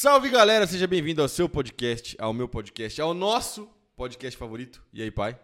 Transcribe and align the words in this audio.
Salve 0.00 0.30
galera, 0.30 0.66
seja 0.66 0.86
bem-vindo 0.86 1.20
ao 1.20 1.28
seu 1.28 1.46
podcast, 1.46 2.16
ao 2.18 2.32
meu 2.32 2.48
podcast, 2.48 2.98
ao 3.02 3.12
nosso 3.12 3.68
podcast 3.94 4.34
favorito. 4.38 4.82
E 4.94 5.02
aí, 5.02 5.10
pai? 5.10 5.38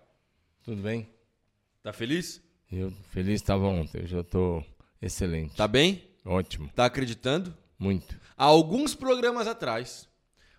Tudo 0.65 0.81
bem? 0.81 1.11
Tá 1.83 1.93
feliz? 1.93 2.41
Eu 2.73 2.91
feliz 3.11 3.35
estava 3.35 3.67
ontem, 3.67 4.01
eu 4.01 4.07
já 4.07 4.25
tô 4.25 4.65
excelente. 5.03 5.55
Tá 5.55 5.69
bem? 5.69 6.03
Ótimo, 6.25 6.71
Tá 6.75 6.87
acreditando? 6.87 7.55
muito. 7.79 8.19
Há 8.35 8.45
alguns 8.47 8.95
programas 8.95 9.47
atrás, 9.47 10.09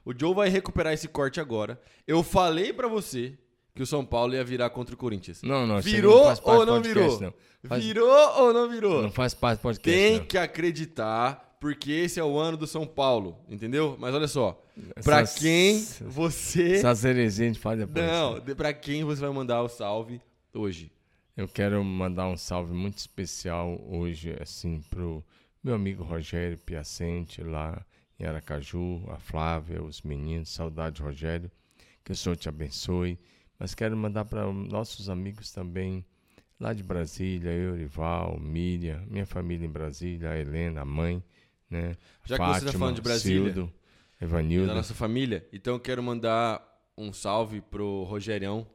o 0.06 0.14
Joe 0.16 0.36
vai 0.36 0.48
recuperar 0.50 0.94
esse 0.94 1.08
corte 1.08 1.40
agora. 1.40 1.82
Eu 2.06 2.22
falei 2.22 2.72
pra 2.72 2.88
você 2.88 3.36
que 3.74 3.82
o 3.82 3.88
São 3.88 4.06
Paulo 4.06 4.36
ia 4.36 4.44
virar 4.44 4.70
contra 4.70 4.94
o 4.94 4.98
Corinthians. 4.98 5.42
Não, 5.42 5.66
não, 5.66 5.82
Virou 5.82 6.26
não 6.26 6.38
ou 6.44 6.66
não 6.68 6.82
podcast, 6.84 6.88
virou? 6.94 7.22
Não. 7.22 7.34
Faz- 7.68 7.84
Virou 7.84 8.42
ou 8.42 8.54
não 8.54 8.70
virou? 8.70 9.02
não 9.02 9.12
faz 9.12 9.34
parte 9.34 9.58
do 9.58 9.64
podcast. 9.64 10.00
Tem 10.00 10.20
não. 10.20 10.26
que 10.28 10.38
acreditar, 10.38 11.47
porque 11.60 11.92
esse 11.92 12.20
é 12.20 12.24
o 12.24 12.38
ano 12.38 12.56
do 12.58 12.68
São 12.68 12.86
Paulo, 12.86 13.38
entendeu? 13.50 13.96
Mas 14.00 14.14
olha 14.14 14.28
só, 14.28 14.62
Essas- 14.96 15.36
quem 15.40 15.80
você... 16.08 16.82
Heresias 17.06 17.40
a 17.40 17.44
gente 17.46 17.60
faz 17.60 17.80
depois. 17.80 18.06
Não, 18.06 18.40
de- 18.40 18.56
pra 18.56 18.74
quem 18.74 19.04
você 19.04 19.22
vai 19.22 19.32
mandar 19.32 19.62
o 19.64 19.68
salve 19.70 20.22
hoje? 20.54 20.92
Eu 21.36 21.48
quero 21.48 21.84
mandar 21.84 22.28
um 22.28 22.38
salve 22.38 22.74
muito 22.74 22.98
especial 22.98 23.80
hoje, 23.88 24.36
assim, 24.42 24.82
pro 24.90 25.24
meu 25.64 25.76
amigo 25.76 26.04
Rogério 26.04 26.58
Piacente, 26.58 27.44
lá 27.44 27.86
em 28.20 28.26
Aracaju, 28.26 29.04
a 29.10 29.20
Flávia, 29.20 29.84
os 29.84 30.02
meninos, 30.02 30.50
saudade, 30.50 31.02
Rogério, 31.02 31.52
que 32.04 32.12
o 32.12 32.16
Senhor 32.16 32.36
te 32.36 32.50
abençoe. 32.50 33.20
Mas 33.60 33.76
quero 33.76 33.96
mandar 33.96 34.26
para 34.26 34.52
nossos 34.52 35.10
amigos 35.10 35.52
também, 35.52 36.04
lá 36.60 36.74
de 36.74 36.82
Brasília, 36.82 37.52
Eurival, 37.52 38.40
Miriam, 38.40 39.04
minha 39.08 39.26
família 39.26 39.66
em 39.66 39.70
Brasília, 39.70 40.32
a 40.32 40.40
Helena, 40.40 40.82
a 40.82 40.86
mãe, 40.86 41.24
né? 41.70 41.98
Já 42.24 42.38
que 42.38 42.44
você 42.44 42.54
tá 42.54 42.54
Fátima, 42.54 42.72
falando 42.74 42.96
de 42.96 43.02
Brasília, 43.02 43.54
Cildo, 43.54 43.74
da 44.20 44.26
Evanildo. 44.26 44.74
nossa 44.74 44.94
família. 44.94 45.48
Então 45.52 45.74
eu 45.74 45.80
quero 45.80 46.02
mandar 46.02 46.62
um 46.98 47.14
salve 47.14 47.62
pro 47.62 48.04
Rogerião, 48.04 48.68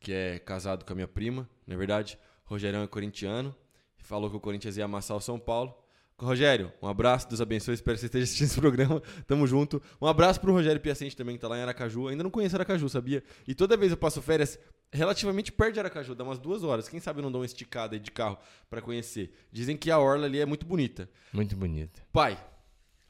que 0.00 0.12
é 0.12 0.38
casado 0.38 0.84
com 0.84 0.92
a 0.92 0.96
minha 0.96 1.08
prima, 1.08 1.48
não 1.66 1.74
é 1.74 1.78
verdade? 1.78 2.18
Rogerião 2.44 2.82
é 2.82 2.86
corintiano, 2.86 3.54
falou 3.98 4.30
que 4.30 4.36
o 4.36 4.40
Corinthians 4.40 4.76
ia 4.76 4.84
amassar 4.84 5.16
o 5.16 5.20
São 5.20 5.38
Paulo. 5.38 5.76
Rogério, 6.18 6.72
um 6.80 6.88
abraço, 6.88 7.28
Deus 7.28 7.42
abençoe, 7.42 7.74
espero 7.74 7.94
que 7.94 8.00
você 8.00 8.06
esteja 8.06 8.24
assistindo 8.24 8.46
esse 8.46 8.58
programa, 8.60 9.02
tamo 9.26 9.46
junto. 9.46 9.82
Um 10.00 10.06
abraço 10.06 10.40
pro 10.40 10.50
Rogério 10.52 10.80
Piacente 10.80 11.14
também, 11.14 11.36
que 11.36 11.42
tá 11.42 11.48
lá 11.48 11.58
em 11.58 11.62
Aracaju, 11.62 12.08
ainda 12.08 12.22
não 12.22 12.30
conheço 12.30 12.56
Aracaju, 12.56 12.88
sabia? 12.88 13.22
E 13.46 13.54
toda 13.54 13.76
vez 13.76 13.90
eu 13.92 13.98
passo 13.98 14.22
férias 14.22 14.58
relativamente 14.90 15.52
perto 15.52 15.74
de 15.74 15.80
Aracaju, 15.80 16.14
dá 16.14 16.24
umas 16.24 16.38
duas 16.38 16.62
horas, 16.62 16.88
quem 16.88 17.00
sabe 17.00 17.18
eu 17.18 17.22
não 17.22 17.30
dou 17.30 17.42
uma 17.42 17.46
esticada 17.46 17.94
aí 17.96 18.00
de 18.00 18.10
carro 18.10 18.38
pra 18.70 18.80
conhecer. 18.80 19.30
Dizem 19.52 19.76
que 19.76 19.90
a 19.90 19.98
orla 19.98 20.24
ali 20.24 20.38
é 20.40 20.46
muito 20.46 20.64
bonita. 20.64 21.06
Muito 21.32 21.54
bonita. 21.54 22.02
Pai, 22.12 22.42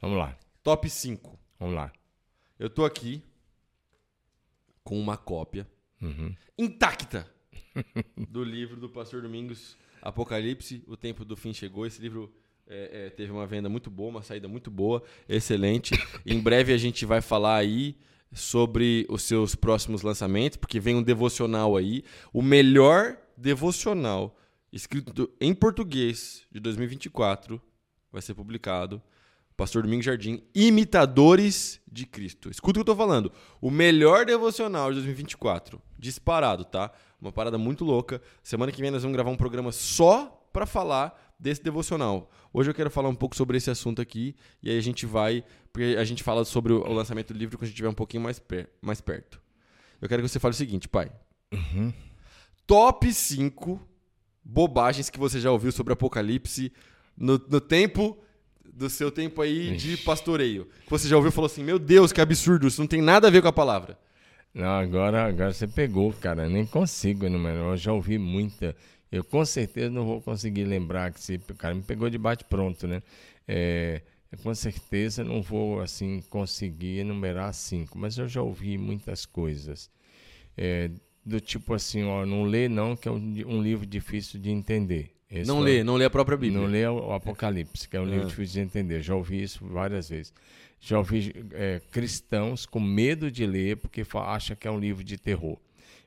Vamos 0.01 0.19
lá, 0.19 0.37
top 0.65 0.91
5. 0.91 1.39
vamos 1.61 1.75
lá. 1.77 1.93
Eu 2.59 2.69
tô 2.69 2.85
aqui 2.85 3.23
com 4.83 4.98
uma 4.98 5.17
cópia 5.17 5.67
Uhum. 6.03 6.35
intacta 6.59 7.31
do 8.29 8.43
livro 8.45 8.77
do 8.81 8.89
Pastor 8.89 9.23
Domingos, 9.23 9.77
Apocalipse, 10.03 10.83
O 10.87 10.97
Tempo 10.97 11.25
do 11.25 11.37
Fim 11.37 11.55
Chegou. 11.55 11.87
Esse 11.87 12.01
livro 12.03 12.33
é, 12.69 13.06
é, 13.06 13.11
teve 13.11 13.31
uma 13.31 13.47
venda 13.47 13.69
muito 13.69 13.91
boa, 13.91 14.11
uma 14.11 14.22
saída 14.22 14.48
muito 14.48 14.70
boa, 14.70 15.03
excelente. 15.28 15.95
em 16.27 16.41
breve 16.41 16.73
a 16.73 16.78
gente 16.78 17.05
vai 17.05 17.20
falar 17.20 17.56
aí 17.56 17.97
sobre 18.33 19.06
os 19.08 19.23
seus 19.23 19.55
próximos 19.55 20.03
lançamentos, 20.03 20.56
porque 20.56 20.81
vem 20.81 20.97
um 20.97 21.03
devocional 21.03 21.77
aí, 21.77 22.05
o 22.33 22.42
melhor 22.42 23.17
devocional 23.36 24.36
escrito 24.73 25.31
em 25.41 25.55
português 25.55 26.42
de 26.50 26.61
2024 26.61 27.61
vai 28.12 28.20
ser 28.20 28.34
publicado. 28.34 29.01
Pastor 29.56 29.83
Domingos 29.83 30.05
Jardim, 30.05 30.42
Imitadores 30.55 31.80
de 31.91 32.05
Cristo. 32.05 32.51
Escuta 32.51 32.79
o 32.79 32.85
que 32.85 32.91
eu 32.91 32.95
tô 32.95 32.96
falando. 32.96 33.33
O 33.58 33.70
melhor 33.70 34.27
devocional 34.27 34.91
de 34.91 34.96
2024. 34.96 35.80
Disparado, 35.98 36.62
tá? 36.62 36.92
Uma 37.18 37.33
parada 37.33 37.57
muito 37.57 37.83
louca. 37.83 38.20
Semana 38.42 38.70
que 38.70 38.83
vem 38.83 38.91
nós 38.91 39.02
vamos 39.02 39.17
gravar 39.17 39.30
um 39.30 39.36
programa 39.36 39.73
só 39.73 40.46
pra 40.52 40.67
falar 40.67 41.26
desse 41.39 41.63
devocional. 41.63 42.30
Hoje 42.52 42.70
eu 42.70 42.74
quero 42.74 42.91
falar 42.91 43.08
um 43.08 43.14
pouco 43.14 43.36
sobre 43.36 43.57
esse 43.58 43.70
assunto 43.70 44.01
aqui. 44.01 44.35
E 44.63 44.70
aí 44.70 44.79
a 44.79 44.80
gente 44.83 45.05
vai. 45.07 45.45
Porque 45.73 45.97
a 45.98 46.05
gente 46.05 46.23
fala 46.23 46.45
sobre 46.45 46.73
o 46.73 46.92
lançamento 46.92 47.33
do 47.33 47.39
livro 47.39 47.57
quando 47.58 47.64
a 47.64 47.67
gente 47.67 47.74
estiver 47.74 47.89
um 47.89 47.95
pouquinho 47.95 48.23
mais, 48.23 48.39
per- 48.39 48.69
mais 48.80 49.01
perto. 49.01 49.41
Eu 50.01 50.08
quero 50.08 50.23
que 50.23 50.29
você 50.29 50.39
fale 50.39 50.52
o 50.52 50.57
seguinte, 50.57 50.89
pai. 50.89 51.11
Top 52.67 53.13
5 53.13 53.80
bobagens 54.45 55.11
que 55.11 55.19
você 55.19 55.41
já 55.41 55.51
ouviu 55.51 55.73
sobre 55.73 55.92
Apocalipse 55.92 56.73
no, 57.17 57.41
no 57.48 57.61
tempo 57.61 58.18
do 58.73 58.91
seu 58.91 59.11
tempo 59.11 59.41
aí 59.41 59.77
de 59.77 59.95
Ixi. 59.95 60.05
pastoreio. 60.05 60.67
Que 60.85 60.91
você 60.91 61.08
já 61.08 61.17
ouviu 61.17 61.30
e 61.30 61.33
falou 61.33 61.47
assim: 61.47 61.63
Meu 61.63 61.79
Deus, 61.79 62.13
que 62.13 62.20
absurdo, 62.20 62.67
isso 62.67 62.80
não 62.80 62.86
tem 62.89 63.01
nada 63.01 63.29
a 63.29 63.30
ver 63.30 63.41
com 63.42 63.48
a 63.48 63.53
palavra. 63.53 63.98
Não, 64.53 64.67
agora, 64.79 65.27
agora 65.27 65.53
você 65.53 65.67
pegou, 65.67 66.13
cara. 66.14 66.45
Eu 66.45 66.51
nem 66.51 66.64
consigo 66.67 67.27
enumerar. 67.27 67.58
Eu 67.64 67.77
já 67.77 67.92
ouvi 67.92 68.17
muita. 68.18 68.74
Eu 69.11 69.22
com 69.24 69.44
certeza 69.44 69.90
não 69.90 70.05
vou 70.05 70.20
conseguir 70.20 70.64
lembrar 70.64 71.12
que 71.12 71.20
se 71.20 71.36
o 71.48 71.55
cara 71.55 71.74
me 71.74 71.83
pegou 71.83 72.11
de 72.11 72.18
bate 72.18 72.44
pronto, 72.44 72.86
né? 72.89 73.02
É, 73.46 74.02
eu 74.33 74.39
com 74.39 74.55
certeza 74.55 75.22
não 75.22 75.40
vou 75.40 75.80
assim 75.80 76.20
conseguir 76.28 76.98
enumerar 76.98 77.52
cinco, 77.55 77.96
mas 77.98 78.18
eu 78.18 78.27
já 78.28 78.42
ouvi 78.42 78.77
muitas 78.77 79.24
coisas. 79.24 79.89
É, 80.56 80.90
do 81.24 81.40
tipo 81.40 81.74
assim, 81.74 82.02
ó, 82.05 82.24
não 82.27 82.42
lê 82.44 82.68
não, 82.68 82.96
que 82.96 83.08
é 83.08 83.11
um, 83.11 83.34
um 83.46 83.62
livro 83.62 83.86
difícil 83.86 84.40
de 84.40 84.50
entender. 84.50 85.12
Esse 85.30 85.46
não 85.48 85.56
foi- 85.58 85.64
lê, 85.77 85.84
não 85.84 85.96
lê 85.96 86.05
a 86.05 86.11
própria 86.11 86.36
Bíblia. 86.36 86.61
Não 86.61 86.68
lê 86.68 86.86
o 86.86 87.12
Apocalipse, 87.12 87.88
que 87.88 87.96
é 87.96 88.00
um 88.00 88.05
livro 88.06 88.24
Ah. 88.27 88.28
difícil 88.28 88.55
de 88.62 88.68
entender. 88.68 89.02
Já 89.02 89.14
ouvi 89.14 89.42
isso 89.42 89.64
várias 89.67 90.08
vezes. 90.08 90.33
Já 90.80 90.98
ouvi 90.98 91.33
é, 91.52 91.80
cristãos 91.90 92.64
com 92.67 92.78
medo 92.78 93.30
de 93.30 93.46
ler 93.46 93.77
porque 93.78 94.05
acha 94.14 94.55
que 94.55 94.68
é 94.68 94.70
um 94.70 94.78
livro 94.78 95.02
de 95.02 95.17
terror. 95.18 95.58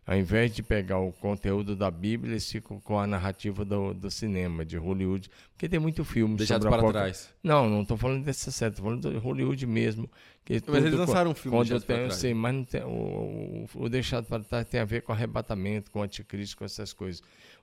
Ao 0.05 0.17
invés 0.17 0.51
de 0.51 0.63
pegar 0.63 0.97
o 0.97 1.11
conteúdo 1.11 1.75
da 1.75 1.91
Bíblia, 1.91 2.31
eles 2.33 2.51
ficam 2.51 2.79
com 2.79 2.97
a 2.99 3.05
narrativa 3.05 3.63
do, 3.63 3.93
do 3.93 4.09
cinema, 4.09 4.65
de 4.65 4.75
Hollywood. 4.75 5.29
Porque 5.51 5.69
tem 5.69 5.79
muito 5.79 6.03
filme 6.03 6.35
Deixados 6.35 6.63
sobre 6.63 6.79
para 6.79 6.87
Apoca- 6.87 6.99
trás. 7.03 7.29
Não, 7.43 7.69
não 7.69 7.83
estou 7.83 7.95
falando 7.95 8.23
dessa 8.23 8.49
série, 8.49 8.71
estou 8.71 8.85
falando 8.85 9.11
do 9.11 9.19
Hollywood 9.19 9.67
mesmo. 9.67 10.09
Que 10.43 10.59
Mas 10.65 10.83
eles 10.83 10.97
lançaram 10.97 11.29
um 11.29 11.35
filme 11.35 11.57
quando 11.57 11.79
tem, 11.81 11.97
eu 11.97 12.09
sei, 12.11 12.33
mas 12.33 12.65
tem, 12.65 12.81
o, 12.83 13.67
o, 13.75 13.83
o 13.83 13.89
Deixado 13.89 14.25
para 14.25 14.43
Trás 14.43 14.67
tem 14.67 14.79
a 14.79 14.85
ver 14.85 15.03
com 15.03 15.11
arrebatamento, 15.11 15.91
com 15.91 16.01
anticristo, 16.01 16.57
com 16.57 16.65
essas 16.65 16.91
coisas. 16.91 17.21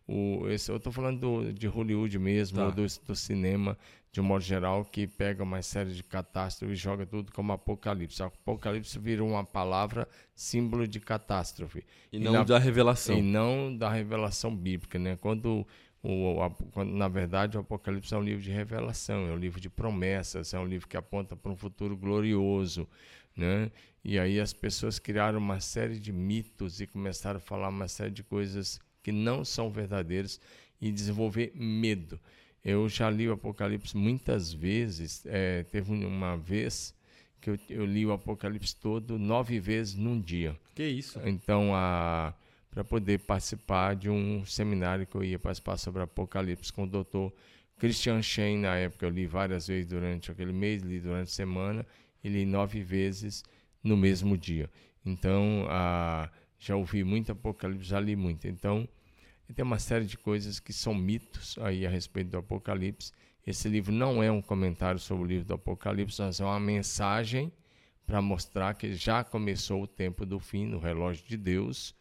O, 0.08 0.48
esse, 0.48 0.70
eu 0.70 0.76
estou 0.76 0.92
falando 0.92 1.18
do, 1.20 1.52
de 1.52 1.66
Hollywood 1.66 2.16
mesmo, 2.18 2.58
Tá. 2.58 2.66
ou 2.66 2.72
do, 2.72 2.86
do 3.06 3.16
cinema, 3.16 3.76
de 4.12 4.20
um 4.20 4.24
modo 4.24 4.42
geral, 4.44 4.84
que 4.84 5.06
pega 5.06 5.42
uma 5.42 5.60
série 5.62 5.92
de 5.92 6.02
catástrofes 6.04 6.78
e 6.78 6.80
joga 6.80 7.04
tudo 7.04 7.32
como 7.32 7.52
apocalipse. 7.52 8.22
Apocalipse 8.22 8.98
virou 9.00 9.28
uma 9.28 9.44
palavra 9.44 10.08
símbolo 10.34 10.86
de 10.86 11.00
catástrofe. 11.00 11.84
E 12.12 12.18
não 12.20 12.32
na- 12.32 12.44
da 12.44 12.58
revelação. 12.58 13.18
e 13.18 13.20
não 13.22 13.76
da 13.76 13.90
revelação 13.90 14.54
bíblica, 14.54 14.96
né? 14.98 15.16
Quando, 15.20 15.66
o, 16.02 16.40
a- 16.40 16.50
quando, 16.72 16.92
na 16.94 17.08
verdade, 17.08 17.56
o 17.56 17.60
Apocalipse 17.60 18.14
é 18.14 18.16
um 18.16 18.22
livro 18.22 18.42
de 18.42 18.50
revelação, 18.52 19.26
é 19.28 19.32
um 19.32 19.36
livro 19.36 19.60
de 19.60 19.68
promessas, 19.68 20.54
é 20.54 20.58
um 20.58 20.66
livro 20.66 20.86
que 20.88 20.96
aponta 20.96 21.34
para 21.34 21.50
um 21.50 21.56
futuro 21.56 21.96
glorioso, 21.96 22.88
né? 23.36 23.70
E 24.04 24.20
aí 24.20 24.38
as 24.38 24.52
pessoas 24.52 25.00
criaram 25.00 25.38
uma 25.40 25.58
série 25.58 25.98
de 25.98 26.12
mitos 26.12 26.80
e 26.80 26.86
começaram 26.86 27.38
a 27.38 27.40
falar 27.40 27.68
uma 27.68 27.88
série 27.88 28.12
de 28.12 28.22
coisas 28.22 28.80
que 29.06 29.12
não 29.12 29.44
são 29.44 29.70
verdadeiras 29.70 30.40
e 30.80 30.90
desenvolver 30.90 31.52
medo. 31.54 32.18
Eu 32.64 32.88
já 32.88 33.08
li 33.08 33.28
o 33.28 33.34
Apocalipse 33.34 33.96
muitas 33.96 34.52
vezes. 34.52 35.24
eh, 35.26 35.62
teve 35.70 35.92
uma 35.92 36.36
vez 36.36 36.92
que 37.40 37.50
eu, 37.50 37.58
eu 37.70 37.86
li 37.86 38.04
o 38.04 38.10
Apocalipse 38.10 38.74
todo 38.74 39.16
nove 39.16 39.60
vezes 39.60 39.94
num 39.94 40.20
dia. 40.20 40.58
Que 40.74 40.88
isso? 40.88 41.20
Então, 41.24 41.70
para 42.68 42.82
poder 42.82 43.20
participar 43.20 43.94
de 43.94 44.10
um 44.10 44.44
seminário 44.44 45.06
que 45.06 45.14
eu 45.14 45.22
ia 45.22 45.38
participar 45.38 45.76
sobre 45.76 46.02
Apocalipse 46.02 46.72
com 46.72 46.82
o 46.82 46.88
doutor 46.88 47.32
Christian 47.78 48.20
Shen, 48.20 48.58
na 48.58 48.74
época 48.74 49.06
eu 49.06 49.10
li 49.10 49.24
várias 49.24 49.68
vezes 49.68 49.86
durante 49.86 50.32
aquele 50.32 50.52
mês, 50.52 50.82
li 50.82 50.98
durante 50.98 51.28
a 51.28 51.32
semana, 51.32 51.86
e 52.24 52.28
li 52.28 52.44
nove 52.44 52.82
vezes 52.82 53.44
no 53.84 53.96
mesmo 53.96 54.36
dia. 54.36 54.68
Então, 55.04 55.64
a, 55.68 56.28
já 56.58 56.74
ouvi 56.74 57.04
muito 57.04 57.30
Apocalipse, 57.30 57.88
já 57.88 58.00
li 58.00 58.16
muito. 58.16 58.48
Então, 58.48 58.88
tem 59.54 59.64
uma 59.64 59.78
série 59.78 60.04
de 60.04 60.16
coisas 60.16 60.58
que 60.58 60.72
são 60.72 60.94
mitos 60.94 61.56
aí 61.60 61.86
a 61.86 61.90
respeito 61.90 62.30
do 62.30 62.38
Apocalipse. 62.38 63.12
Esse 63.46 63.68
livro 63.68 63.92
não 63.92 64.22
é 64.22 64.30
um 64.30 64.42
comentário 64.42 64.98
sobre 64.98 65.24
o 65.24 65.26
livro 65.26 65.46
do 65.46 65.54
Apocalipse, 65.54 66.20
mas 66.20 66.40
é 66.40 66.44
uma 66.44 66.58
mensagem 66.58 67.52
para 68.06 68.22
mostrar 68.22 68.74
que 68.74 68.94
já 68.94 69.24
começou 69.24 69.82
o 69.82 69.86
tempo 69.86 70.24
do 70.24 70.38
fim 70.38 70.66
no 70.66 70.78
relógio 70.78 71.24
de 71.26 71.36
Deus 71.36 71.94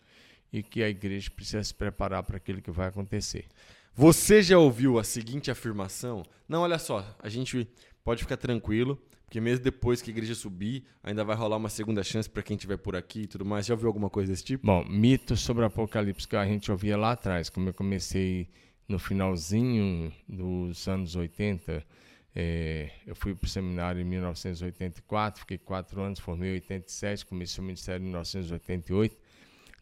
e 0.53 0.63
que 0.63 0.83
a 0.83 0.89
igreja 0.89 1.29
precisa 1.29 1.63
se 1.63 1.73
preparar 1.73 2.23
para 2.23 2.37
aquilo 2.37 2.61
que 2.61 2.71
vai 2.71 2.87
acontecer. 2.87 3.45
Você 3.93 4.41
já 4.41 4.57
ouviu 4.57 4.99
a 4.99 5.03
seguinte 5.03 5.49
afirmação? 5.49 6.23
Não, 6.47 6.61
olha 6.61 6.77
só, 6.77 7.15
a 7.19 7.29
gente 7.29 7.67
pode 8.03 8.23
ficar 8.23 8.37
tranquilo, 8.37 9.01
porque 9.35 9.41
mesmo 9.41 9.65
depois 9.65 10.01
que 10.01 10.09
a 10.09 10.13
igreja 10.13 10.33
subir, 10.33 10.85
ainda 11.03 11.21
vai 11.25 11.35
rolar 11.35 11.57
uma 11.57 11.67
segunda 11.67 12.01
chance 12.01 12.29
para 12.29 12.41
quem 12.41 12.55
estiver 12.55 12.77
por 12.77 12.95
aqui 12.95 13.23
e 13.23 13.27
tudo 13.27 13.43
mais. 13.43 13.65
Já 13.65 13.73
ouviu 13.73 13.87
alguma 13.87 14.09
coisa 14.09 14.31
desse 14.31 14.45
tipo? 14.45 14.65
Bom, 14.65 14.85
mitos 14.85 15.41
sobre 15.41 15.65
Apocalipse 15.65 16.25
que 16.25 16.37
a 16.37 16.45
gente 16.45 16.71
ouvia 16.71 16.95
lá 16.95 17.11
atrás, 17.11 17.49
como 17.49 17.67
eu 17.67 17.73
comecei 17.73 18.47
no 18.87 18.97
finalzinho 18.97 20.09
dos 20.25 20.87
anos 20.87 21.17
80, 21.17 21.85
É, 22.33 22.89
eu 23.05 23.13
fui 23.13 23.35
para 23.35 23.45
o 23.45 23.49
seminário 23.49 24.01
em 24.01 24.05
1984, 24.05 25.41
fiquei 25.41 25.57
quatro 25.57 26.01
anos, 26.01 26.19
formei 26.19 26.51
em 26.51 26.53
87, 26.53 27.25
comecei 27.25 27.61
o 27.61 27.65
ministério 27.65 28.01
em 28.01 28.05
1988. 28.05 29.17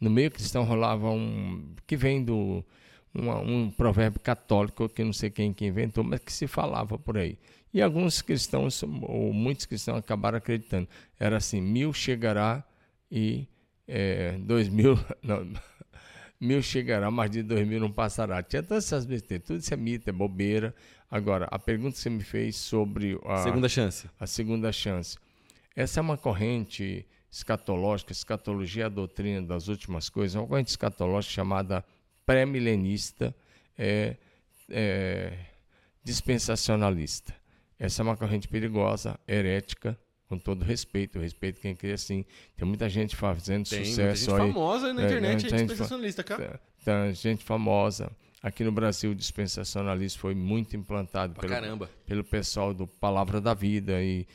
No 0.02 0.10
meio 0.10 0.32
cristão 0.32 0.64
rolava 0.64 1.12
um. 1.12 1.76
que 1.86 1.96
vem 1.96 2.24
do. 2.24 2.66
um 3.14 3.70
provérbio 3.70 4.20
católico 4.20 4.90
que 4.90 5.04
não 5.04 5.14
sei 5.14 5.30
quem 5.30 5.54
que 5.54 5.66
inventou, 5.66 6.04
mas 6.04 6.20
que 6.22 6.34
se 6.34 6.48
falava 6.48 6.98
por 6.98 7.18
aí. 7.18 7.38
E 7.74 7.82
alguns 7.82 8.22
cristãos, 8.22 8.84
ou 8.84 9.34
muitos 9.34 9.66
cristãos, 9.66 9.98
acabaram 9.98 10.38
acreditando. 10.38 10.88
Era 11.20 11.38
assim: 11.38 11.60
mil 11.60 11.92
chegará 11.92 12.64
e 13.12 13.48
é, 13.88 14.38
dois 14.40 14.70
mil. 14.70 14.98
Não, 15.24 15.48
mil 16.40 16.62
chegará, 16.62 17.10
mas 17.10 17.32
de 17.32 17.42
dois 17.42 17.68
mil 17.68 17.80
não 17.80 17.92
passará. 17.92 18.44
Tinha 18.44 18.62
todas 18.62 18.86
essas 18.86 19.06
besteiras. 19.06 19.48
Tudo 19.48 19.60
isso 19.60 19.74
é 19.74 19.78
mito, 19.78 20.10
é 20.10 20.14
bobeira. 20.14 20.76
Agora, 21.10 21.48
a 21.50 21.58
pergunta 21.58 21.94
que 21.96 22.00
você 22.00 22.10
me 22.10 22.24
fez 22.24 22.58
sobre 22.58 23.20
a 23.26 23.38
segunda 23.38 23.70
chance. 23.70 24.10
A 24.20 24.28
segunda 24.28 24.72
chance. 24.72 25.18
Essa 25.76 26.00
é 26.00 26.02
uma 26.02 26.18
corrente 26.18 27.06
escatológica, 27.32 28.12
escatologia 28.12 28.84
é 28.84 28.86
a 28.86 28.90
doutrina 28.90 29.42
das 29.42 29.68
últimas 29.68 30.08
coisas, 30.08 30.36
uma 30.36 30.48
corrente 30.48 30.70
escatológica 30.70 31.34
chamada 31.34 31.84
pré-milenista, 32.26 33.36
é, 33.76 34.18
é, 34.70 35.34
dispensacionalista. 36.04 37.34
Essa 37.84 38.02
é 38.02 38.04
uma 38.04 38.16
corrente 38.16 38.48
perigosa, 38.48 39.20
herética, 39.28 40.00
com 40.30 40.38
todo 40.38 40.64
respeito, 40.64 41.18
eu 41.18 41.22
respeito 41.22 41.60
quem 41.60 41.76
crê 41.76 41.92
assim. 41.92 42.24
Tem 42.56 42.66
muita 42.66 42.88
gente 42.88 43.14
fazendo 43.14 43.68
Tem, 43.68 43.84
sucesso 43.84 44.32
muita 44.32 44.38
gente 44.38 44.48
aí. 44.48 44.54
famosa 44.54 44.94
na 44.94 45.04
internet, 45.04 45.46
é, 45.46 45.50
é 45.50 45.52
dispensacionalista, 45.52 46.24
cara. 46.24 46.62
Tem 46.86 47.14
gente 47.14 47.44
famosa. 47.44 48.10
Aqui 48.42 48.64
no 48.64 48.72
Brasil, 48.72 49.12
o 49.12 49.16
dispensacionalismo 49.16 50.18
foi 50.22 50.34
muito 50.34 50.78
implantado 50.78 51.38
pelo, 51.38 51.90
pelo 52.06 52.24
pessoal 52.24 52.74
do 52.74 52.88
Palavra 52.88 53.42
da 53.42 53.54
Vida 53.54 54.02
e 54.02 54.26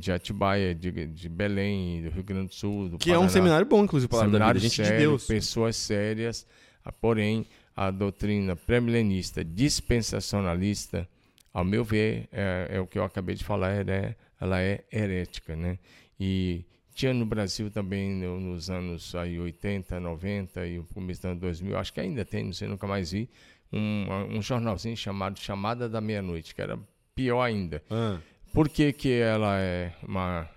de 0.00 0.10
Atibaia, 0.10 0.74
de, 0.74 1.06
de 1.06 1.28
Belém, 1.28 2.02
do 2.02 2.10
Rio 2.10 2.24
Grande 2.24 2.48
do 2.48 2.54
Sul. 2.54 2.88
Do 2.88 2.98
que 2.98 3.10
Paraná. 3.10 3.22
é 3.22 3.26
um 3.26 3.30
seminário 3.30 3.66
bom, 3.66 3.84
inclusive, 3.84 4.10
Palavra 4.10 4.32
seminário 4.32 4.60
da 4.60 4.60
Vida, 4.60 4.68
gente 4.68 4.84
sério, 4.84 4.98
de 4.98 5.04
Deus. 5.04 5.26
Pessoas 5.26 5.76
sérias, 5.76 6.44
ah, 6.84 6.90
porém, 6.90 7.46
a 7.76 7.92
doutrina 7.92 8.56
pré-milenista 8.56 9.44
dispensacionalista, 9.44 11.08
ao 11.56 11.64
meu 11.64 11.82
ver, 11.82 12.28
é, 12.30 12.68
é, 12.72 12.80
o 12.80 12.86
que 12.86 12.98
eu 12.98 13.02
acabei 13.02 13.34
de 13.34 13.42
falar, 13.42 13.88
é, 13.88 14.14
ela 14.38 14.60
é 14.60 14.84
herética, 14.92 15.56
né? 15.56 15.78
E 16.20 16.66
tinha 16.94 17.14
no 17.14 17.24
Brasil 17.24 17.70
também 17.70 18.10
no, 18.10 18.38
nos 18.38 18.68
anos 18.68 19.14
aí 19.14 19.40
80, 19.40 19.98
90 19.98 20.66
e 20.66 20.78
o 20.78 20.84
começo 20.84 21.22
do 21.22 21.28
ano 21.28 21.40
2000, 21.40 21.78
acho 21.78 21.94
que 21.94 22.00
ainda 22.00 22.26
tem, 22.26 22.44
não 22.44 22.52
sei, 22.52 22.68
nunca 22.68 22.86
mais 22.86 23.12
vi, 23.12 23.30
um, 23.72 24.36
um 24.36 24.42
jornalzinho 24.42 24.94
chamado 24.98 25.38
Chamada 25.38 25.88
da 25.88 25.98
Meia-Noite, 25.98 26.54
que 26.54 26.60
era 26.60 26.78
pior 27.14 27.40
ainda. 27.40 27.82
Ah. 27.90 28.18
Por 28.52 28.68
que, 28.68 28.92
que 28.92 29.14
ela 29.14 29.58
é 29.58 29.94
uma 30.06 30.50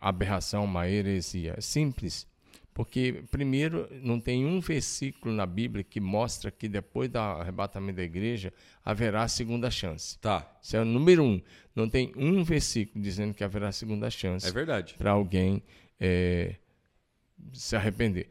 aberração, 0.00 0.64
uma 0.66 0.88
heresia? 0.88 1.56
Simples. 1.60 2.28
Porque, 2.74 3.22
primeiro, 3.30 3.88
não 4.02 4.18
tem 4.18 4.44
um 4.44 4.58
versículo 4.58 5.32
na 5.32 5.46
Bíblia 5.46 5.84
que 5.84 6.00
mostra 6.00 6.50
que 6.50 6.68
depois 6.68 7.08
do 7.08 7.18
arrebatamento 7.18 7.98
da 7.98 8.02
igreja 8.02 8.52
haverá 8.84 9.28
segunda 9.28 9.70
chance. 9.70 10.18
Tá. 10.18 10.58
Isso 10.60 10.76
é 10.76 10.80
o 10.80 10.84
número 10.84 11.22
um. 11.22 11.40
Não 11.74 11.88
tem 11.88 12.12
um 12.16 12.42
versículo 12.42 13.00
dizendo 13.02 13.32
que 13.32 13.44
haverá 13.44 13.70
segunda 13.70 14.10
chance. 14.10 14.48
É 14.48 14.50
verdade. 14.50 14.94
Para 14.98 15.12
alguém 15.12 15.62
é, 16.00 16.56
se 17.52 17.76
arrepender. 17.76 18.28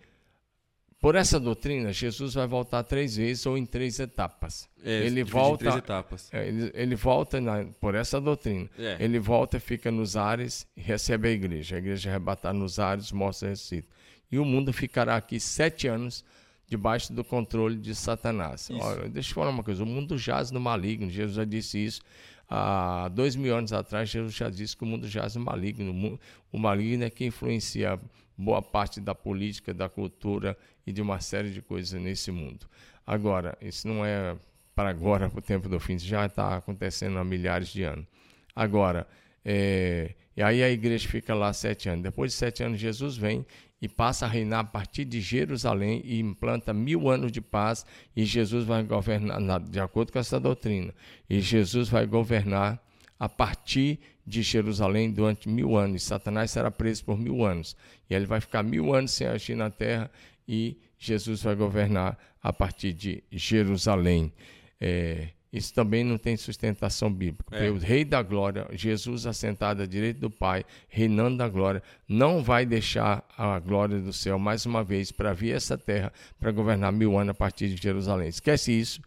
Por 1.00 1.16
essa 1.16 1.40
doutrina, 1.40 1.92
Jesus 1.92 2.34
vai 2.34 2.48
voltar 2.48 2.84
três 2.84 3.16
vezes 3.16 3.46
ou 3.46 3.58
em 3.58 3.66
três 3.66 4.00
etapas. 4.00 4.70
É, 4.84 5.06
ele 5.06 5.24
volta, 5.24 5.66
três 5.66 5.76
etapas. 5.76 6.30
É, 6.34 6.48
ele, 6.48 6.72
ele 6.74 6.96
volta 6.96 7.42
na, 7.42 7.66
por 7.80 7.96
essa 7.96 8.20
doutrina. 8.20 8.70
É. 8.78 8.98
Ele 9.00 9.20
volta, 9.20 9.60
fica 9.60 9.92
nos 9.92 10.16
ares 10.18 10.68
e 10.78 10.82
recebe 10.82 11.30
a 11.30 11.32
igreja. 11.32 11.76
A 11.76 11.80
igreja 11.80 12.10
arrebatar 12.10 12.54
nos 12.54 12.80
ares, 12.80 13.12
mostra 13.12 13.50
ressuscita. 13.50 13.93
E 14.34 14.40
o 14.40 14.44
mundo 14.44 14.74
ficará 14.74 15.16
aqui 15.16 15.40
sete 15.40 15.88
anos 15.88 16.26
debaixo 16.68 17.14
do 17.14 17.24
controle 17.24 17.78
de 17.78 17.94
Satanás. 17.94 18.68
Olha, 18.72 19.08
deixa 19.08 19.30
eu 19.30 19.36
falar 19.36 19.52
uma 19.52 19.62
coisa: 19.62 19.84
o 19.84 19.86
mundo 19.86 20.18
jaz 20.18 20.50
no 20.50 20.60
maligno. 20.60 21.08
Jesus 21.08 21.36
já 21.36 21.46
disse 21.46 21.86
isso. 21.86 22.02
Há 22.50 23.10
dois 23.10 23.36
mil 23.36 23.56
anos 23.56 23.72
atrás, 23.72 24.10
Jesus 24.10 24.34
já 24.34 24.50
disse 24.50 24.76
que 24.76 24.84
o 24.84 24.88
mundo 24.88 25.08
jaz 25.08 25.36
no 25.36 25.44
maligno. 25.44 26.20
O 26.52 26.58
maligno 26.58 27.04
é 27.04 27.12
que 27.12 27.26
influencia 27.26 28.00
boa 28.36 28.60
parte 28.60 29.00
da 29.00 29.14
política, 29.14 29.72
da 29.72 29.88
cultura 29.88 30.58
e 30.86 30.92
de 30.92 31.00
uma 31.00 31.20
série 31.20 31.52
de 31.52 31.62
coisas 31.62 32.02
nesse 32.02 32.32
mundo. 32.32 32.66
Agora, 33.06 33.56
isso 33.62 33.88
não 33.88 34.04
é 34.04 34.36
para 34.74 34.90
agora, 34.90 35.30
para 35.30 35.38
o 35.38 35.44
tempo 35.44 35.70
do 35.70 35.80
fim, 35.80 35.94
isso 35.94 36.08
já 36.08 36.26
está 36.26 36.58
acontecendo 36.58 37.20
há 37.20 37.24
milhares 37.24 37.68
de 37.68 37.84
anos. 37.84 38.08
Agora, 38.56 39.06
é, 39.46 40.16
e 40.36 40.42
aí 40.42 40.64
a 40.64 40.70
igreja 40.72 41.08
fica 41.08 41.36
lá 41.36 41.54
sete 41.54 41.88
anos. 41.88 42.02
Depois 42.02 42.32
de 42.32 42.38
sete 42.38 42.64
anos, 42.64 42.80
Jesus 42.80 43.16
vem 43.16 43.46
e 43.84 43.90
passa 43.90 44.26
a 44.26 44.30
reinar 44.30 44.62
a 44.62 44.64
partir 44.64 45.04
de 45.04 45.20
Jerusalém 45.20 46.02
e 46.06 46.18
implanta 46.18 46.74
mil 46.74 47.10
anos 47.10 47.34
de 47.34 47.42
paz. 47.42 47.86
E 48.16 48.24
Jesus 48.24 48.64
vai 48.64 48.82
governar, 48.82 49.60
de 49.60 49.78
acordo 49.78 50.14
com 50.14 50.20
essa 50.20 50.40
doutrina, 50.40 50.96
e 51.30 51.42
Jesus 51.42 51.90
vai 51.90 52.06
governar 52.06 52.82
a 53.20 53.28
partir 53.28 54.00
de 54.26 54.42
Jerusalém 54.42 55.12
durante 55.12 55.50
mil 55.50 55.76
anos. 55.76 56.04
Satanás 56.04 56.52
será 56.52 56.72
preso 56.72 57.04
por 57.04 57.20
mil 57.20 57.44
anos. 57.44 57.76
E 58.10 58.16
ele 58.16 58.26
vai 58.26 58.40
ficar 58.40 58.64
mil 58.64 58.96
anos 58.96 59.12
sem 59.12 59.28
agir 59.28 59.58
na 59.58 59.70
terra 59.70 60.10
e 60.48 60.78
Jesus 60.98 61.44
vai 61.44 61.54
governar 61.54 62.18
a 62.42 62.54
partir 62.54 62.94
de 62.94 63.22
Jerusalém. 63.34 64.32
É, 64.80 65.28
isso 65.54 65.72
também 65.72 66.04
não 66.04 66.18
tem 66.18 66.36
sustentação 66.36 67.14
bíblica. 67.14 67.56
É. 67.56 67.70
O 67.70 67.78
Rei 67.78 68.04
da 68.04 68.24
Glória, 68.24 68.68
Jesus 68.72 69.28
assentado 69.28 69.84
à 69.84 69.86
direita 69.86 70.20
do 70.20 70.30
Pai, 70.32 70.66
reinando 70.88 71.38
da 71.38 71.48
glória, 71.48 71.84
não 72.10 72.42
vai 72.42 72.66
deixar 72.66 73.24
a 73.38 73.60
glória 73.60 74.00
do 74.00 74.12
céu 74.12 74.40
mais 74.40 74.66
uma 74.66 74.84
vez 74.84 75.12
para 75.12 75.32
vir 75.32 75.56
essa 75.56 75.78
terra 75.78 76.12
para 76.40 76.52
governar 76.52 76.92
mil 76.92 77.16
anos 77.20 77.30
a 77.30 77.34
partir 77.36 77.70
de 77.70 77.80
Jerusalém. 77.80 78.30
Esquece 78.30 78.72
isso. 78.72 79.00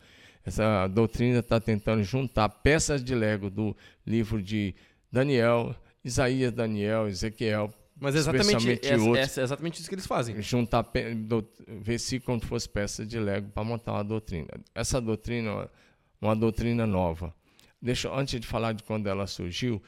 Essa 0.44 0.86
doutrina 0.86 1.40
está 1.40 1.58
tentando 1.58 2.04
juntar 2.04 2.48
peças 2.48 3.02
de 3.02 3.12
Lego 3.12 3.50
do 3.50 3.76
livro 4.06 4.40
de 4.40 4.72
Daniel, 5.10 5.74
Isaías, 6.04 6.52
Daniel, 6.52 7.08
Ezequiel. 7.08 7.74
Mas 7.98 8.14
é 8.14 8.18
exatamente, 8.18 8.86
é, 8.86 8.96
outros, 8.96 9.38
é 9.38 9.42
exatamente 9.42 9.80
isso 9.80 9.88
que 9.88 9.96
eles 9.96 10.06
fazem. 10.06 10.40
Juntar 10.40 10.86
versículo 11.82 12.26
como 12.26 12.40
se 12.40 12.46
fosse 12.46 12.68
peça 12.68 13.04
de 13.04 13.18
Lego 13.18 13.48
para 13.48 13.64
montar 13.64 13.94
uma 13.94 14.04
doutrina. 14.04 14.48
Essa 14.72 15.00
doutrina 15.00 15.68
uma 16.20 16.34
doutrina 16.34 16.86
nova. 16.86 17.34
Deixa, 17.80 18.12
antes 18.12 18.40
de 18.40 18.46
falar 18.46 18.72
de 18.72 18.82
quando 18.82 19.06
ela 19.06 19.26
surgiu, 19.26 19.82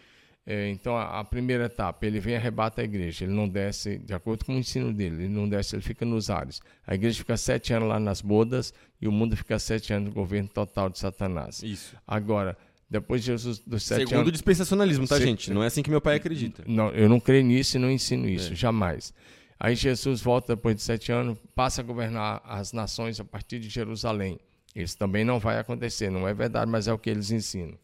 é, 0.51 0.71
então 0.71 0.97
a, 0.97 1.21
a, 1.21 1.25
primeira 1.25 1.67
etapa, 1.67 2.07
ele 2.07 2.19
vem 2.21 2.33
e 2.33 2.37
arrebata 2.37 2.81
a 2.81 2.85
igreja. 2.85 3.25
Ele 3.25 3.35
não 3.35 3.47
desce, 3.47 3.99
de 3.99 4.15
acordo 4.15 4.47
com 4.47 4.55
o 4.55 4.59
ensino 4.59 4.93
dele, 4.95 5.25
ele 5.25 5.29
não 5.29 5.47
desce, 5.47 5.77
ele 5.77 5.83
fica 5.83 6.07
nos 6.07 6.31
ares. 6.31 6.61
A 6.87 6.95
igreja 6.95 7.19
fica 7.19 7.37
sete 7.37 7.75
anos 7.75 7.89
lá 7.89 8.01
nas 8.01 8.23
bodas 8.23 8.73
e 8.99 9.07
o 9.07 9.13
mundo 9.13 9.37
fica 9.37 9.59
sete 9.59 9.93
anos 9.93 10.09
no 10.09 10.15
governo 10.15 10.49
total 10.49 10.89
de 10.89 10.99
Satanás. 10.99 11.63
Isso. 11.63 11.95
Agora, 12.07 12.57
depois 12.89 13.21
de 13.21 13.27
Jesus 13.27 13.59
dos 13.59 13.83
sete 13.83 13.99
Segundo 13.99 14.01
anos. 14.01 14.11
Segundo 14.11 14.29
o 14.29 14.33
dispensacionalismo, 14.33 15.07
tá, 15.07 15.17
se... 15.17 15.25
gente? 15.25 15.53
Não 15.53 15.63
é 15.63 15.67
assim 15.67 15.83
que 15.83 15.91
meu 15.91 16.01
pai 16.01 16.17
acredita. 16.17 16.65
Não, 16.67 16.91
eu 16.93 17.09
não 17.11 17.21
creio 17.21 17.45
nisso 17.45 17.77
e 17.77 17.81
não 17.81 17.91
ensino 17.91 18.27
isso, 18.27 18.53
é. 18.53 18.57
jamais. 18.57 19.13
Aí 19.61 19.75
Jesus 19.75 20.23
volta 20.23 20.57
depois 20.57 20.77
de 20.77 20.83
sete 20.83 21.13
anos, 21.13 21.37
passa 21.55 21.83
a 21.83 21.85
governar 21.85 22.41
as 22.45 22.73
nações 22.73 23.21
a 23.21 23.25
partir 23.25 23.59
de 23.59 23.69
Jerusalém. 23.69 24.39
Isso 24.75 24.97
também 24.97 25.25
não 25.25 25.39
vai 25.39 25.59
acontecer, 25.59 26.11
não 26.11 26.27
é 26.27 26.35
verdade, 26.35 26.71
mas 26.71 26.87
é 26.87 26.93
o 26.93 26.99
que 26.99 27.11
eles 27.11 27.31
ensinam. 27.31 27.79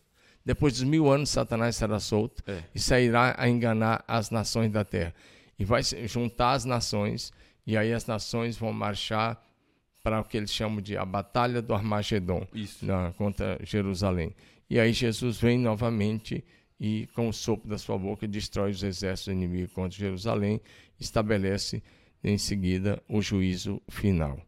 Depois 0.44 0.74
dos 0.74 0.82
mil 0.82 1.10
anos, 1.10 1.30
Satanás 1.30 1.76
será 1.76 1.98
solto 1.98 2.42
é. 2.46 2.62
e 2.74 2.78
sairá 2.78 3.34
a 3.38 3.48
enganar 3.48 4.04
as 4.06 4.30
nações 4.30 4.70
da 4.70 4.84
terra. 4.84 5.14
E 5.58 5.64
vai 5.64 5.82
juntar 5.82 6.52
as 6.52 6.64
nações, 6.64 7.32
e 7.66 7.76
aí 7.76 7.92
as 7.92 8.06
nações 8.06 8.56
vão 8.56 8.72
marchar 8.72 9.42
para 10.02 10.20
o 10.20 10.24
que 10.24 10.36
eles 10.36 10.50
chamam 10.50 10.82
de 10.82 10.98
a 10.98 11.04
Batalha 11.04 11.62
do 11.62 11.72
Armagedon 11.72 12.46
na, 12.82 13.12
contra 13.16 13.58
Jerusalém. 13.62 14.34
E 14.68 14.78
aí 14.78 14.92
Jesus 14.92 15.38
vem 15.38 15.58
novamente 15.58 16.44
e, 16.78 17.08
com 17.14 17.28
o 17.28 17.32
sopro 17.32 17.68
da 17.68 17.78
sua 17.78 17.96
boca, 17.96 18.28
destrói 18.28 18.70
os 18.70 18.82
exércitos 18.82 19.32
inimigos 19.32 19.72
contra 19.72 19.96
Jerusalém, 19.96 20.60
estabelece 21.00 21.82
em 22.22 22.36
seguida 22.36 23.02
o 23.08 23.22
juízo 23.22 23.80
final. 23.88 24.38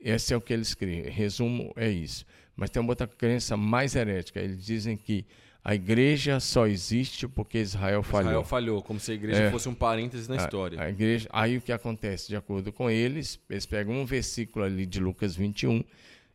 Esse 0.00 0.32
é 0.32 0.36
o 0.36 0.40
que 0.40 0.52
eles 0.52 0.74
creem. 0.74 1.02
Resumo 1.02 1.72
é 1.76 1.88
isso. 1.88 2.24
Mas 2.56 2.70
tem 2.70 2.80
uma 2.80 2.90
outra 2.90 3.06
crença 3.06 3.56
mais 3.56 3.94
herética. 3.94 4.40
Eles 4.40 4.64
dizem 4.64 4.96
que 4.96 5.26
a 5.62 5.74
igreja 5.74 6.40
só 6.40 6.66
existe 6.66 7.28
porque 7.28 7.58
Israel 7.58 8.02
falhou. 8.02 8.30
Israel 8.30 8.44
falhou, 8.44 8.82
como 8.82 8.98
se 8.98 9.12
a 9.12 9.14
igreja 9.14 9.42
é, 9.44 9.50
fosse 9.50 9.68
um 9.68 9.74
parênteses 9.74 10.26
na 10.26 10.36
a, 10.36 10.38
história. 10.38 10.80
A 10.80 10.88
igreja, 10.88 11.28
aí 11.30 11.58
o 11.58 11.60
que 11.60 11.70
acontece? 11.70 12.28
De 12.28 12.36
acordo 12.36 12.72
com 12.72 12.90
eles, 12.90 13.38
eles 13.48 13.66
pegam 13.66 13.94
um 13.94 14.06
versículo 14.06 14.64
ali 14.64 14.86
de 14.86 14.98
Lucas 15.00 15.36
21, 15.36 15.84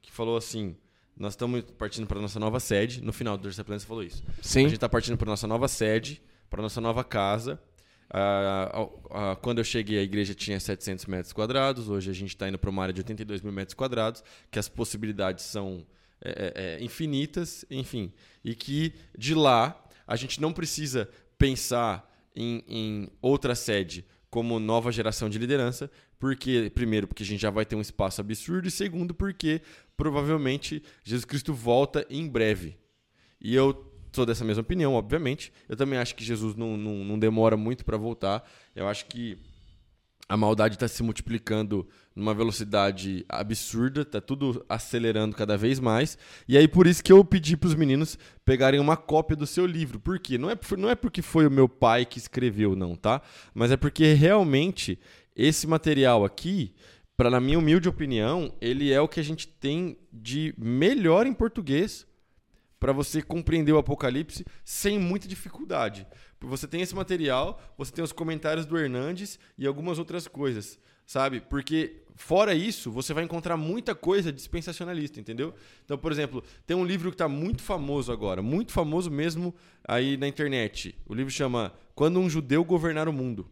Que 0.00 0.10
falou 0.10 0.36
assim: 0.36 0.74
nós 1.16 1.34
estamos 1.34 1.62
partindo 1.76 2.06
para 2.06 2.20
nossa 2.20 2.40
nova 2.40 2.58
sede. 2.58 3.02
No 3.02 3.12
final 3.12 3.36
do 3.36 3.42
Terça 3.42 3.62
Plena 3.62 3.78
você 3.78 3.86
falou 3.86 4.02
isso. 4.02 4.22
Sim. 4.40 4.60
A 4.60 4.62
gente 4.62 4.74
está 4.76 4.88
partindo 4.88 5.18
para 5.18 5.28
nossa 5.28 5.46
nova 5.46 5.68
sede, 5.68 6.22
para 6.48 6.62
nossa 6.62 6.80
nova 6.80 7.04
casa. 7.04 7.60
Ah, 8.14 8.88
ah, 9.10 9.36
quando 9.40 9.58
eu 9.58 9.64
cheguei, 9.64 9.98
a 9.98 10.02
igreja 10.02 10.34
tinha 10.34 10.58
700 10.58 11.06
metros 11.06 11.32
quadrados. 11.32 11.88
Hoje 11.88 12.10
a 12.10 12.14
gente 12.14 12.30
está 12.30 12.48
indo 12.48 12.58
para 12.58 12.70
uma 12.70 12.82
área 12.82 12.92
de 12.92 13.00
82 13.00 13.42
mil 13.42 13.52
metros 13.52 13.74
quadrados, 13.74 14.22
que 14.50 14.58
as 14.58 14.68
possibilidades 14.68 15.44
são 15.44 15.86
é, 16.24 16.30
é, 16.30 16.52
é, 16.80 16.84
infinitas, 16.84 17.64
enfim. 17.70 18.12
E 18.44 18.54
que 18.54 18.94
de 19.16 19.34
lá 19.34 19.78
a 20.06 20.16
gente 20.16 20.40
não 20.40 20.52
precisa 20.52 21.08
pensar 21.36 22.08
em, 22.34 22.64
em 22.68 23.08
outra 23.20 23.54
sede 23.54 24.04
como 24.30 24.58
nova 24.58 24.90
geração 24.90 25.28
de 25.28 25.38
liderança, 25.38 25.90
porque 26.18 26.70
primeiro 26.74 27.06
porque 27.06 27.22
a 27.22 27.26
gente 27.26 27.40
já 27.40 27.50
vai 27.50 27.66
ter 27.66 27.76
um 27.76 27.80
espaço 27.80 28.20
absurdo 28.20 28.66
e 28.66 28.70
segundo 28.70 29.12
porque 29.12 29.60
provavelmente 29.96 30.82
Jesus 31.04 31.24
Cristo 31.24 31.52
volta 31.52 32.06
em 32.08 32.26
breve. 32.28 32.78
E 33.40 33.54
eu 33.54 33.92
sou 34.12 34.24
dessa 34.24 34.44
mesma 34.44 34.62
opinião, 34.62 34.94
obviamente. 34.94 35.52
Eu 35.68 35.76
também 35.76 35.98
acho 35.98 36.14
que 36.14 36.24
Jesus 36.24 36.54
não, 36.54 36.76
não, 36.76 37.04
não 37.04 37.18
demora 37.18 37.56
muito 37.56 37.84
para 37.84 37.96
voltar. 37.96 38.48
Eu 38.74 38.86
acho 38.86 39.06
que 39.06 39.38
a 40.32 40.36
maldade 40.38 40.76
está 40.76 40.88
se 40.88 41.02
multiplicando 41.02 41.86
numa 42.16 42.32
velocidade 42.32 43.22
absurda, 43.28 44.02
tá 44.02 44.18
tudo 44.18 44.64
acelerando 44.66 45.36
cada 45.36 45.58
vez 45.58 45.78
mais. 45.78 46.16
E 46.48 46.56
aí 46.56 46.66
por 46.66 46.86
isso 46.86 47.04
que 47.04 47.12
eu 47.12 47.22
pedi 47.22 47.54
para 47.54 47.66
os 47.66 47.74
meninos 47.74 48.18
pegarem 48.42 48.80
uma 48.80 48.96
cópia 48.96 49.36
do 49.36 49.46
seu 49.46 49.66
livro. 49.66 50.00
Por 50.00 50.18
quê? 50.18 50.38
Não 50.38 50.48
é, 50.48 50.58
não 50.78 50.88
é 50.88 50.94
porque 50.94 51.20
foi 51.20 51.46
o 51.46 51.50
meu 51.50 51.68
pai 51.68 52.06
que 52.06 52.16
escreveu, 52.16 52.74
não, 52.74 52.96
tá? 52.96 53.20
Mas 53.52 53.72
é 53.72 53.76
porque 53.76 54.14
realmente 54.14 54.98
esse 55.36 55.66
material 55.66 56.24
aqui, 56.24 56.72
para 57.14 57.28
na 57.28 57.38
minha 57.38 57.58
humilde 57.58 57.86
opinião, 57.86 58.54
ele 58.58 58.90
é 58.90 59.02
o 59.02 59.08
que 59.08 59.20
a 59.20 59.24
gente 59.24 59.46
tem 59.46 59.98
de 60.10 60.54
melhor 60.56 61.26
em 61.26 61.34
português 61.34 62.06
para 62.80 62.94
você 62.94 63.20
compreender 63.20 63.72
o 63.72 63.78
Apocalipse 63.78 64.46
sem 64.64 64.98
muita 64.98 65.28
dificuldade. 65.28 66.06
Você 66.46 66.66
tem 66.66 66.80
esse 66.80 66.94
material, 66.94 67.60
você 67.76 67.92
tem 67.92 68.02
os 68.02 68.12
comentários 68.12 68.66
do 68.66 68.78
Hernandes 68.78 69.38
e 69.56 69.66
algumas 69.66 69.98
outras 69.98 70.26
coisas, 70.26 70.78
sabe? 71.06 71.40
Porque 71.40 72.02
fora 72.14 72.54
isso, 72.54 72.90
você 72.90 73.14
vai 73.14 73.24
encontrar 73.24 73.56
muita 73.56 73.94
coisa 73.94 74.32
dispensacionalista, 74.32 75.20
entendeu? 75.20 75.54
Então, 75.84 75.96
por 75.96 76.12
exemplo, 76.12 76.42
tem 76.66 76.76
um 76.76 76.84
livro 76.84 77.10
que 77.10 77.14
está 77.14 77.28
muito 77.28 77.62
famoso 77.62 78.12
agora, 78.12 78.42
muito 78.42 78.72
famoso 78.72 79.10
mesmo 79.10 79.54
aí 79.86 80.16
na 80.16 80.28
internet. 80.28 80.94
O 81.06 81.14
livro 81.14 81.32
chama 81.32 81.72
Quando 81.94 82.18
um 82.20 82.28
Judeu 82.28 82.64
Governar 82.64 83.08
o 83.08 83.12
Mundo. 83.12 83.50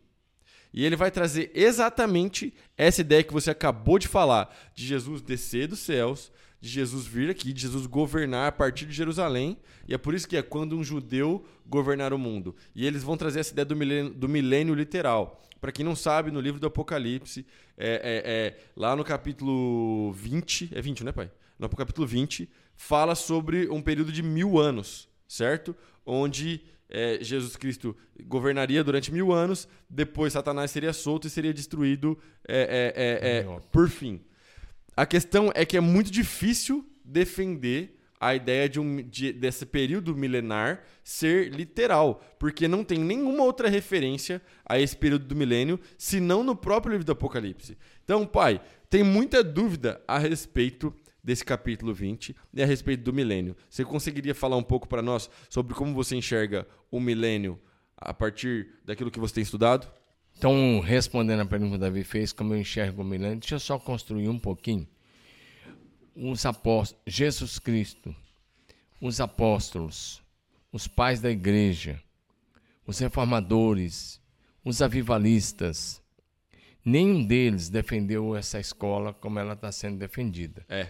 E 0.72 0.84
ele 0.84 0.94
vai 0.94 1.10
trazer 1.10 1.50
exatamente 1.54 2.54
essa 2.76 3.00
ideia 3.00 3.24
que 3.24 3.32
você 3.32 3.50
acabou 3.50 3.98
de 3.98 4.06
falar, 4.06 4.54
de 4.74 4.86
Jesus 4.86 5.20
descer 5.20 5.66
dos 5.66 5.80
céus, 5.80 6.30
de 6.60 6.68
Jesus 6.68 7.06
vir 7.06 7.30
aqui, 7.30 7.52
de 7.52 7.62
Jesus 7.62 7.86
governar 7.86 8.48
a 8.48 8.52
partir 8.52 8.84
de 8.86 8.92
Jerusalém. 8.92 9.56
E 9.88 9.94
é 9.94 9.98
por 9.98 10.14
isso 10.14 10.28
que 10.28 10.36
é 10.36 10.42
quando 10.42 10.76
um 10.76 10.84
judeu 10.84 11.44
governar 11.66 12.12
o 12.12 12.18
mundo. 12.18 12.54
E 12.74 12.86
eles 12.86 13.02
vão 13.02 13.16
trazer 13.16 13.40
essa 13.40 13.52
ideia 13.52 13.64
do 13.64 13.74
milênio, 13.74 14.12
do 14.12 14.28
milênio 14.28 14.74
literal. 14.74 15.40
Para 15.60 15.72
quem 15.72 15.84
não 15.84 15.94
sabe, 15.96 16.30
no 16.30 16.40
livro 16.40 16.60
do 16.60 16.66
Apocalipse, 16.66 17.46
é, 17.76 17.88
é, 17.88 18.32
é, 18.32 18.58
lá 18.76 18.94
no 18.96 19.04
capítulo 19.04 20.12
20, 20.12 20.70
é 20.72 20.80
20, 20.80 21.04
né, 21.04 21.12
pai? 21.12 21.30
No 21.58 21.68
capítulo 21.68 22.06
20, 22.06 22.48
fala 22.74 23.14
sobre 23.14 23.68
um 23.68 23.82
período 23.82 24.10
de 24.10 24.22
mil 24.22 24.58
anos, 24.58 25.08
certo? 25.28 25.76
Onde 26.04 26.62
é, 26.88 27.18
Jesus 27.20 27.56
Cristo 27.56 27.94
governaria 28.24 28.82
durante 28.82 29.12
mil 29.12 29.32
anos, 29.32 29.68
depois 29.88 30.32
Satanás 30.32 30.70
seria 30.70 30.92
solto 30.92 31.26
e 31.26 31.30
seria 31.30 31.52
destruído 31.52 32.18
é, 32.48 32.92
é, 32.96 33.28
é, 33.28 33.38
é 33.40 33.60
por 33.70 33.88
fim. 33.88 34.20
A 35.00 35.06
questão 35.06 35.50
é 35.54 35.64
que 35.64 35.78
é 35.78 35.80
muito 35.80 36.10
difícil 36.10 36.86
defender 37.02 37.98
a 38.20 38.34
ideia 38.34 38.68
de 38.68 38.78
um, 38.78 38.96
de, 38.96 39.32
desse 39.32 39.64
período 39.64 40.14
milenar 40.14 40.84
ser 41.02 41.48
literal, 41.48 42.22
porque 42.38 42.68
não 42.68 42.84
tem 42.84 42.98
nenhuma 42.98 43.42
outra 43.42 43.70
referência 43.70 44.42
a 44.62 44.78
esse 44.78 44.94
período 44.94 45.24
do 45.24 45.34
milênio, 45.34 45.80
senão 45.96 46.44
no 46.44 46.54
próprio 46.54 46.90
livro 46.92 47.06
do 47.06 47.12
Apocalipse. 47.12 47.78
Então, 48.04 48.26
pai, 48.26 48.60
tem 48.90 49.02
muita 49.02 49.42
dúvida 49.42 50.02
a 50.06 50.18
respeito 50.18 50.94
desse 51.24 51.46
capítulo 51.46 51.94
20 51.94 52.36
e 52.52 52.62
a 52.62 52.66
respeito 52.66 53.02
do 53.02 53.10
milênio. 53.10 53.56
Você 53.70 53.82
conseguiria 53.86 54.34
falar 54.34 54.58
um 54.58 54.62
pouco 54.62 54.86
para 54.86 55.00
nós 55.00 55.30
sobre 55.48 55.72
como 55.72 55.94
você 55.94 56.14
enxerga 56.14 56.68
o 56.90 57.00
milênio 57.00 57.58
a 57.96 58.12
partir 58.12 58.68
daquilo 58.84 59.10
que 59.10 59.18
você 59.18 59.36
tem 59.36 59.42
estudado? 59.42 59.90
Então, 60.40 60.80
respondendo 60.80 61.40
a 61.40 61.44
pergunta 61.44 61.72
que 61.72 61.76
o 61.76 61.78
Davi 61.78 62.02
fez, 62.02 62.32
como 62.32 62.54
eu 62.54 62.60
enxergo 62.60 63.02
o 63.02 63.04
milênio, 63.04 63.40
deixa 63.40 63.56
eu 63.56 63.60
só 63.60 63.78
construir 63.78 64.26
um 64.26 64.38
pouquinho. 64.38 64.88
Os 66.16 66.46
apóstolos, 66.46 67.02
Jesus 67.06 67.58
Cristo, 67.58 68.16
os 68.98 69.20
apóstolos, 69.20 70.22
os 70.72 70.88
pais 70.88 71.20
da 71.20 71.30
igreja, 71.30 72.02
os 72.86 72.98
reformadores, 72.98 74.18
os 74.64 74.80
avivalistas, 74.80 76.02
nenhum 76.82 77.22
deles 77.22 77.68
defendeu 77.68 78.34
essa 78.34 78.58
escola 78.58 79.12
como 79.12 79.38
ela 79.38 79.52
está 79.52 79.70
sendo 79.70 79.98
defendida. 79.98 80.64
É. 80.70 80.88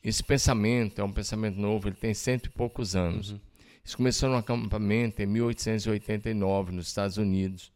Esse 0.00 0.22
pensamento 0.22 1.00
é 1.00 1.04
um 1.04 1.12
pensamento 1.12 1.58
novo, 1.58 1.88
ele 1.88 1.96
tem 1.96 2.14
cento 2.14 2.46
e 2.46 2.50
poucos 2.50 2.94
anos. 2.94 3.32
Uhum. 3.32 3.40
Isso 3.84 3.96
começou 3.96 4.30
no 4.30 4.36
acampamento 4.36 5.20
em 5.20 5.26
1889, 5.26 6.70
nos 6.70 6.86
Estados 6.86 7.16
Unidos 7.16 7.74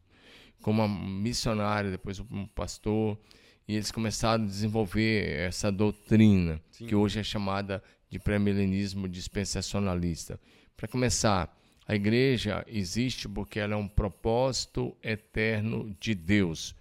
como 0.62 0.85
uma 0.85 0.88
missionária, 0.88 1.90
depois 1.90 2.21
um 2.21 2.47
pastor, 2.47 3.19
e 3.67 3.75
eles 3.75 3.90
começaram 3.90 4.45
a 4.45 4.47
desenvolver 4.47 5.29
essa 5.38 5.71
doutrina, 5.71 6.61
Sim. 6.71 6.87
que 6.87 6.95
hoje 6.95 7.21
é 7.21 7.23
chamada 7.23 7.83
de 8.11 8.19
pré-milenismo 8.19 9.09
dispensacionalista. 9.09 10.40
Para 10.76 10.88
começar, 10.88 11.57
a 11.87 11.95
igreja 11.95 12.64
existe 12.67 13.29
porque 13.29 13.61
ela 13.61 13.75
é 13.75 13.76
um 13.76 13.88
propósito 13.88 14.97
eterno 15.02 15.95
de 16.00 16.14
Deus. 16.14 16.75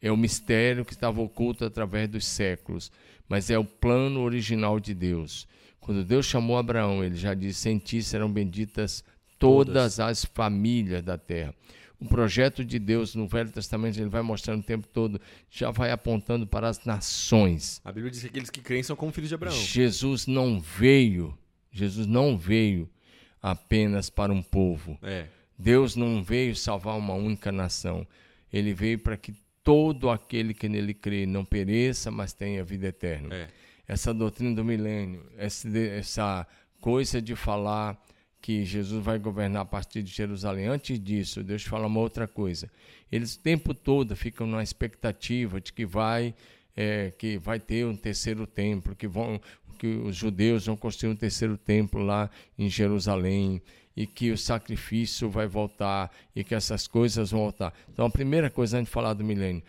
É 0.00 0.10
o 0.12 0.16
mistério 0.16 0.84
que 0.84 0.92
estava 0.92 1.20
oculto 1.20 1.64
através 1.64 2.08
dos 2.08 2.26
séculos, 2.26 2.92
mas 3.28 3.50
é 3.50 3.58
o 3.58 3.64
plano 3.64 4.20
original 4.20 4.78
de 4.78 4.94
Deus. 4.94 5.48
Quando 5.80 6.04
Deus 6.04 6.26
chamou 6.26 6.58
Abraão, 6.58 7.02
ele 7.02 7.16
já 7.16 7.32
disse: 7.32 7.70
Em 7.70 7.78
ti 7.78 8.02
serão 8.02 8.30
benditas 8.30 9.04
todas, 9.38 9.96
todas 9.96 10.00
as 10.00 10.24
famílias 10.24 11.02
da 11.02 11.16
terra. 11.16 11.54
O 11.98 12.06
projeto 12.06 12.64
de 12.64 12.78
Deus 12.78 13.14
no 13.14 13.26
Velho 13.26 13.50
Testamento, 13.50 13.98
ele 13.98 14.10
vai 14.10 14.20
mostrando 14.20 14.60
o 14.60 14.62
tempo 14.62 14.86
todo, 14.86 15.20
já 15.50 15.70
vai 15.70 15.90
apontando 15.90 16.46
para 16.46 16.68
as 16.68 16.84
nações. 16.84 17.80
A 17.84 17.90
Bíblia 17.90 18.10
diz 18.10 18.20
que 18.20 18.26
aqueles 18.26 18.50
que 18.50 18.60
creem 18.60 18.82
são 18.82 18.94
como 18.94 19.12
filhos 19.12 19.30
de 19.30 19.34
Abraão. 19.34 19.56
Jesus 19.56 20.26
não 20.26 20.60
veio, 20.60 21.36
Jesus 21.72 22.06
não 22.06 22.36
veio 22.36 22.88
apenas 23.40 24.10
para 24.10 24.32
um 24.32 24.42
povo. 24.42 24.98
É. 25.02 25.26
Deus 25.58 25.96
não 25.96 26.22
veio 26.22 26.54
salvar 26.54 26.98
uma 26.98 27.14
única 27.14 27.50
nação. 27.50 28.06
Ele 28.52 28.74
veio 28.74 28.98
para 28.98 29.16
que 29.16 29.34
todo 29.64 30.10
aquele 30.10 30.52
que 30.52 30.68
nele 30.68 30.92
crê 30.92 31.26
não 31.26 31.44
pereça, 31.44 32.10
mas 32.10 32.32
tenha 32.32 32.62
vida 32.62 32.88
eterna. 32.88 33.34
É. 33.34 33.48
Essa 33.88 34.12
doutrina 34.12 34.54
do 34.54 34.64
milênio, 34.64 35.24
essa, 35.36 35.68
essa 35.78 36.46
coisa 36.80 37.22
de 37.22 37.34
falar 37.34 38.00
que 38.40 38.64
Jesus 38.64 39.02
vai 39.04 39.18
governar 39.18 39.62
a 39.62 39.66
partir 39.66 40.02
de 40.02 40.12
Jerusalém. 40.12 40.66
Antes 40.66 41.00
disso, 41.00 41.42
Deus 41.42 41.62
fala 41.64 41.86
uma 41.86 42.00
outra 42.00 42.28
coisa. 42.28 42.70
Eles 43.10 43.34
o 43.34 43.40
tempo 43.40 43.74
todo 43.74 44.14
ficam 44.14 44.46
na 44.46 44.62
expectativa 44.62 45.60
de 45.60 45.72
que 45.72 45.84
vai 45.84 46.34
é, 46.76 47.10
que 47.10 47.38
vai 47.38 47.58
ter 47.58 47.86
um 47.86 47.96
terceiro 47.96 48.46
templo, 48.46 48.94
que 48.94 49.08
vão 49.08 49.40
que 49.78 49.86
os 49.86 50.16
judeus 50.16 50.66
vão 50.66 50.76
construir 50.76 51.12
um 51.12 51.16
terceiro 51.16 51.56
templo 51.56 52.02
lá 52.02 52.30
em 52.58 52.68
Jerusalém 52.68 53.60
e 53.96 54.06
que 54.06 54.30
o 54.30 54.38
sacrifício 54.38 55.30
vai 55.30 55.46
voltar 55.46 56.10
e 56.34 56.44
que 56.44 56.54
essas 56.54 56.86
coisas 56.86 57.30
vão 57.30 57.42
voltar. 57.42 57.72
Então, 57.90 58.06
a 58.06 58.10
primeira 58.10 58.50
coisa 58.50 58.78
antes 58.78 58.88
de 58.88 58.94
falar 58.94 59.14
do 59.14 59.24
milênio, 59.24 59.62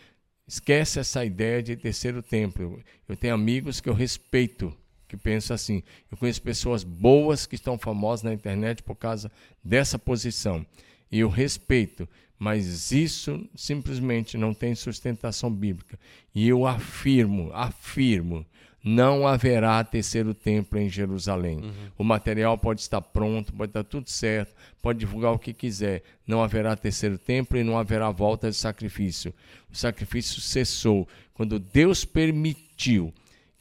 esquece 0.47 0.99
essa 0.99 1.23
ideia 1.23 1.63
de 1.63 1.75
terceiro 1.75 2.21
templo. 2.21 2.81
Eu 3.07 3.15
tenho 3.15 3.33
amigos 3.33 3.79
que 3.79 3.89
eu 3.89 3.93
respeito, 3.93 4.75
que 5.07 5.17
pensa 5.17 5.53
assim. 5.53 5.81
Eu 6.11 6.17
conheço 6.17 6.41
pessoas 6.41 6.83
boas 6.83 7.45
que 7.45 7.55
estão 7.55 7.77
famosas 7.77 8.23
na 8.23 8.33
internet 8.33 8.83
por 8.83 8.95
causa 8.95 9.31
dessa 9.63 9.97
posição. 9.97 10.65
E 11.11 11.19
eu 11.19 11.29
respeito, 11.29 12.07
mas 12.37 12.91
isso 12.91 13.47
simplesmente 13.55 14.37
não 14.37 14.53
tem 14.53 14.75
sustentação 14.75 15.51
bíblica. 15.51 15.97
E 16.35 16.47
eu 16.47 16.67
afirmo, 16.67 17.51
afirmo, 17.53 18.45
não 18.83 19.27
haverá 19.27 19.83
terceiro 19.83 20.33
templo 20.33 20.79
em 20.79 20.89
Jerusalém. 20.89 21.57
Uhum. 21.57 21.73
O 21.97 22.03
material 22.03 22.57
pode 22.57 22.81
estar 22.81 23.01
pronto, 23.01 23.51
pode 23.53 23.71
estar 23.71 23.83
tudo 23.83 24.09
certo, 24.09 24.53
pode 24.81 24.99
divulgar 24.99 25.33
o 25.33 25.39
que 25.39 25.53
quiser. 25.53 26.03
Não 26.25 26.43
haverá 26.43 26.75
terceiro 26.75 27.17
templo 27.17 27.57
e 27.57 27.63
não 27.63 27.77
haverá 27.77 28.09
volta 28.11 28.49
de 28.49 28.55
sacrifício. 28.55 29.33
O 29.71 29.75
sacrifício 29.75 30.39
cessou 30.39 31.07
quando 31.33 31.59
Deus 31.59 32.05
permitiu 32.05 33.13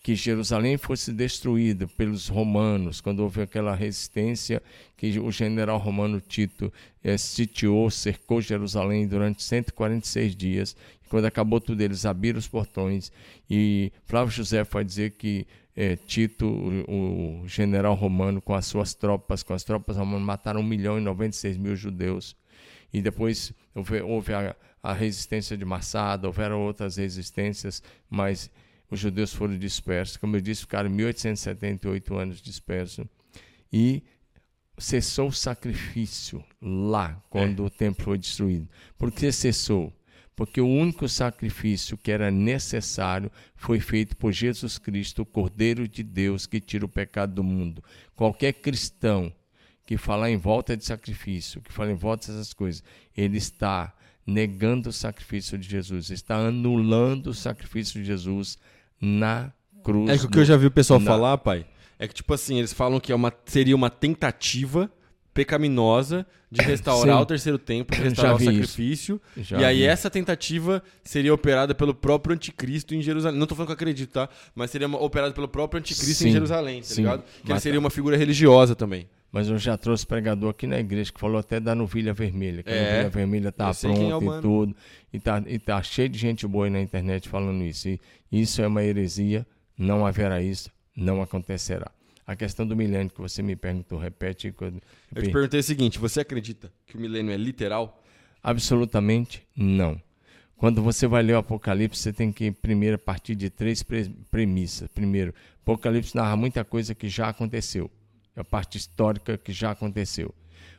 que 0.07 0.15
Jerusalém 0.15 0.77
fosse 0.77 1.13
destruída 1.13 1.89
pelos 1.89 2.29
romanos, 2.29 3.01
quando 3.01 3.25
houve 3.25 3.43
aquela 3.43 3.75
resistência 3.75 4.63
que 4.97 5.19
o 5.19 5.33
general 5.33 5.79
romano 5.79 6.21
Tito 6.21 6.73
é, 7.03 7.19
sitiou, 7.19 7.91
cercou 7.91 8.41
Jerusalém 8.41 9.09
durante 9.09 9.43
146 9.43 10.37
dias. 10.37 10.77
Quando 11.09 11.25
acabou 11.25 11.61
tudo, 11.61 11.81
eles 11.81 12.07
abriram 12.07 12.39
os 12.39 12.47
portões. 12.47 13.11
E 13.51 13.91
Flávio 14.05 14.33
José 14.33 14.63
vai 14.63 14.85
dizer 14.85 15.11
que 15.11 15.45
é, 15.75 15.97
Tito, 15.97 16.47
o, 16.47 17.43
o, 17.43 17.49
general 17.49 17.97
romano, 17.97 18.41
com 18.41 18.55
as 18.55 18.67
suas 18.67 18.95
tropas, 18.95 19.43
com 19.43 19.55
as 19.55 19.65
tropas 19.65 19.97
romanas, 19.97 20.25
mataram 20.25 20.61
1 20.61 20.63
milhão 20.63 20.99
e 20.99 21.01
96 21.01 21.57
mil 21.57 21.75
judeus. 21.75 22.37
E 22.93 23.03
depois 23.03 23.53
houve, 23.75 24.01
houve 24.03 24.33
a, 24.35 24.55
a 24.81 24.93
resistência 24.93 25.57
de 25.57 25.65
Massada, 25.65 26.29
houveram 26.29 26.61
outras 26.61 26.95
resistências, 26.97 27.83
mas 28.09 28.49
os 28.91 29.01
judeus 29.01 29.33
foram 29.33 29.59
dispersos. 29.59 30.17
Como 30.17 30.37
eu 30.37 30.41
disse, 30.41 30.63
ficaram 30.63 30.91
1878 30.91 32.17
anos 32.17 32.41
dispersos. 32.41 33.05
E 33.73 34.03
cessou 34.79 35.29
o 35.29 35.33
sacrifício 35.33 36.45
lá, 36.61 37.23
quando 37.31 37.63
é. 37.63 37.67
o 37.67 37.71
templo 37.71 38.05
foi 38.05 38.19
destruído. 38.19 38.69
Por 38.99 39.11
que 39.11 39.33
cessou? 39.33 39.93
Porque 40.35 40.61
o 40.61 40.69
único 40.69 41.09
sacrifício 41.09 41.97
que 41.97 42.13
era 42.13 42.31
necessário 42.31 43.33
foi 43.55 43.81
feito 43.81 44.15
por 44.17 44.33
Jesus 44.33 44.77
Cristo, 44.77 45.23
o 45.23 45.27
Cordeiro 45.27 45.89
de 45.89 46.03
Deus 46.03 46.47
que 46.47 46.61
tira 46.61 46.85
o 46.85 46.89
pecado 46.89 47.35
do 47.35 47.43
mundo. 47.43 47.83
Qualquer 48.15 48.53
cristão 48.53 49.33
que 49.87 49.97
falar 49.97 50.31
em 50.31 50.37
volta 50.37 50.77
de 50.77 50.85
sacrifício, 50.85 51.63
que 51.63 51.73
fala 51.73 51.91
em 51.91 51.95
volta 51.95 52.27
dessas 52.27 52.53
coisas, 52.53 52.83
ele 53.17 53.39
está 53.39 53.95
negando 54.27 54.91
o 54.91 54.93
sacrifício 54.93 55.57
de 55.57 55.67
Jesus, 55.69 56.11
está 56.11 56.37
anulando 56.37 57.29
o 57.29 57.35
sacrifício 57.35 58.01
de 58.01 58.07
Jesus 58.07 58.59
na 59.01 59.53
cruz. 59.83 60.11
É 60.11 60.19
que 60.19 60.27
o 60.27 60.29
que 60.29 60.39
eu 60.39 60.45
já 60.45 60.57
vi 60.57 60.67
o 60.67 60.71
pessoal 60.71 61.01
na... 61.01 61.07
falar, 61.07 61.39
pai, 61.39 61.67
é 61.99 62.07
que 62.07 62.15
tipo 62.15 62.33
assim, 62.35 62.59
eles 62.59 62.73
falam 62.73 63.01
que 63.01 63.13
é 63.13 63.15
uma, 63.15 63.33
seria 63.47 63.75
uma 63.75 63.91
tentativa 63.91 64.91
pecaminosa 65.33 66.27
de 66.51 66.63
restaurar 66.65 67.17
Sim. 67.17 67.23
o 67.23 67.27
terceiro 67.27 67.59
templo, 67.59 67.97
de 67.97 68.03
restaurar 68.05 68.37
o 68.37 68.39
sacrifício. 68.39 69.21
e 69.37 69.65
aí 69.65 69.79
vi. 69.79 69.85
essa 69.85 70.11
tentativa 70.11 70.83
seria 71.05 71.33
operada 71.33 71.75
pelo 71.75 71.95
próprio 71.95 72.35
anticristo 72.35 72.95
em 72.95 73.03
Jerusalém. 73.03 73.39
Não 73.39 73.45
estou 73.45 73.57
falando 73.57 73.69
que 73.69 73.73
eu 73.73 73.77
acredito, 73.77 74.11
tá? 74.13 74.29
Mas 74.55 74.71
seria 74.71 74.89
operada 74.89 75.33
pelo 75.35 75.49
próprio 75.49 75.79
anticristo 75.79 76.23
Sim. 76.23 76.29
em 76.31 76.33
Jerusalém, 76.33 76.81
tá 76.81 76.87
Sim. 76.89 77.03
ligado? 77.03 77.25
Que 77.45 77.53
ele 77.53 77.61
seria 77.61 77.79
uma 77.79 77.91
figura 77.91 78.17
religiosa 78.17 78.75
também. 78.75 79.09
Mas 79.37 79.51
eu 79.51 79.59
já 79.59 79.77
trouxe 79.77 80.07
pregador 80.07 80.49
aqui 80.49 80.67
na 80.67 80.81
igreja 80.81 81.13
que 81.13 81.21
falou 81.21 81.39
até 81.39 81.61
da 81.61 81.75
novilha 81.75 82.15
vermelha, 82.15 82.63
que 82.63 82.71
é. 82.71 82.81
a 82.81 82.93
novilha 82.93 83.11
vermelha 83.11 83.53
tá 83.53 83.71
pronta 83.75 84.25
é 84.25 84.39
e 84.39 84.41
tudo. 84.41 84.77
E 85.13 85.21
tá, 85.21 85.43
e 85.47 85.59
tá 85.59 85.83
cheio 85.83 86.09
de 86.09 86.19
gente 86.19 86.47
boa 86.47 86.65
aí 86.65 86.71
na 86.71 86.81
internet 86.81 87.29
falando 87.29 87.63
isso. 87.63 87.87
E 87.87 88.01
isso 88.33 88.63
é 88.63 88.67
uma 88.67 88.83
heresia, 88.83 89.47
não 89.77 90.07
haverá 90.07 90.41
isso, 90.41 90.71
não 90.97 91.21
acontecerá. 91.21 91.91
A 92.27 92.35
questão 92.35 92.67
do 92.67 92.75
milênio 92.75 93.13
que 93.13 93.21
você 93.21 93.43
me 93.43 93.55
perguntou, 93.55 93.99
repete. 93.99 94.55
Eu, 94.59 94.73
eu 95.15 95.23
te 95.23 95.31
perguntei 95.31 95.61
o 95.61 95.63
seguinte: 95.63 95.99
você 95.99 96.21
acredita 96.21 96.73
que 96.87 96.97
o 96.97 96.99
milênio 96.99 97.31
é 97.31 97.37
literal? 97.37 98.03
Absolutamente 98.43 99.47
não. 99.55 100.01
Quando 100.57 100.83
você 100.83 101.07
vai 101.07 101.23
ler 101.23 101.35
o 101.35 101.39
Apocalipse, 101.41 102.01
você 102.01 102.11
tem 102.11 102.33
que 102.33 102.53
primeiro 102.53 102.99
partir 102.99 103.35
de 103.35 103.51
três 103.51 103.85
premissas. 104.31 104.89
Primeiro, 104.89 105.35
Apocalipse 105.61 106.17
narra 106.17 106.37
muita 106.37 106.65
coisa 106.65 106.95
que 106.95 107.11
já 107.11 107.29
aconteceu 107.29 107.91
a 108.37 108.45
parte 108.45 108.77
histórica 108.77 109.39
que 109.39 109.53
já 109.53 109.71
aconteceu. 109.71 110.35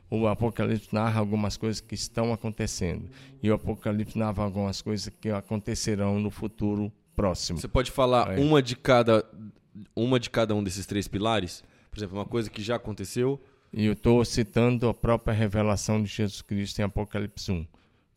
O 0.10 0.26
Apocalipse 0.26 0.94
narra 0.94 1.20
algumas 1.20 1.58
coisas 1.58 1.82
que 1.82 1.96
estão 1.96 2.32
acontecendo 2.32 3.10
e 3.44 3.52
o 3.52 3.54
Apocalipse 3.54 4.18
narra 4.18 4.44
algumas 4.44 4.82
coisas 4.82 5.12
que 5.20 5.30
acontecerão 5.30 6.20
no 6.20 6.32
futuro 6.32 6.92
próximo. 7.16 7.60
Você 7.60 7.68
pode 7.68 7.92
falar 7.92 8.38
é. 8.38 8.40
uma 8.40 8.62
de 8.62 8.76
cada 8.76 9.26
uma 9.96 10.20
de 10.20 10.30
cada 10.30 10.56
um 10.56 10.64
desses 10.64 10.86
três 10.86 11.08
pilares? 11.08 11.64
Por 11.92 12.00
exemplo, 12.00 12.18
uma 12.18 12.26
coisa 12.26 12.50
que 12.50 12.62
já 12.62 12.78
aconteceu. 12.78 13.42
E 13.74 13.86
eu 13.86 13.94
estou 13.94 14.24
citando 14.24 14.88
a 14.88 14.94
própria 14.94 15.34
revelação 15.34 16.02
de 16.02 16.10
Jesus 16.10 16.42
Cristo 16.42 16.80
em 16.80 16.84
Apocalipse 16.84 17.52
1. 17.52 17.68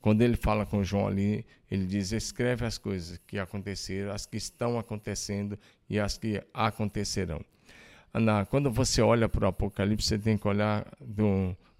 Quando 0.00 0.22
ele 0.22 0.36
fala 0.36 0.64
com 0.64 0.82
João 0.84 1.08
ali, 1.08 1.44
ele 1.68 1.86
diz: 1.86 2.12
escreve 2.12 2.64
as 2.64 2.78
coisas 2.78 3.20
que 3.26 3.38
aconteceram, 3.38 4.12
as 4.12 4.26
que 4.26 4.36
estão 4.36 4.78
acontecendo 4.78 5.58
e 5.88 5.98
as 5.98 6.16
que 6.16 6.40
acontecerão 6.54 7.44
na, 8.12 8.44
quando 8.44 8.70
você 8.70 9.00
olha 9.00 9.28
para 9.28 9.44
o 9.44 9.48
Apocalipse, 9.48 10.08
você 10.08 10.18
tem 10.18 10.36
que 10.36 10.46
olhar 10.48 10.86
de 11.00 11.22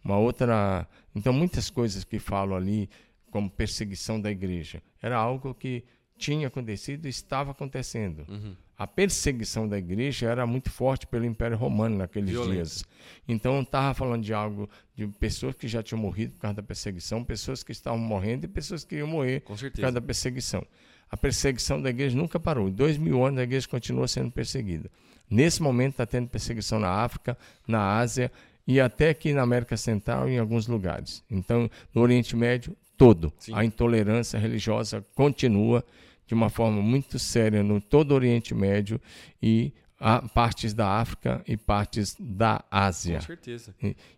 uma 0.05 0.17
outra. 0.19 0.87
Então, 1.15 1.33
muitas 1.33 1.71
coisas 1.71 2.05
que 2.05 2.19
falam 2.19 2.57
ali, 2.57 2.89
como 3.31 3.51
perseguição 3.51 4.21
da 4.21 4.31
igreja, 4.31 4.83
era 5.03 5.17
algo 5.17 5.55
que 5.55 5.85
tinha 6.17 6.49
acontecido 6.49 7.07
e 7.07 7.09
estava 7.09 7.51
acontecendo. 7.51 8.25
Uhum. 8.29 8.55
A 8.77 8.87
perseguição 8.87 9.69
da 9.69 9.77
igreja 9.77 10.27
era 10.31 10.47
muito 10.47 10.71
forte 10.71 11.07
pelo 11.07 11.25
Império 11.25 11.57
Romano 11.57 11.99
naqueles 11.99 12.31
Violência. 12.31 12.55
dias. 12.55 12.85
Então, 13.29 13.61
estava 13.61 13.93
falando 13.93 14.23
de 14.23 14.33
algo 14.33 14.71
de 14.95 15.07
pessoas 15.07 15.55
que 15.55 15.69
já 15.69 15.83
tinham 15.83 16.01
morrido 16.01 16.33
por 16.33 16.41
causa 16.41 16.57
da 16.57 16.63
perseguição, 16.63 17.25
pessoas 17.25 17.63
que 17.63 17.73
estavam 17.73 17.99
morrendo 17.99 18.45
e 18.45 18.49
pessoas 18.49 18.85
que 18.85 18.97
iam 18.97 19.07
morrer 19.09 19.41
por 19.41 19.59
causa 19.59 19.93
da 19.93 20.01
perseguição. 20.01 20.65
A 21.11 21.17
perseguição 21.17 21.83
da 21.83 21.91
igreja 21.91 22.17
nunca 22.17 22.39
parou. 22.39 22.69
Em 22.69 22.73
dois 22.73 22.97
mil 22.97 23.25
anos, 23.25 23.41
a 23.41 23.43
igreja 23.43 23.69
continua 23.69 24.07
sendo 24.07 24.31
perseguida. 24.31 24.91
Nesse 25.31 25.63
momento 25.63 25.93
está 25.93 26.07
tendo 26.07 26.29
perseguição 26.29 26.81
na 26.81 26.91
África, 26.91 27.39
na 27.67 27.99
Ásia 27.99 28.33
e 28.67 28.81
até 28.81 29.11
aqui 29.11 29.33
na 29.33 29.43
América 29.43 29.77
Central 29.77 30.29
e 30.29 30.33
em 30.33 30.39
alguns 30.39 30.67
lugares. 30.67 31.25
Então, 31.31 31.71
no 31.95 32.03
Oriente 32.03 32.37
Médio 32.37 32.77
todo, 32.97 33.33
Sim. 33.39 33.53
a 33.55 33.65
intolerância 33.65 34.39
religiosa 34.39 35.05
continua 35.15 35.85
de 36.27 36.35
uma 36.35 36.51
forma 36.51 36.83
muito 36.83 37.19
séria 37.19 37.63
no 37.63 37.81
todo 37.81 38.13
o 38.13 38.15
Oriente 38.15 38.55
Médio 38.55 39.01
e 39.43 39.73
partes 40.35 40.73
da 40.73 40.89
África 41.01 41.43
e 41.47 41.57
partes 41.57 42.17
da 42.19 42.65
Ásia. 42.71 43.19
Com 43.19 43.27
certeza. 43.27 43.75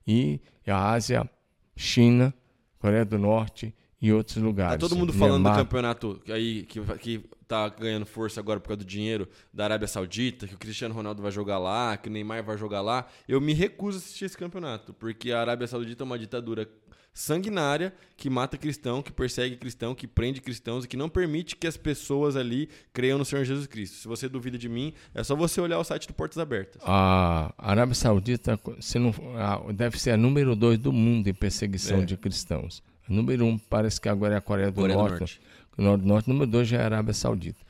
E, 0.06 0.40
e 0.66 0.70
a 0.70 0.90
Ásia, 0.90 1.28
China, 1.76 2.32
Coreia 2.78 3.04
do 3.04 3.18
Norte 3.18 3.74
e 4.02 4.12
outros 4.12 4.36
lugares. 4.38 4.74
Tá 4.74 4.78
todo 4.78 4.96
mundo 4.96 5.12
falando 5.12 5.42
Myanmar. 5.42 5.54
do 5.54 5.64
campeonato 5.64 6.20
aí 6.28 6.64
que, 6.64 6.80
que 6.98 7.24
tá 7.46 7.68
ganhando 7.68 8.04
força 8.04 8.40
agora 8.40 8.58
por 8.58 8.68
causa 8.68 8.78
do 8.78 8.84
dinheiro 8.84 9.28
da 9.54 9.62
Arábia 9.62 9.86
Saudita, 9.86 10.48
que 10.48 10.54
o 10.54 10.58
Cristiano 10.58 10.92
Ronaldo 10.92 11.22
vai 11.22 11.30
jogar 11.30 11.58
lá, 11.58 11.96
que 11.96 12.08
o 12.08 12.12
Neymar 12.12 12.42
vai 12.42 12.58
jogar 12.58 12.80
lá. 12.80 13.06
Eu 13.28 13.40
me 13.40 13.54
recuso 13.54 13.98
a 13.98 14.00
assistir 14.00 14.24
esse 14.24 14.36
campeonato, 14.36 14.92
porque 14.92 15.30
a 15.30 15.40
Arábia 15.40 15.68
Saudita 15.68 16.02
é 16.02 16.04
uma 16.04 16.18
ditadura 16.18 16.68
sanguinária 17.14 17.94
que 18.16 18.28
mata 18.28 18.56
cristão, 18.56 19.02
que 19.02 19.12
persegue 19.12 19.54
cristão, 19.56 19.94
que 19.94 20.08
prende 20.08 20.40
cristãos 20.40 20.84
e 20.84 20.88
que 20.88 20.96
não 20.96 21.08
permite 21.08 21.54
que 21.54 21.68
as 21.68 21.76
pessoas 21.76 22.34
ali 22.34 22.68
creiam 22.92 23.18
no 23.18 23.24
Senhor 23.24 23.44
Jesus 23.44 23.68
Cristo. 23.68 23.98
Se 23.98 24.08
você 24.08 24.28
duvida 24.28 24.58
de 24.58 24.68
mim, 24.68 24.94
é 25.14 25.22
só 25.22 25.36
você 25.36 25.60
olhar 25.60 25.78
o 25.78 25.84
site 25.84 26.08
do 26.08 26.14
Portas 26.14 26.38
Abertas. 26.38 26.82
A 26.84 27.52
Arábia 27.56 27.94
Saudita 27.94 28.58
se 28.80 28.98
não, 28.98 29.14
deve 29.72 30.00
ser 30.00 30.12
a 30.12 30.16
número 30.16 30.56
dois 30.56 30.78
do 30.78 30.92
mundo 30.92 31.28
em 31.28 31.34
perseguição 31.34 32.00
é. 32.00 32.04
de 32.04 32.16
cristãos. 32.16 32.82
Número 33.08 33.44
um 33.44 33.58
parece 33.58 34.00
que 34.00 34.08
agora 34.08 34.34
é 34.34 34.38
a 34.38 34.40
Coreia 34.40 34.70
do 34.70 34.80
Coreia 34.80 34.96
do 34.96 35.00
Norte. 35.00 35.20
Norte. 35.20 35.40
Norte. 35.76 36.06
Norte. 36.06 36.28
Número 36.28 36.50
dois 36.50 36.68
já 36.68 36.78
é 36.78 36.82
a 36.82 36.84
Arábia 36.86 37.14
Saudita. 37.14 37.60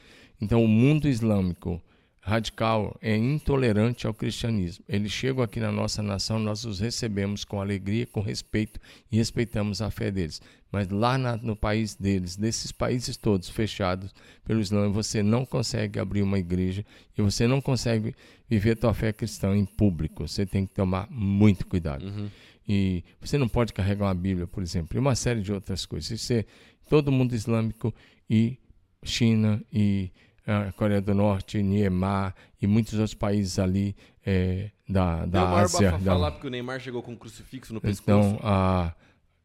Então 0.40 0.62
o 0.62 0.68
mundo 0.68 1.09
islâmico 1.09 1.83
radical 2.25 2.97
é 3.03 3.16
intolerante 3.16 4.07
ao 4.07 4.14
cristianismo. 4.14 4.85
Eles 4.88 5.11
chegam 5.11 5.42
aqui 5.42 5.59
na 5.59 5.73
nossa 5.73 6.03
nação, 6.03 6.38
nós 6.38 6.64
os 6.64 6.79
recebemos 6.79 7.45
com 7.45 7.61
alegria, 7.61 8.07
com 8.07 8.21
respeito 8.21 8.79
e 9.11 9.16
respeitamos 9.16 9.83
a 9.83 9.90
fé 9.90 10.09
deles. 10.11 10.40
Mas 10.71 10.88
lá 10.88 11.18
na, 11.18 11.37
no 11.37 11.57
país 11.57 11.97
deles, 11.97 12.37
desses 12.37 12.71
países 12.71 13.16
todos 13.16 13.51
fechados 13.51 14.14
pelo 14.45 14.61
Islã, 14.61 14.88
você 14.88 15.21
não 15.21 15.45
consegue 15.45 15.99
abrir 15.99 16.23
uma 16.23 16.38
igreja 16.38 16.87
e 17.18 17.21
você 17.21 17.49
não 17.49 17.61
consegue 17.61 18.14
viver 18.49 18.77
tua 18.77 18.95
fé 18.95 19.12
cristã 19.12 19.57
em 19.57 19.64
público. 19.64 20.27
Você 20.27 20.47
tem 20.47 20.64
que 20.64 20.73
tomar 20.73 21.09
muito 21.11 21.66
cuidado. 21.66 22.05
Uhum. 22.05 22.31
E 22.68 23.05
você 23.20 23.37
não 23.37 23.48
pode 23.48 23.72
carregar 23.72 24.07
uma 24.07 24.14
Bíblia, 24.14 24.46
por 24.46 24.62
exemplo, 24.62 24.96
e 24.96 24.98
uma 25.01 25.14
série 25.14 25.40
de 25.42 25.53
outras 25.53 25.85
coisas. 25.85 26.11
Isso 26.11 26.33
é 26.33 26.44
todo 26.88 27.11
mundo 27.11 27.35
islâmico 27.35 27.92
e 28.31 28.59
China 29.05 29.62
e 29.72 30.11
a 30.46 30.72
Coreia 30.72 31.01
do 31.01 31.14
Norte, 31.14 31.62
Niemar 31.62 32.35
e 32.61 32.66
muitos 32.66 32.94
outros 32.94 33.14
países 33.14 33.59
ali 33.59 33.96
é, 34.25 34.70
da, 34.88 35.25
da 35.27 35.44
Deu 35.46 35.57
Ásia. 35.57 35.98
da- 35.98 36.16
lá 36.16 36.31
porque 36.31 36.46
o 36.46 36.51
Neymar 36.51 36.81
chegou 36.81 37.03
com 37.03 37.12
um 37.12 37.16
crucifixo 37.16 37.72
no 37.75 37.81
pescoço. 37.81 38.03
então, 38.29 38.38
a, 38.42 38.92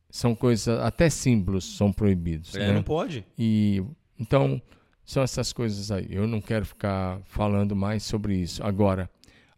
são 0.10 0.34
coisas, 0.36 0.80
até 0.80 1.10
símbolos 1.10 1.76
são 1.78 1.92
proibidos. 1.92 2.56
é, 2.56 2.68
né? 2.68 2.74
não 2.74 2.84
pode. 2.84 3.26
E 3.38 3.84
então 4.20 4.62
são 5.06 5.24
essas 5.24 5.54
coisas 5.54 5.90
aí. 5.92 6.08
Eu 6.10 6.28
não 6.28 6.42
quero 6.42 6.66
ficar 6.66 7.20
falando 7.26 7.76
mais 7.76 8.04
sobre 8.04 8.36
isso. 8.36 8.64
Agora, 8.64 9.10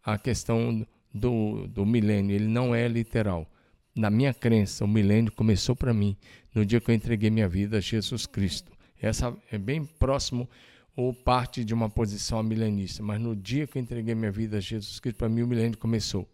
a 0.04 0.16
questão 0.18 0.86
do, 1.12 1.66
do 1.68 1.84
milênio, 1.84 2.34
ele 2.34 2.46
não 2.46 2.74
é 2.74 2.86
literal. 2.88 3.46
Na 3.94 4.08
minha 4.10 4.32
crença, 4.32 4.84
o 4.84 4.88
milênio 4.88 5.32
começou 5.32 5.74
para 5.74 5.92
mim 5.92 6.16
no 6.54 6.64
dia 6.64 6.80
que 6.80 6.90
eu 6.90 6.94
entreguei 6.94 7.30
minha 7.30 7.48
vida 7.48 7.78
a 7.78 7.80
Jesus 7.80 8.26
Cristo. 8.26 8.72
Essa 9.00 9.36
é 9.50 9.58
bem 9.58 9.84
próximo 9.84 10.48
ou 10.94 11.14
parte 11.14 11.64
de 11.64 11.72
uma 11.72 11.88
posição 11.88 12.42
milenista, 12.42 13.02
mas 13.02 13.20
no 13.20 13.34
dia 13.34 13.66
que 13.66 13.78
eu 13.78 13.82
entreguei 13.82 14.14
minha 14.14 14.30
vida 14.30 14.58
a 14.58 14.60
Jesus 14.60 15.00
Cristo, 15.00 15.18
para 15.18 15.28
mim 15.28 15.42
o 15.42 15.46
milênio 15.46 15.78
começou. 15.78 16.28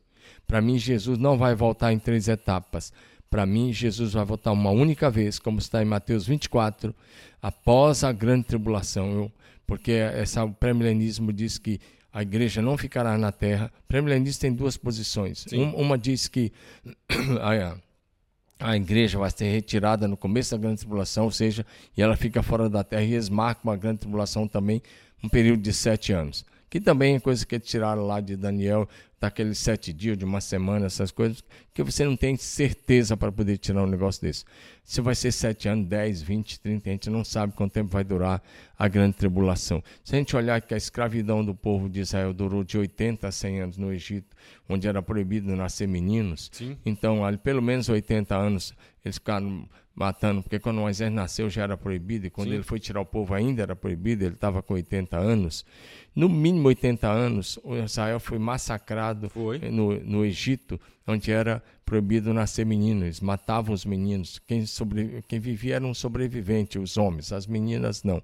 Para 0.47 0.61
mim, 0.61 0.79
Jesus 0.79 1.19
não 1.19 1.37
vai 1.37 1.55
voltar 1.55 1.93
em 1.93 1.99
três 1.99 2.29
etapas. 2.29 2.93
Para 3.31 3.45
mim, 3.45 3.73
Jesus 3.73 4.13
vai 4.13 4.25
voltar 4.25 4.53
uma 4.53 4.71
única 4.71 5.11
vez, 5.11 5.39
como 5.39 5.59
está 5.59 5.83
em 5.83 5.85
Mateus 5.85 6.27
24, 6.27 6.95
após 7.41 8.05
a 8.05 8.13
grande 8.13 8.45
tribulação. 8.45 9.13
Eu, 9.13 9.33
porque 9.67 9.93
essa, 9.93 10.45
o 10.45 10.53
pré-milenismo 10.53 11.33
diz 11.33 11.59
que 11.59 11.81
a 12.17 12.23
igreja 12.23 12.63
não 12.63 12.79
ficará 12.79 13.19
na 13.19 13.31
terra. 13.31 13.71
O 13.85 13.87
pré-milenismo 13.89 14.41
tem 14.41 14.51
duas 14.51 14.75
posições. 14.79 15.45
Um- 15.53 15.75
uma 15.77 15.99
diz 15.99 16.29
que 16.29 16.51
a, 17.43 17.77
a 18.71 18.75
igreja 18.75 19.19
vai 19.19 19.31
ser 19.31 19.51
retirada 19.53 20.09
no 20.09 20.17
começo 20.17 20.53
da 20.53 20.57
grande 20.57 20.79
tribulação, 20.81 21.25
ou 21.27 21.31
seja, 21.31 21.67
e 21.95 22.01
ela 22.01 22.17
fica 22.17 22.43
fora 22.43 22.71
da 22.71 22.83
terra, 22.83 23.03
e 23.03 23.13
eles 23.13 23.29
marcam 23.29 23.71
a 23.71 23.77
grande 23.77 23.99
tribulação 23.99 24.49
também, 24.49 24.81
um 25.23 25.29
período 25.29 25.61
de 25.61 25.75
sete 25.75 26.11
anos. 26.11 26.43
Que 26.71 26.81
também 26.81 27.17
é 27.17 27.21
coisa 27.21 27.45
que 27.45 27.61
tiraram 27.61 28.07
lá 28.07 28.19
de 28.19 28.35
Daniel, 28.35 28.89
daqueles 29.19 29.59
sete 29.59 29.93
dias, 29.93 30.17
de 30.17 30.25
uma 30.25 30.41
semana, 30.41 30.87
essas 30.87 31.11
coisas, 31.11 31.43
que 31.73 31.83
você 31.83 32.05
não 32.05 32.17
tem 32.17 32.37
certeza 32.37 33.17
para 33.17 33.33
poder 33.33 33.57
tirar 33.57 33.83
um 33.83 33.87
negócio 33.87 34.21
desse. 34.21 34.45
Se 34.85 35.01
vai 35.01 35.15
ser 35.15 35.33
sete 35.33 35.69
anos, 35.69 35.87
10, 35.87 36.23
20, 36.23 36.61
30, 36.61 36.89
a 36.89 36.93
gente 36.93 37.11
não 37.11 37.25
sabe 37.25 37.55
quanto 37.55 37.73
tempo 37.73 37.91
vai 37.91 38.05
durar 38.05 38.43
a 38.79 38.87
grande 38.89 39.17
tribulação. 39.17 39.83
Se 40.05 40.15
a 40.15 40.19
gente 40.19 40.37
olhar 40.37 40.61
que 40.61 40.75
a 40.75 40.77
escravidão 40.77 41.45
do 41.45 41.55
povo 41.55 41.89
de 41.89 42.01
Israel 42.01 42.33
durou 42.35 42.63
de 42.63 42.77
80 42.77 43.27
a 43.27 43.33
100 43.33 43.61
anos 43.61 43.77
no 43.79 43.93
Egito, 43.93 44.37
onde 44.69 44.87
era 44.87 45.01
proibido 45.01 45.55
nascer 45.57 45.89
meninos, 45.89 46.51
Sim. 46.53 46.77
então, 46.85 47.25
ali, 47.25 47.39
pelo 47.39 47.63
menos 47.63 47.89
80 47.89 48.37
anos, 48.37 48.75
eles 49.05 49.17
ficaram 49.17 49.67
matando, 49.97 50.43
porque 50.43 50.59
quando 50.59 50.77
Moisés 50.77 51.11
nasceu 51.11 51.49
já 51.49 51.63
era 51.63 51.77
proibido, 51.77 52.27
e 52.27 52.31
quando 52.31 52.49
Sim. 52.49 52.55
ele 52.57 52.63
foi 52.63 52.79
tirar 52.79 53.01
o 53.01 53.07
povo 53.07 53.33
ainda 53.33 53.63
era 53.63 53.75
proibido, 53.75 54.27
ele 54.27 54.35
estava 54.35 54.63
com 54.63 54.75
80 54.75 55.17
anos. 55.17 55.65
No 56.15 56.29
mínimo 56.29 56.69
80 56.69 57.09
anos, 57.09 57.59
o 57.65 57.75
Israel 57.75 58.21
foi 58.21 58.39
massacrado 58.39 59.31
Foi. 59.31 59.59
no, 59.59 59.99
no 60.01 60.25
Egito, 60.25 60.79
onde 61.07 61.33
era 61.33 61.63
proibido 61.85 62.35
nascer 62.35 62.67
meninos, 62.67 63.21
matavam 63.21 63.75
os 63.75 63.87
meninos. 63.87 64.39
Quem, 64.47 64.67
sobre, 64.67 65.25
quem 65.27 65.41
vivia 65.41 65.77
era 65.77 65.87
um 65.87 65.95
sobrevivente, 65.95 66.79
os 66.79 66.99
homens, 66.99 67.33
as 67.33 67.47
meninas 67.47 68.03
não. 68.03 68.23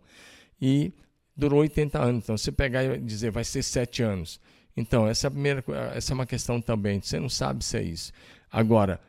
E 0.61 0.93
durou 1.35 1.61
80 1.61 1.99
anos. 1.99 2.25
Então, 2.25 2.37
se 2.37 2.53
pegar 2.53 2.85
e 2.85 2.99
dizer 2.99 3.31
vai 3.31 3.45
ser 3.45 3.63
sete 3.63 4.03
anos. 4.03 4.39
Então, 4.77 5.07
essa 5.07 5.27
é, 5.27 5.31
primeira, 5.31 5.65
essa 5.95 6.13
é 6.13 6.15
uma 6.15 6.27
questão 6.27 6.61
também. 6.61 7.01
Você 7.01 7.19
não 7.19 7.31
sabe 7.31 7.65
se 7.65 7.79
é 7.79 7.83
isso. 7.83 8.13
Agora, 8.51 9.01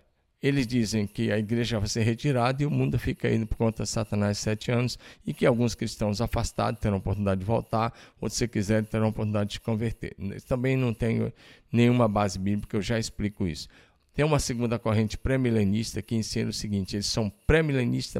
eles 0.43 0.67
dizem 0.67 1.08
que 1.08 1.32
a 1.32 1.39
igreja 1.39 1.79
vai 1.79 1.88
ser 1.88 2.03
retirada 2.03 2.62
e 2.62 2.65
o 2.65 2.69
mundo 2.69 2.99
fica 2.99 3.34
indo 3.34 3.47
por 3.47 3.56
conta 3.56 3.84
de 3.84 3.89
Satanás 3.89 4.38
sete 4.38 4.69
anos 4.69 4.99
e 5.25 5.34
que 5.34 5.45
alguns 5.45 5.73
cristãos 5.73 6.19
afastados 6.19 6.82
terão 6.82 6.97
oportunidade 6.97 7.39
de 7.39 7.45
voltar, 7.45 7.97
outros, 8.19 8.38
se 8.38 8.45
quiserem, 8.45 8.84
terão 8.84 9.08
oportunidade 9.08 9.51
de 9.51 9.53
se 9.53 9.62
converter. 9.62 10.13
Também 10.45 10.75
não 10.75 10.93
tenho 10.93 11.32
nenhuma 11.71 12.10
base 12.10 12.38
bíblica, 12.38 12.75
eu 12.75 12.82
já 12.82 12.99
explico 12.99 13.47
isso. 13.47 13.69
Tem 14.13 14.25
uma 14.25 14.38
segunda 14.38 14.77
corrente 14.77 15.17
pré-milenista 15.17 16.01
que 16.01 16.13
ensina 16.13 16.49
o 16.49 16.53
seguinte: 16.53 16.97
eles 16.97 17.06
são 17.06 17.32
pré-milenista 17.47 18.19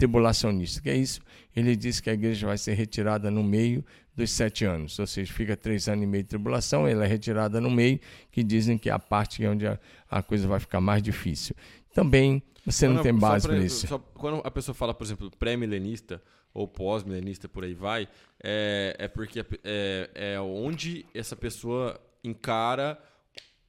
mid-tribulacionista. 0.00 0.80
Que 0.80 0.90
é 0.90 0.96
isso? 0.96 1.20
Ele 1.54 1.76
diz 1.76 2.00
que 2.00 2.08
a 2.08 2.14
igreja 2.14 2.46
vai 2.46 2.56
ser 2.56 2.74
retirada 2.74 3.30
no 3.30 3.42
meio 3.42 3.84
dos 4.16 4.30
sete 4.30 4.64
anos, 4.64 4.98
ou 4.98 5.06
seja, 5.06 5.32
fica 5.32 5.56
três 5.56 5.88
anos 5.88 6.04
e 6.04 6.06
meio 6.06 6.22
de 6.22 6.28
tribulação, 6.28 6.86
ela 6.86 7.04
é 7.04 7.08
retirada 7.08 7.60
no 7.60 7.70
meio, 7.70 7.98
que 8.30 8.42
dizem 8.42 8.76
que 8.76 8.90
é 8.90 8.92
a 8.92 8.98
parte 8.98 9.46
onde 9.46 9.66
a, 9.66 9.78
a 10.10 10.22
coisa 10.22 10.46
vai 10.46 10.60
ficar 10.60 10.80
mais 10.80 11.02
difícil. 11.02 11.54
Também 11.94 12.42
você 12.66 12.86
não, 12.86 13.02
tem 13.02 13.12
só 13.12 13.18
base 13.18 13.46
para 13.46 13.58
isso. 13.58 13.86
só 13.86 13.98
quando 13.98 14.42
a 14.44 14.50
pessoa 14.50 14.74
fala, 14.74 14.92
por 14.92 15.04
exemplo, 15.04 15.30
pré-milenista 15.38 16.22
ou 16.52 16.68
pós-milenista, 16.68 17.48
por 17.48 17.64
aí 17.64 17.72
vai, 17.72 18.08
é, 18.42 18.96
é 18.98 19.08
porque 19.08 19.44
é, 19.64 20.10
é 20.14 20.40
onde 20.40 21.06
essa 21.14 21.36
pessoa 21.36 21.98
encara 22.22 22.98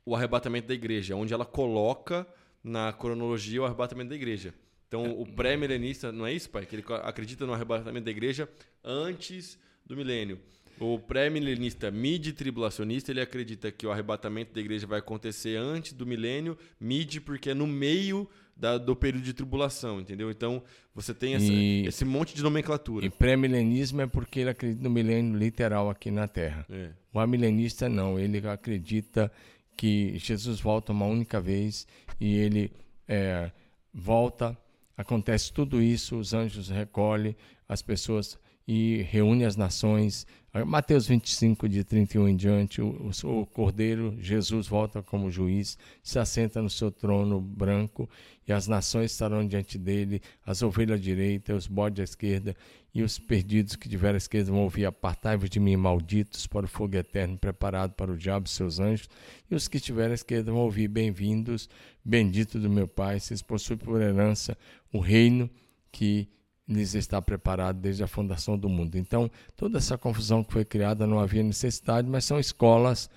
o 0.06 0.16
arrebatamento 0.16 0.68
da 0.68 0.74
igreja, 0.74 1.16
onde 1.16 1.34
ela 1.34 1.46
coloca 1.46 2.28
na 2.64 2.92
cronologia 2.92 3.62
o 3.62 3.66
arrebatamento 3.66 4.10
da 4.10 4.16
igreja. 4.16 4.54
Então, 4.92 5.10
o 5.22 5.26
pré-milenista, 5.26 6.12
não 6.12 6.28
é 6.28 6.34
isso, 6.34 6.50
pai? 6.50 6.66
Que 6.66 6.76
ele 6.76 6.84
acredita 7.04 7.46
no 7.46 7.54
arrebatamento 7.54 8.04
da 8.04 8.12
igreja 8.12 8.50
antes 8.84 9.58
do 9.86 9.96
milênio. 9.96 10.38
O 10.82 11.00
pré-milenista 11.00 11.90
mid-tribulacionista, 11.90 13.10
ele 13.10 13.22
acredita 13.22 13.72
que 13.72 13.88
o 13.88 13.92
arrebatamento 13.92 14.54
da 14.54 14.60
igreja 14.60 14.86
vai 14.86 15.00
acontecer 15.00 15.56
antes 15.56 15.94
do 15.94 16.06
milênio, 16.06 16.58
mid 16.78 17.20
porque 17.22 17.52
é 17.52 17.54
no 17.54 17.66
meio 17.66 18.28
da- 18.58 18.78
do 18.78 18.94
período 18.94 19.24
de 19.24 19.34
tribulação, 19.34 20.02
entendeu? 20.02 20.30
Então, 20.30 20.62
você 20.94 21.14
tem 21.14 21.36
essa- 21.36 21.46
E- 21.54 21.86
esse 21.88 22.04
monte 22.04 22.36
de 22.36 22.44
nomenclatura. 22.44 23.06
E 23.06 23.10
pré-milenismo 23.10 24.02
é 24.02 24.08
porque 24.08 24.42
ele 24.42 24.50
acredita 24.50 24.84
no 24.84 24.90
milênio 24.90 25.38
literal 25.38 25.90
aqui 25.90 26.12
na 26.12 26.28
Terra. 26.28 26.66
É. 26.70 26.90
O 27.14 27.20
amilenista 27.22 27.88
não, 27.88 28.20
ele 28.20 28.46
acredita 28.46 29.32
que 29.78 30.18
Jesus 30.18 30.60
volta 30.60 30.92
uma 30.92 31.06
única 31.06 31.40
vez 31.40 31.88
e 32.20 32.36
ele 32.36 32.72
é, 33.08 33.52
volta, 33.94 34.58
acontece 35.02 35.52
tudo 35.52 35.82
isso, 35.82 36.18
os 36.18 36.34
anjos 36.34 36.70
recolhem 36.70 37.36
as 37.68 37.82
pessoas 37.82 38.38
e 38.68 39.06
reúne 39.10 39.44
as 39.44 39.56
nações. 39.56 40.26
Mateus 40.66 41.08
25, 41.08 41.68
de 41.68 41.84
31 41.84 42.28
em 42.28 42.36
diante, 42.36 42.82
o, 42.82 43.12
o 43.24 43.46
Cordeiro, 43.46 44.16
Jesus 44.20 44.68
volta 44.68 45.02
como 45.02 45.32
juiz, 45.32 45.78
se 46.04 46.20
assenta 46.20 46.62
no 46.62 46.70
seu 46.70 46.92
trono 46.92 47.40
branco 47.40 48.10
e 48.48 48.52
as 48.52 48.68
nações 48.68 49.12
estarão 49.12 49.48
diante 49.48 49.78
dele, 49.78 50.22
as 50.46 50.62
ovelhas 50.62 51.00
à 51.00 51.02
direita, 51.02 51.56
os 51.56 51.68
bodes 51.68 52.02
à 52.02 52.04
esquerda, 52.04 52.56
e 52.94 53.02
os 53.02 53.18
perdidos 53.18 53.78
que 53.78 53.88
tiverem 53.88 54.16
à 54.16 54.18
esquerda 54.18 54.52
vão 54.52 54.64
ouvir: 54.64 54.86
Apartai-vos 54.86 55.50
de 55.50 55.60
mim, 55.60 55.78
malditos, 55.78 56.46
para 56.46 56.66
o 56.66 56.70
fogo 56.70 56.98
eterno 56.98 57.38
preparado 57.38 57.94
para 57.94 58.12
o 58.12 58.18
diabo 58.18 58.48
e 58.48 58.50
seus 58.50 58.80
anjos. 58.80 59.10
E 59.50 59.56
os 59.56 59.70
que 59.70 59.78
estiverem 59.78 60.12
à 60.12 60.16
esquerda 60.16 60.52
vão 60.52 60.62
ouvir: 60.62 60.90
Bem-vindos, 60.90 61.70
bendito 62.04 62.60
do 62.60 62.70
meu 62.70 62.88
Pai, 62.88 63.20
vocês 63.20 63.42
possuem 63.42 63.78
por 63.78 64.02
herança 64.02 64.58
o 64.92 65.00
reino 65.00 65.50
que 65.92 66.28
lhes 66.68 66.96
está 66.96 67.22
preparado 67.22 67.80
desde 67.80 68.04
a 68.04 68.08
fundação 68.08 68.58
do 68.58 68.70
mundo. 68.70 68.98
Então, 68.98 69.30
toda 69.56 69.78
essa 69.78 69.98
confusão 69.98 70.44
que 70.44 70.54
foi 70.54 70.64
criada 70.64 71.06
não 71.06 71.20
havia 71.20 71.44
necessidade, 71.44 72.08
mas 72.08 72.26
são 72.26 72.40
escolas 72.40 73.10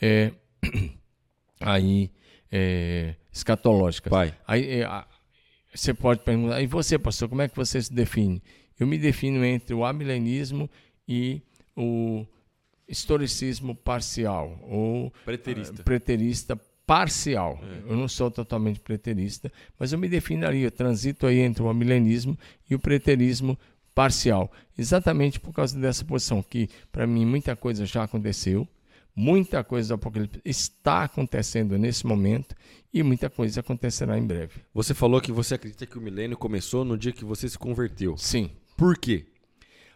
é, 0.00 0.32
aí 1.60 2.10
é, 2.50 3.14
escatológicas. 3.32 4.10
Pai. 4.10 4.34
Aí 4.46 4.82
é, 4.82 5.04
você 5.74 5.92
pode 5.92 6.20
perguntar, 6.22 6.62
e 6.62 6.66
você, 6.66 6.98
pastor, 6.98 7.28
como 7.28 7.42
é 7.42 7.48
que 7.48 7.56
você 7.56 7.80
se 7.82 7.92
define? 7.92 8.42
Eu 8.78 8.86
me 8.86 8.96
defino 8.98 9.44
entre 9.44 9.74
o 9.74 9.84
amilenismo 9.84 10.70
e 11.06 11.42
o 11.76 12.26
historicismo 12.88 13.74
parcial, 13.74 14.58
ou 14.62 15.12
Preterista. 15.24 15.80
eh, 15.80 15.84
preterista 15.84 16.60
parcial. 16.90 17.62
Eu 17.88 17.96
não 17.96 18.08
sou 18.08 18.32
totalmente 18.32 18.80
preterista, 18.80 19.52
mas 19.78 19.92
eu 19.92 19.98
me 19.98 20.08
defino 20.08 20.44
ali, 20.44 20.62
eu 20.62 20.72
transito 20.72 21.24
aí 21.24 21.38
entre 21.38 21.62
o 21.62 21.68
amilenismo 21.68 22.36
e 22.68 22.74
o 22.74 22.80
preterismo 22.80 23.56
parcial. 23.94 24.50
Exatamente 24.76 25.38
por 25.38 25.52
causa 25.52 25.78
dessa 25.78 26.04
posição, 26.04 26.42
que 26.42 26.68
para 26.90 27.06
mim 27.06 27.24
muita 27.24 27.54
coisa 27.54 27.86
já 27.86 28.02
aconteceu, 28.02 28.66
Muita 29.14 29.62
coisa 29.62 29.88
do 29.88 29.94
Apocalipse 29.94 30.40
está 30.44 31.02
acontecendo 31.02 31.76
nesse 31.76 32.06
momento 32.06 32.54
e 32.94 33.02
muita 33.02 33.28
coisa 33.28 33.60
acontecerá 33.60 34.16
em 34.16 34.26
breve. 34.26 34.60
Você 34.72 34.94
falou 34.94 35.20
que 35.20 35.32
você 35.32 35.56
acredita 35.56 35.84
que 35.84 35.98
o 35.98 36.00
milênio 36.00 36.38
começou 36.38 36.84
no 36.84 36.96
dia 36.96 37.12
que 37.12 37.24
você 37.24 37.48
se 37.48 37.58
converteu. 37.58 38.16
Sim. 38.16 38.50
Por 38.76 38.96
quê? 38.96 39.26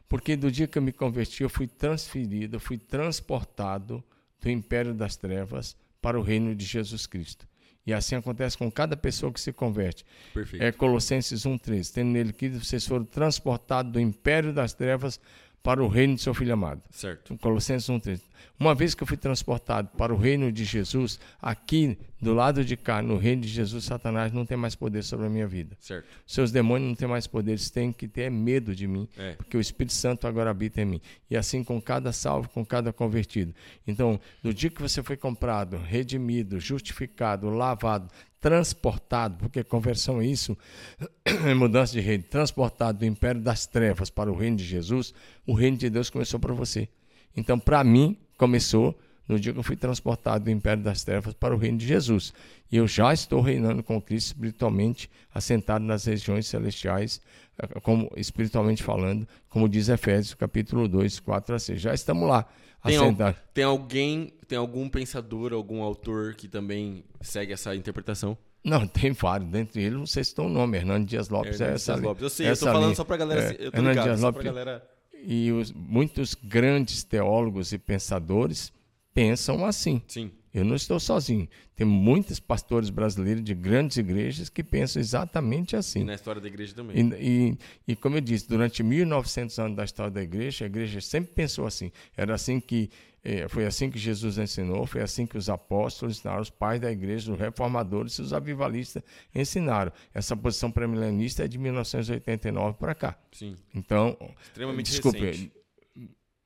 Porque 0.08 0.36
do 0.36 0.50
dia 0.50 0.66
que 0.66 0.76
eu 0.76 0.82
me 0.82 0.92
converti, 0.92 1.42
eu 1.44 1.48
fui 1.48 1.66
transferido, 1.66 2.56
eu 2.56 2.60
fui 2.60 2.76
transportado 2.76 4.02
do 4.42 4.50
império 4.50 4.92
das 4.92 5.16
trevas 5.16 5.76
para 6.04 6.20
o 6.20 6.22
reino 6.22 6.54
de 6.54 6.66
Jesus 6.66 7.06
Cristo. 7.06 7.48
E 7.86 7.94
assim 7.94 8.14
acontece 8.14 8.58
com 8.58 8.70
cada 8.70 8.94
pessoa 8.94 9.32
que 9.32 9.40
se 9.40 9.54
converte. 9.54 10.04
Perfeito. 10.34 10.62
É 10.62 10.70
Colossenses 10.70 11.44
1,13. 11.46 11.92
Tendo 11.94 12.10
nele 12.10 12.30
que 12.30 12.50
vocês 12.50 12.86
foram 12.86 13.06
transportados 13.06 13.90
do 13.90 13.98
império 13.98 14.52
das 14.52 14.74
trevas 14.74 15.18
para 15.62 15.82
o 15.82 15.88
reino 15.88 16.14
de 16.14 16.20
seu 16.20 16.34
filho 16.34 16.52
amado. 16.52 16.82
Certo. 16.90 17.38
Colossenses 17.38 17.88
1,13. 17.88 18.20
Uma 18.60 18.74
vez 18.74 18.94
que 18.94 19.02
eu 19.02 19.06
fui 19.06 19.16
transportado 19.16 19.88
para 19.96 20.12
o 20.12 20.16
reino 20.16 20.52
de 20.52 20.62
Jesus, 20.62 21.18
aqui 21.40 21.96
do 22.24 22.34
lado 22.34 22.64
de 22.64 22.76
cá, 22.76 23.00
no 23.02 23.16
reino 23.16 23.42
de 23.42 23.48
Jesus, 23.48 23.84
Satanás 23.84 24.32
não 24.32 24.44
tem 24.44 24.56
mais 24.56 24.74
poder 24.74 25.04
sobre 25.04 25.26
a 25.26 25.28
minha 25.30 25.46
vida. 25.46 25.76
Certo. 25.78 26.06
Seus 26.26 26.50
demônios 26.50 26.88
não 26.88 26.96
têm 26.96 27.06
mais 27.06 27.26
poder, 27.26 27.52
eles 27.52 27.70
têm 27.70 27.92
que 27.92 28.08
ter 28.08 28.30
medo 28.30 28.74
de 28.74 28.86
mim, 28.88 29.08
É. 29.16 29.32
porque 29.34 29.56
o 29.56 29.60
Espírito 29.60 29.92
Santo 29.92 30.26
agora 30.26 30.50
habita 30.50 30.80
em 30.80 30.84
mim. 30.86 31.00
E 31.30 31.36
assim 31.36 31.62
com 31.62 31.80
cada 31.80 32.12
salvo, 32.12 32.48
com 32.48 32.64
cada 32.64 32.92
convertido. 32.92 33.54
Então, 33.86 34.18
no 34.42 34.52
dia 34.52 34.70
que 34.70 34.82
você 34.82 35.02
foi 35.02 35.16
comprado, 35.16 35.76
redimido, 35.76 36.58
justificado, 36.58 37.48
lavado, 37.50 38.08
transportado, 38.40 39.36
porque 39.38 39.62
conversão 39.64 40.20
é 40.20 40.26
isso, 40.26 40.56
é 41.24 41.54
mudança 41.54 41.92
de 41.92 42.00
reino, 42.00 42.24
transportado 42.24 42.98
do 42.98 43.04
império 43.04 43.40
das 43.40 43.66
trevas 43.66 44.10
para 44.10 44.30
o 44.30 44.36
reino 44.36 44.56
de 44.56 44.64
Jesus, 44.64 45.12
o 45.46 45.54
reino 45.54 45.76
de 45.76 45.88
Deus 45.90 46.10
começou 46.10 46.40
para 46.40 46.52
você. 46.54 46.88
Então, 47.36 47.58
para 47.58 47.82
mim, 47.84 48.16
começou 48.36 48.98
no 49.28 49.38
dia 49.38 49.52
que 49.52 49.58
eu 49.58 49.62
fui 49.62 49.76
transportado 49.76 50.44
do 50.44 50.50
império 50.50 50.82
das 50.82 51.02
trevas 51.04 51.34
para 51.34 51.54
o 51.54 51.58
reino 51.58 51.78
de 51.78 51.86
Jesus. 51.86 52.32
E 52.70 52.76
eu 52.76 52.86
já 52.86 53.12
estou 53.12 53.40
reinando 53.40 53.82
com 53.82 54.00
Cristo 54.00 54.28
espiritualmente, 54.28 55.10
assentado 55.32 55.84
nas 55.84 56.04
regiões 56.04 56.46
celestiais, 56.46 57.20
eh, 57.58 57.80
como 57.80 58.10
espiritualmente 58.16 58.82
falando, 58.82 59.26
como 59.48 59.68
diz 59.68 59.88
Efésios 59.88 60.34
capítulo 60.34 60.86
2, 60.88 61.20
4 61.20 61.54
a 61.54 61.58
6. 61.58 61.80
Já 61.80 61.94
estamos 61.94 62.28
lá, 62.28 62.46
Tem, 62.84 62.96
al- 62.98 63.14
tem 63.54 63.64
alguém, 63.64 64.32
tem 64.46 64.58
algum 64.58 64.88
pensador, 64.88 65.52
algum 65.54 65.82
autor 65.82 66.34
que 66.34 66.46
também 66.48 67.02
segue 67.22 67.52
essa 67.52 67.74
interpretação? 67.74 68.36
Não, 68.62 68.86
tem 68.88 69.12
vários. 69.12 69.48
Dentre 69.50 69.82
eles, 69.82 69.98
você 70.10 70.22
citou 70.24 70.46
o 70.46 70.50
nome, 70.50 70.76
Hernando 70.78 71.06
Dias 71.06 71.28
Lopes. 71.30 71.60
é 71.60 71.64
Hernandes 71.64 71.82
essa 71.82 71.92
Dias. 71.94 72.04
Lopes. 72.04 72.22
Eu 72.22 72.28
sei, 72.30 72.50
eu 72.50 72.56
tô 72.58 72.66
falando 72.66 72.82
linha. 72.84 72.94
só 72.96 73.04
pra 73.04 73.16
galera. 73.16 73.40
É, 73.42 73.48
se- 73.48 73.54
eu 73.62 73.70
tô 73.70 73.76
Hernando 73.78 73.88
ligado, 73.92 74.04
Dias 74.06 74.20
Lopes. 74.20 74.42
galera. 74.44 74.88
E 75.26 75.50
os, 75.52 75.72
muitos 75.72 76.34
grandes 76.34 77.02
teólogos 77.04 77.72
e 77.72 77.78
pensadores 77.78 78.70
pensam 79.14 79.64
assim. 79.64 80.02
Sim. 80.08 80.30
Eu 80.52 80.64
não 80.64 80.76
estou 80.76 81.00
sozinho. 81.00 81.48
Tem 81.74 81.84
muitos 81.84 82.38
pastores 82.38 82.88
brasileiros 82.88 83.42
de 83.42 83.54
grandes 83.54 83.96
igrejas 83.96 84.48
que 84.48 84.62
pensam 84.62 85.00
exatamente 85.00 85.74
E 85.74 85.76
assim. 85.76 86.04
na 86.04 86.14
história 86.14 86.40
da 86.40 86.46
igreja 86.46 86.72
também. 86.74 86.96
E, 86.96 87.48
e, 87.88 87.92
e 87.92 87.96
como 87.96 88.16
eu 88.16 88.20
disse, 88.20 88.48
durante 88.48 88.80
1900 88.82 89.58
anos 89.58 89.76
da 89.76 89.84
história 89.84 90.12
da 90.12 90.22
igreja, 90.22 90.64
a 90.64 90.66
igreja 90.66 91.00
sempre 91.00 91.32
pensou 91.34 91.66
assim. 91.66 91.90
Era 92.16 92.34
assim 92.34 92.60
que 92.60 92.88
eh, 93.24 93.48
foi 93.48 93.66
assim 93.66 93.90
que 93.90 93.98
Jesus 93.98 94.38
ensinou, 94.38 94.86
foi 94.86 95.00
assim 95.02 95.26
que 95.26 95.36
os 95.36 95.48
apóstolos 95.48 96.18
ensinaram, 96.18 96.40
os 96.40 96.50
pais 96.50 96.80
da 96.80 96.92
igreja, 96.92 97.32
os 97.32 97.38
reformadores 97.38 98.12
e 98.18 98.22
os 98.22 98.32
avivalistas 98.32 99.02
ensinaram. 99.34 99.90
Essa 100.12 100.36
posição 100.36 100.70
premilenista 100.70 101.44
é 101.44 101.48
de 101.48 101.58
1989 101.58 102.76
para 102.78 102.94
cá. 102.94 103.18
Sim. 103.32 103.56
Então, 103.74 104.16
Extremamente 104.44 104.90
desculpe, 104.90 105.18
recente. 105.18 105.52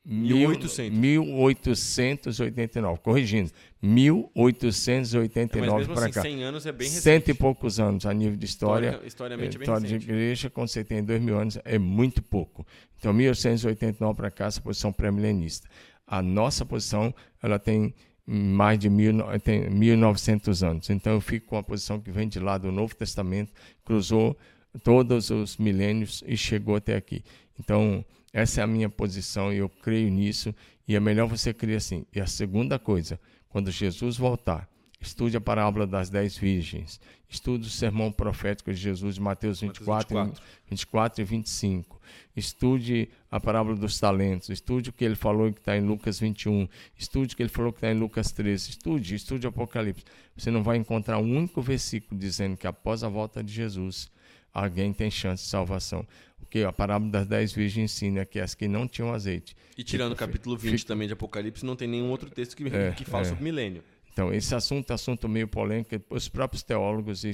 1800. 0.04 0.98
1889, 0.98 2.98
corrigindo, 3.00 3.50
É, 3.50 3.52
mas 3.82 3.90
1889 3.92 5.78
mesmo 5.78 5.94
para 5.94 6.04
assim, 6.04 6.12
cá. 6.12 6.22
100 6.22 6.42
anos 6.44 6.66
é 6.66 6.72
bem 6.72 6.86
recente. 6.88 7.02
Cento 7.02 7.28
e 7.30 7.34
poucos 7.34 7.78
anos 7.78 8.06
a 8.06 8.14
nível 8.14 8.36
de 8.36 8.46
história. 8.46 8.86
Historica- 8.88 9.06
historicamente 9.06 9.56
é 9.56 9.58
bem 9.58 9.64
história 9.64 9.86
de 9.86 9.94
recente. 9.94 10.10
igreja, 10.10 10.50
quando 10.50 10.68
você 10.68 10.84
tem 10.84 11.04
dois 11.04 11.20
mil 11.20 11.38
anos, 11.38 11.58
é 11.64 11.78
muito 11.78 12.22
pouco. 12.22 12.66
Então, 12.98 13.12
1889 13.12 14.16
para 14.16 14.30
cá, 14.30 14.46
essa 14.46 14.60
posição 14.60 14.92
pré-milenista. 14.92 15.68
A 16.06 16.22
nossa 16.22 16.64
posição, 16.64 17.14
ela 17.42 17.58
tem 17.58 17.94
mais 18.26 18.78
de 18.78 18.88
mil, 18.90 19.12
tem 19.42 19.68
1900 19.70 20.62
anos. 20.62 20.90
Então, 20.90 21.12
eu 21.14 21.20
fico 21.20 21.46
com 21.46 21.56
a 21.58 21.62
posição 21.62 22.00
que 22.00 22.10
vem 22.10 22.28
de 22.28 22.38
lá 22.40 22.58
do 22.58 22.70
Novo 22.72 22.94
Testamento, 22.94 23.52
cruzou 23.84 24.36
todos 24.82 25.30
os 25.30 25.56
milênios 25.56 26.22
e 26.26 26.36
chegou 26.36 26.76
até 26.76 26.96
aqui. 26.96 27.22
Então, 27.58 28.04
essa 28.32 28.60
é 28.60 28.64
a 28.64 28.66
minha 28.66 28.88
posição 28.88 29.52
e 29.52 29.58
eu 29.58 29.68
creio 29.68 30.10
nisso. 30.10 30.54
E 30.86 30.94
é 30.94 31.00
melhor 31.00 31.26
você 31.26 31.52
crer 31.52 31.76
assim. 31.76 32.06
E 32.14 32.20
a 32.20 32.26
segunda 32.26 32.78
coisa, 32.78 33.20
quando 33.48 33.70
Jesus 33.70 34.16
voltar, 34.16 34.68
estude 35.00 35.36
a 35.36 35.40
parábola 35.40 35.86
das 35.86 36.10
dez 36.10 36.36
virgens, 36.36 37.00
estude 37.28 37.66
o 37.66 37.70
sermão 37.70 38.10
profético 38.10 38.72
de 38.72 38.78
Jesus 38.78 39.16
de 39.16 39.20
Mateus 39.20 39.60
24, 39.60 40.16
24. 40.16 40.42
24 40.68 41.20
e 41.20 41.24
25. 41.24 42.00
Estude 42.34 43.08
a 43.30 43.38
parábola 43.38 43.76
dos 43.76 43.98
talentos, 44.00 44.48
estude 44.48 44.90
o 44.90 44.92
que 44.92 45.04
ele 45.04 45.14
falou 45.14 45.52
que 45.52 45.60
está 45.60 45.76
em 45.76 45.82
Lucas 45.82 46.18
21, 46.18 46.66
estude 46.98 47.34
o 47.34 47.36
que 47.36 47.42
ele 47.42 47.50
falou 47.50 47.72
que 47.72 47.78
está 47.78 47.90
em 47.90 47.98
Lucas 47.98 48.32
13, 48.32 48.70
estude, 48.70 49.14
estude 49.14 49.46
Apocalipse. 49.46 50.04
Você 50.36 50.50
não 50.50 50.62
vai 50.62 50.78
encontrar 50.78 51.18
um 51.18 51.36
único 51.36 51.60
versículo 51.60 52.18
dizendo 52.18 52.56
que 52.56 52.66
após 52.66 53.04
a 53.04 53.08
volta 53.08 53.42
de 53.42 53.52
Jesus, 53.52 54.10
alguém 54.52 54.92
tem 54.92 55.10
chance 55.10 55.44
de 55.44 55.48
salvação. 55.50 56.06
Porque 56.38 56.60
a 56.60 56.72
parábola 56.72 57.10
das 57.10 57.26
dez 57.26 57.52
virgens 57.52 57.92
ensina 57.92 58.24
que 58.24 58.40
as 58.40 58.54
que 58.54 58.66
não 58.66 58.88
tinham 58.88 59.12
azeite. 59.12 59.54
E 59.76 59.84
tirando 59.84 60.12
o 60.12 60.16
capítulo 60.16 60.56
20 60.56 60.72
fica- 60.78 60.88
também 60.88 61.06
de 61.06 61.12
Apocalipse, 61.12 61.64
não 61.66 61.76
tem 61.76 61.86
nenhum 61.86 62.10
outro 62.10 62.30
texto 62.30 62.56
que, 62.56 62.66
É, 62.68 62.92
que 62.92 63.04
fala 63.04 63.22
é. 63.22 63.28
sobre 63.28 63.44
milênio. 63.44 63.82
Então, 64.18 64.34
esse 64.34 64.52
assunto 64.52 64.90
é 64.90 64.94
assunto 64.94 65.28
meio 65.28 65.46
polêmico. 65.46 65.94
Os 66.10 66.28
próprios 66.28 66.64
teólogos 66.64 67.22
e 67.22 67.30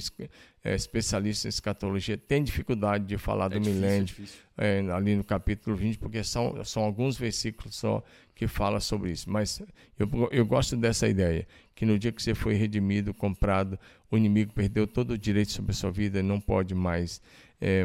eh, 0.63 0.75
especialistas 0.75 1.45
em 1.45 1.49
escatologia 1.49 2.15
têm 2.15 2.43
dificuldade 2.43 3.05
de 3.05 3.17
falar 3.17 3.47
do 3.47 3.55
É 3.55 3.59
difícil, 3.59 3.73
é 3.73 3.81
milênio 3.81 4.05
difícil. 4.05 4.39
eh, 4.55 4.85
ali 4.91 5.15
no 5.15 5.23
capítulo 5.23 5.75
20, 5.75 5.97
porque 5.97 6.23
são, 6.23 6.63
são 6.63 6.83
alguns 6.83 7.17
versículos 7.17 7.75
só 7.75 8.03
que 8.35 8.47
falam 8.47 8.79
sobre 8.79 9.09
isso. 9.09 9.27
Mas 9.31 9.63
eu, 9.97 10.07
eu 10.31 10.45
gosto 10.45 10.77
dessa 10.77 11.07
ideia, 11.07 11.47
que 11.73 11.87
no 11.87 11.97
dia 11.97 12.11
que 12.11 12.21
você 12.21 12.35
foi 12.35 12.53
redimido, 12.53 13.15
comprado, 13.15 13.79
o 14.11 14.15
inimigo 14.15 14.53
perdeu 14.53 14.85
todo 14.85 15.11
o 15.11 15.17
direito 15.17 15.53
sobre 15.53 15.71
a 15.71 15.73
sua 15.73 15.89
vida 15.89 16.19
e 16.19 16.21
não 16.21 16.39
pode 16.39 16.75
mais 16.75 17.19
eh, 17.59 17.83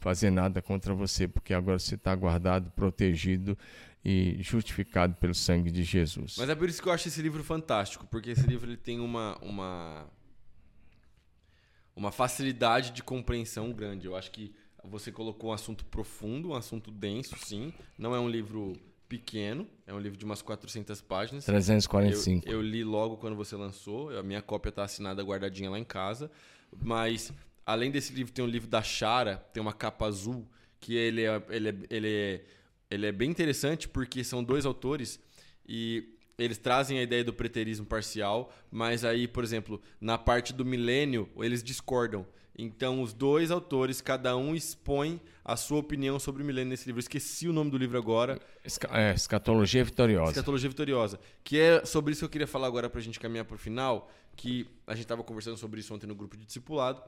fazer 0.00 0.32
nada 0.32 0.60
contra 0.60 0.92
você, 0.92 1.28
porque 1.28 1.54
agora 1.54 1.78
você 1.78 1.94
está 1.94 2.12
guardado, 2.12 2.72
protegido 2.72 3.56
e 4.04 4.36
justificado 4.40 5.14
pelo 5.14 5.34
sangue 5.34 5.70
de 5.70 5.84
Jesus. 5.84 6.36
Mas 6.38 6.48
é 6.48 6.54
por 6.54 6.68
isso 6.68 6.82
que 6.82 6.88
eu 6.88 6.92
acho 6.92 7.08
esse 7.08 7.22
livro 7.22 7.42
fantástico, 7.44 8.06
porque 8.06 8.30
esse 8.30 8.46
livro 8.46 8.68
ele 8.68 8.76
tem 8.76 8.98
uma, 8.98 9.38
uma, 9.40 10.06
uma 11.94 12.10
facilidade 12.10 12.90
de 12.90 13.02
compreensão 13.02 13.72
grande. 13.72 14.06
Eu 14.06 14.16
acho 14.16 14.30
que 14.30 14.52
você 14.84 15.12
colocou 15.12 15.50
um 15.50 15.52
assunto 15.52 15.84
profundo, 15.84 16.50
um 16.50 16.54
assunto 16.54 16.90
denso, 16.90 17.36
sim. 17.38 17.72
Não 17.96 18.14
é 18.14 18.18
um 18.18 18.28
livro 18.28 18.72
pequeno, 19.08 19.68
é 19.86 19.92
um 19.92 19.98
livro 19.98 20.18
de 20.18 20.24
umas 20.24 20.42
400 20.42 21.00
páginas. 21.02 21.44
345. 21.44 22.48
Eu, 22.48 22.54
eu 22.54 22.62
li 22.62 22.82
logo 22.82 23.18
quando 23.18 23.36
você 23.36 23.54
lançou, 23.54 24.16
a 24.18 24.22
minha 24.22 24.42
cópia 24.42 24.70
está 24.70 24.84
assinada, 24.84 25.22
guardadinha 25.22 25.70
lá 25.70 25.78
em 25.78 25.84
casa. 25.84 26.30
Mas, 26.82 27.32
além 27.64 27.90
desse 27.90 28.12
livro, 28.12 28.32
tem 28.32 28.44
um 28.44 28.48
livro 28.48 28.68
da 28.68 28.82
Chara, 28.82 29.36
tem 29.52 29.60
uma 29.60 29.72
capa 29.72 30.06
azul, 30.06 30.48
que 30.80 30.94
ele 30.94 31.24
é, 31.24 31.42
ele 31.50 31.68
é, 31.68 31.74
ele 31.90 32.08
é, 32.08 32.44
ele 32.92 33.06
é 33.06 33.12
bem 33.12 33.30
interessante 33.30 33.88
porque 33.88 34.22
são 34.24 34.42
dois 34.44 34.66
autores 34.66 35.18
e 35.66 36.16
eles 36.38 36.58
trazem 36.58 36.98
a 36.98 37.02
ideia 37.02 37.22
do 37.24 37.32
preterismo 37.32 37.86
parcial, 37.86 38.52
mas 38.70 39.04
aí, 39.04 39.28
por 39.28 39.44
exemplo, 39.44 39.80
na 40.00 40.18
parte 40.18 40.52
do 40.52 40.64
milênio, 40.64 41.28
eles 41.38 41.62
discordam. 41.62 42.26
Então, 42.58 43.00
os 43.00 43.12
dois 43.14 43.50
autores, 43.50 44.00
cada 44.02 44.36
um 44.36 44.54
expõe 44.54 45.20
a 45.44 45.56
sua 45.56 45.78
opinião 45.78 46.18
sobre 46.18 46.42
o 46.42 46.44
milênio 46.46 46.68
nesse 46.70 46.84
livro. 46.86 46.98
Eu 46.98 47.02
esqueci 47.02 47.48
o 47.48 47.52
nome 47.52 47.70
do 47.70 47.78
livro 47.78 47.96
agora. 47.96 48.38
Esca- 48.64 48.90
é, 48.92 49.14
escatologia 49.14 49.82
vitoriosa. 49.84 50.32
Escatologia 50.32 50.68
Vitoriosa. 50.68 51.18
Que 51.42 51.58
é 51.58 51.84
sobre 51.86 52.12
isso 52.12 52.20
que 52.20 52.24
eu 52.26 52.28
queria 52.28 52.46
falar 52.46 52.66
agora 52.66 52.90
pra 52.90 53.00
gente 53.00 53.18
caminhar 53.18 53.46
pro 53.46 53.56
final. 53.56 54.10
Que 54.36 54.66
a 54.86 54.94
gente 54.94 55.06
tava 55.06 55.24
conversando 55.24 55.56
sobre 55.56 55.80
isso 55.80 55.94
ontem 55.94 56.06
no 56.06 56.14
grupo 56.14 56.36
de 56.36 56.44
discipulado. 56.44 57.02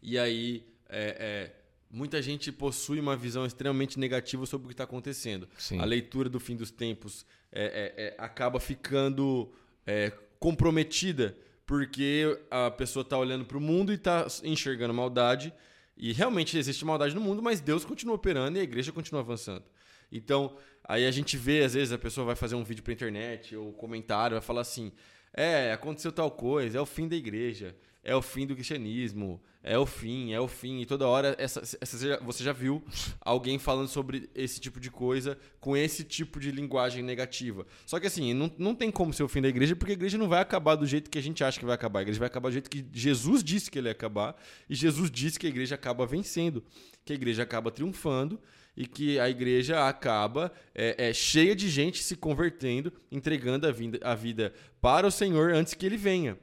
E 0.00 0.16
aí, 0.18 0.64
é, 0.88 1.16
é, 1.18 1.59
muita 1.90 2.22
gente 2.22 2.52
possui 2.52 3.00
uma 3.00 3.16
visão 3.16 3.44
extremamente 3.44 3.98
negativa 3.98 4.46
sobre 4.46 4.66
o 4.66 4.68
que 4.68 4.74
está 4.74 4.84
acontecendo. 4.84 5.48
Sim. 5.58 5.80
A 5.80 5.84
leitura 5.84 6.28
do 6.28 6.38
fim 6.38 6.56
dos 6.56 6.70
tempos 6.70 7.26
é, 7.50 7.64
é, 7.96 8.04
é, 8.04 8.14
acaba 8.18 8.60
ficando 8.60 9.52
é, 9.86 10.12
comprometida 10.38 11.36
porque 11.66 12.38
a 12.50 12.70
pessoa 12.70 13.02
está 13.02 13.16
olhando 13.16 13.44
para 13.44 13.56
o 13.56 13.60
mundo 13.60 13.92
e 13.92 13.96
está 13.96 14.26
enxergando 14.42 14.94
maldade. 14.94 15.52
E 15.96 16.12
realmente 16.12 16.56
existe 16.56 16.84
maldade 16.84 17.14
no 17.14 17.20
mundo, 17.20 17.42
mas 17.42 17.60
Deus 17.60 17.84
continua 17.84 18.14
operando 18.14 18.56
e 18.56 18.60
a 18.60 18.64
igreja 18.64 18.90
continua 18.90 19.20
avançando. 19.20 19.64
Então, 20.10 20.56
aí 20.82 21.06
a 21.06 21.10
gente 21.10 21.36
vê, 21.36 21.62
às 21.62 21.74
vezes, 21.74 21.92
a 21.92 21.98
pessoa 21.98 22.24
vai 22.24 22.34
fazer 22.34 22.54
um 22.54 22.64
vídeo 22.64 22.82
pra 22.82 22.92
internet 22.92 23.54
ou 23.54 23.72
comentário, 23.72 24.34
vai 24.34 24.40
falar 24.42 24.62
assim: 24.62 24.90
É, 25.32 25.72
aconteceu 25.72 26.10
tal 26.10 26.30
coisa, 26.30 26.78
é 26.78 26.80
o 26.80 26.86
fim 26.86 27.06
da 27.06 27.14
igreja, 27.14 27.76
é 28.02 28.14
o 28.16 28.22
fim 28.22 28.46
do 28.46 28.54
cristianismo, 28.54 29.40
é 29.62 29.78
o 29.78 29.84
fim, 29.84 30.32
é 30.32 30.40
o 30.40 30.48
fim. 30.48 30.80
E 30.80 30.86
toda 30.86 31.06
hora 31.06 31.36
essa, 31.38 31.60
essa, 31.60 32.18
você 32.22 32.42
já 32.42 32.52
viu 32.52 32.82
alguém 33.20 33.58
falando 33.58 33.88
sobre 33.88 34.30
esse 34.34 34.58
tipo 34.58 34.80
de 34.80 34.90
coisa 34.90 35.38
com 35.60 35.76
esse 35.76 36.02
tipo 36.02 36.40
de 36.40 36.50
linguagem 36.50 37.02
negativa. 37.02 37.66
Só 37.84 38.00
que 38.00 38.06
assim, 38.06 38.32
não, 38.32 38.50
não 38.58 38.74
tem 38.74 38.90
como 38.90 39.12
ser 39.12 39.22
o 39.22 39.28
fim 39.28 39.42
da 39.42 39.48
igreja, 39.48 39.76
porque 39.76 39.92
a 39.92 39.94
igreja 39.94 40.16
não 40.16 40.28
vai 40.28 40.40
acabar 40.40 40.76
do 40.76 40.86
jeito 40.86 41.10
que 41.10 41.18
a 41.18 41.22
gente 41.22 41.44
acha 41.44 41.58
que 41.58 41.66
vai 41.66 41.74
acabar. 41.74 42.00
A 42.00 42.02
igreja 42.02 42.18
vai 42.18 42.28
acabar 42.28 42.48
do 42.48 42.52
jeito 42.52 42.70
que 42.70 42.86
Jesus 42.92 43.44
disse 43.44 43.70
que 43.70 43.78
ele 43.78 43.88
ia 43.88 43.92
acabar. 43.92 44.34
E 44.68 44.74
Jesus 44.74 45.10
disse 45.10 45.38
que 45.38 45.46
a 45.46 45.50
igreja 45.50 45.74
acaba 45.74 46.06
vencendo, 46.06 46.64
que 47.04 47.12
a 47.12 47.16
igreja 47.16 47.42
acaba 47.42 47.70
triunfando 47.70 48.40
e 48.74 48.86
que 48.86 49.18
a 49.18 49.28
igreja 49.28 49.86
acaba 49.86 50.50
é, 50.74 51.08
é, 51.08 51.12
cheia 51.12 51.54
de 51.54 51.68
gente 51.68 52.02
se 52.02 52.16
convertendo, 52.16 52.90
entregando 53.12 53.66
a 53.66 54.10
a 54.10 54.14
vida 54.14 54.54
para 54.80 55.06
o 55.06 55.10
Senhor 55.10 55.52
antes 55.52 55.74
que 55.74 55.84
ele 55.84 55.98
venha. 55.98 56.38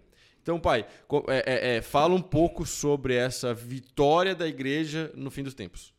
Então, 0.47 0.57
pai, 0.61 0.85
é, 1.27 1.43
é, 1.45 1.75
é, 1.75 1.81
fala 1.81 2.15
um 2.15 2.21
pouco 2.21 2.65
sobre 2.65 3.13
essa 3.13 3.53
vitória 3.53 4.33
da 4.33 4.47
igreja 4.47 5.11
no 5.13 5.29
fim 5.29 5.43
dos 5.43 5.53
tempos. 5.53 5.93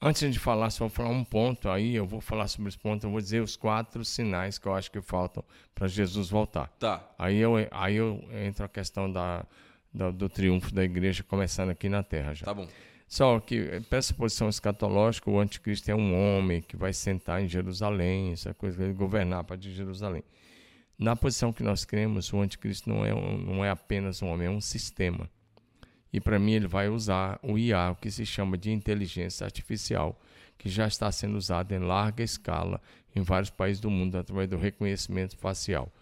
Antes 0.00 0.32
de 0.32 0.38
falar, 0.38 0.70
só 0.70 0.86
vou 0.86 0.88
falar 0.88 1.10
um 1.10 1.22
ponto 1.22 1.68
aí, 1.68 1.94
eu 1.94 2.06
vou 2.06 2.18
falar 2.18 2.48
sobre 2.48 2.70
esse 2.70 2.78
ponto, 2.78 3.06
eu 3.06 3.10
vou 3.10 3.20
dizer 3.20 3.42
os 3.42 3.56
quatro 3.56 4.02
sinais 4.06 4.56
que 4.56 4.66
eu 4.66 4.74
acho 4.74 4.90
que 4.90 5.02
faltam 5.02 5.44
para 5.74 5.86
Jesus 5.86 6.30
voltar. 6.30 6.68
Tá. 6.78 7.06
Aí 7.18 7.36
eu, 7.36 7.56
aí 7.70 7.96
eu 7.96 8.26
entro 8.42 8.64
a 8.64 8.68
questão 8.70 9.12
da, 9.12 9.44
da, 9.92 10.10
do 10.10 10.30
triunfo 10.30 10.72
da 10.72 10.82
igreja 10.82 11.22
começando 11.22 11.68
aqui 11.68 11.90
na 11.90 12.02
terra 12.02 12.32
já. 12.32 12.46
Tá 12.46 12.54
bom. 12.54 12.66
Só 13.06 13.38
que, 13.38 13.82
para 13.90 13.98
essa 13.98 14.14
posição 14.14 14.48
escatológica, 14.48 15.30
o 15.30 15.38
anticristo 15.38 15.90
é 15.90 15.94
um 15.94 16.38
homem 16.38 16.62
que 16.62 16.74
vai 16.74 16.94
sentar 16.94 17.42
em 17.42 17.48
Jerusalém, 17.48 18.32
essa 18.32 18.54
coisa, 18.54 18.90
governar 18.94 19.44
para 19.44 19.56
de 19.56 19.74
Jerusalém. 19.74 20.24
Na 20.98 21.14
posição 21.14 21.52
que 21.52 21.62
nós 21.62 21.84
cremos, 21.84 22.32
o 22.32 22.40
anticristo 22.40 22.88
não 22.88 23.06
é, 23.06 23.14
um, 23.14 23.38
não 23.38 23.64
é 23.64 23.70
apenas 23.70 24.20
um 24.20 24.26
homem, 24.26 24.48
é 24.48 24.50
um 24.50 24.60
sistema. 24.60 25.30
E 26.12 26.20
para 26.20 26.38
mim 26.38 26.52
ele 26.52 26.66
vai 26.66 26.88
usar 26.88 27.38
o 27.42 27.56
IA, 27.56 27.92
o 27.92 27.96
que 27.96 28.10
se 28.10 28.26
chama 28.26 28.58
de 28.58 28.72
inteligência 28.72 29.44
artificial, 29.44 30.20
que 30.56 30.68
já 30.68 30.88
está 30.88 31.12
sendo 31.12 31.36
usado 31.36 31.72
em 31.72 31.78
larga 31.78 32.24
escala 32.24 32.80
em 33.14 33.22
vários 33.22 33.50
países 33.50 33.80
do 33.80 33.90
mundo 33.90 34.16
através 34.16 34.48
do 34.48 34.56
reconhecimento 34.56 35.36
facial. 35.36 35.92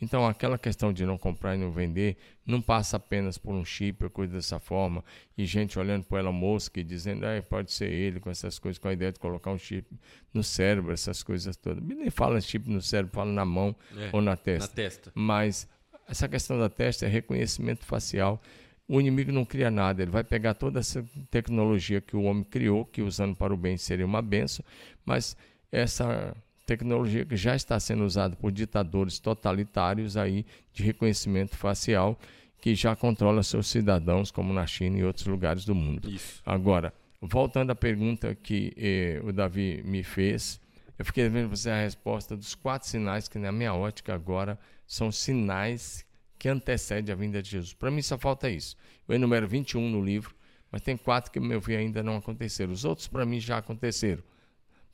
Então, 0.00 0.26
aquela 0.26 0.58
questão 0.58 0.92
de 0.92 1.06
não 1.06 1.16
comprar 1.16 1.54
e 1.54 1.58
não 1.58 1.70
vender 1.70 2.16
não 2.44 2.60
passa 2.60 2.96
apenas 2.96 3.38
por 3.38 3.54
um 3.54 3.64
chip 3.64 4.04
ou 4.04 4.10
coisa 4.10 4.34
dessa 4.34 4.58
forma, 4.58 5.04
e 5.36 5.46
gente 5.46 5.78
olhando 5.78 6.04
para 6.04 6.18
ela 6.18 6.32
mosca 6.32 6.80
e 6.80 6.84
dizendo, 6.84 7.24
ah, 7.24 7.42
pode 7.48 7.72
ser 7.72 7.90
ele, 7.90 8.20
com 8.20 8.30
essas 8.30 8.58
coisas, 8.58 8.78
com 8.78 8.88
a 8.88 8.92
ideia 8.92 9.12
de 9.12 9.18
colocar 9.18 9.50
um 9.50 9.58
chip 9.58 9.86
no 10.32 10.42
cérebro, 10.42 10.92
essas 10.92 11.22
coisas 11.22 11.56
todas. 11.56 11.82
Nem 11.82 12.10
fala 12.10 12.40
chip 12.40 12.68
no 12.68 12.80
cérebro, 12.80 13.12
fala 13.14 13.32
na 13.32 13.44
mão 13.44 13.74
é, 13.96 14.10
ou 14.12 14.20
na 14.20 14.36
testa. 14.36 14.68
Na 14.68 14.74
testa. 14.74 15.12
Mas 15.14 15.68
essa 16.08 16.28
questão 16.28 16.58
da 16.58 16.68
testa 16.68 17.06
é 17.06 17.08
reconhecimento 17.08 17.84
facial. 17.84 18.42
O 18.86 19.00
inimigo 19.00 19.32
não 19.32 19.44
cria 19.46 19.70
nada, 19.70 20.02
ele 20.02 20.10
vai 20.10 20.22
pegar 20.22 20.52
toda 20.52 20.80
essa 20.80 21.02
tecnologia 21.30 22.02
que 22.02 22.14
o 22.14 22.24
homem 22.24 22.44
criou, 22.44 22.84
que 22.84 23.00
usando 23.00 23.34
para 23.34 23.54
o 23.54 23.56
bem 23.56 23.78
seria 23.78 24.04
uma 24.04 24.20
benção, 24.20 24.62
mas 25.06 25.34
essa 25.72 26.36
tecnologia 26.66 27.24
que 27.24 27.36
já 27.36 27.54
está 27.54 27.78
sendo 27.78 28.04
usada 28.04 28.36
por 28.36 28.50
ditadores 28.50 29.18
totalitários 29.18 30.16
aí 30.16 30.46
de 30.72 30.82
reconhecimento 30.82 31.56
facial 31.56 32.18
que 32.60 32.74
já 32.74 32.96
controla 32.96 33.42
seus 33.42 33.66
cidadãos, 33.66 34.30
como 34.30 34.52
na 34.52 34.66
China 34.66 34.98
e 34.98 35.04
outros 35.04 35.26
lugares 35.26 35.66
do 35.66 35.74
mundo. 35.74 36.08
Isso. 36.08 36.42
Agora, 36.46 36.94
voltando 37.20 37.70
à 37.70 37.74
pergunta 37.74 38.34
que 38.34 38.72
eh, 38.76 39.20
o 39.22 39.32
Davi 39.32 39.82
me 39.84 40.02
fez, 40.02 40.58
eu 40.98 41.04
fiquei 41.04 41.28
vendo 41.28 41.50
você 41.50 41.68
a 41.68 41.82
resposta 41.82 42.34
dos 42.34 42.54
quatro 42.54 42.88
sinais 42.88 43.28
que, 43.28 43.38
na 43.38 43.52
minha 43.52 43.74
ótica, 43.74 44.14
agora 44.14 44.58
são 44.86 45.12
sinais 45.12 46.06
que 46.38 46.48
antecedem 46.48 47.12
a 47.12 47.16
vinda 47.16 47.42
de 47.42 47.50
Jesus. 47.50 47.74
Para 47.74 47.90
mim, 47.90 48.00
só 48.00 48.16
falta 48.16 48.48
isso. 48.48 48.76
Eu 49.06 49.14
enumero 49.14 49.46
21 49.46 49.90
no 49.90 50.02
livro, 50.02 50.34
mas 50.70 50.80
tem 50.80 50.96
quatro 50.96 51.30
que, 51.30 51.40
meu 51.40 51.60
ver, 51.60 51.76
ainda 51.76 52.02
não 52.02 52.16
aconteceram. 52.16 52.72
Os 52.72 52.84
outros, 52.84 53.08
para 53.08 53.26
mim, 53.26 53.40
já 53.40 53.58
aconteceram. 53.58 54.22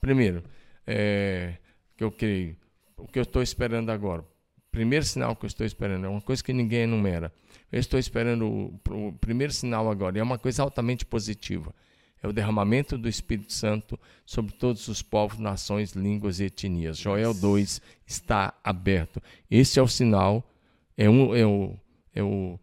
Primeiro, 0.00 0.42
é, 0.87 1.55
que 1.97 2.05
eu 2.05 2.11
creio, 2.11 2.57
o 2.97 3.07
que 3.07 3.19
eu 3.19 3.23
estou 3.23 3.43
esperando 3.43 3.90
agora. 3.90 4.25
Primeiro 4.71 5.05
sinal 5.05 5.35
que 5.35 5.45
eu 5.45 5.49
estou 5.49 5.66
esperando 5.66 6.07
é 6.07 6.09
uma 6.09 6.21
coisa 6.21 6.43
que 6.43 6.53
ninguém 6.53 6.83
enumera. 6.83 7.33
Eu 7.73 7.81
estou 7.81 7.99
esperando 7.99 8.47
o, 8.47 9.09
o 9.09 9.12
primeiro 9.12 9.53
sinal 9.53 9.90
agora, 9.90 10.16
e 10.16 10.21
é 10.21 10.23
uma 10.23 10.38
coisa 10.38 10.62
altamente 10.62 11.05
positiva. 11.05 11.75
É 12.23 12.29
o 12.29 12.33
derramamento 12.33 12.99
do 12.99 13.09
Espírito 13.09 13.53
Santo 13.53 13.99
sobre 14.27 14.53
todos 14.53 14.88
os 14.88 15.01
povos, 15.01 15.38
nações, 15.38 15.93
línguas 15.93 16.38
e 16.38 16.45
etnias. 16.45 16.99
Joel 16.99 17.33
2 17.33 17.81
está 18.07 18.53
aberto. 18.62 19.23
Esse 19.51 19.79
é 19.79 19.83
o 19.83 19.88
sinal, 19.88 20.45
é, 20.97 21.09
um, 21.09 21.35
é, 21.35 21.47
o, 21.47 21.75
é 22.14 22.23
o, 22.23 22.61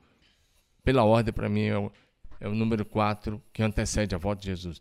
pela 0.84 1.04
ordem 1.04 1.34
para 1.34 1.50
mim, 1.50 1.64
é 1.64 1.78
o, 1.78 1.92
é 2.40 2.48
o 2.48 2.54
número 2.54 2.86
4 2.86 3.42
que 3.52 3.64
antecede 3.64 4.14
a 4.14 4.18
volta 4.20 4.42
de 4.42 4.48
Jesus. 4.48 4.80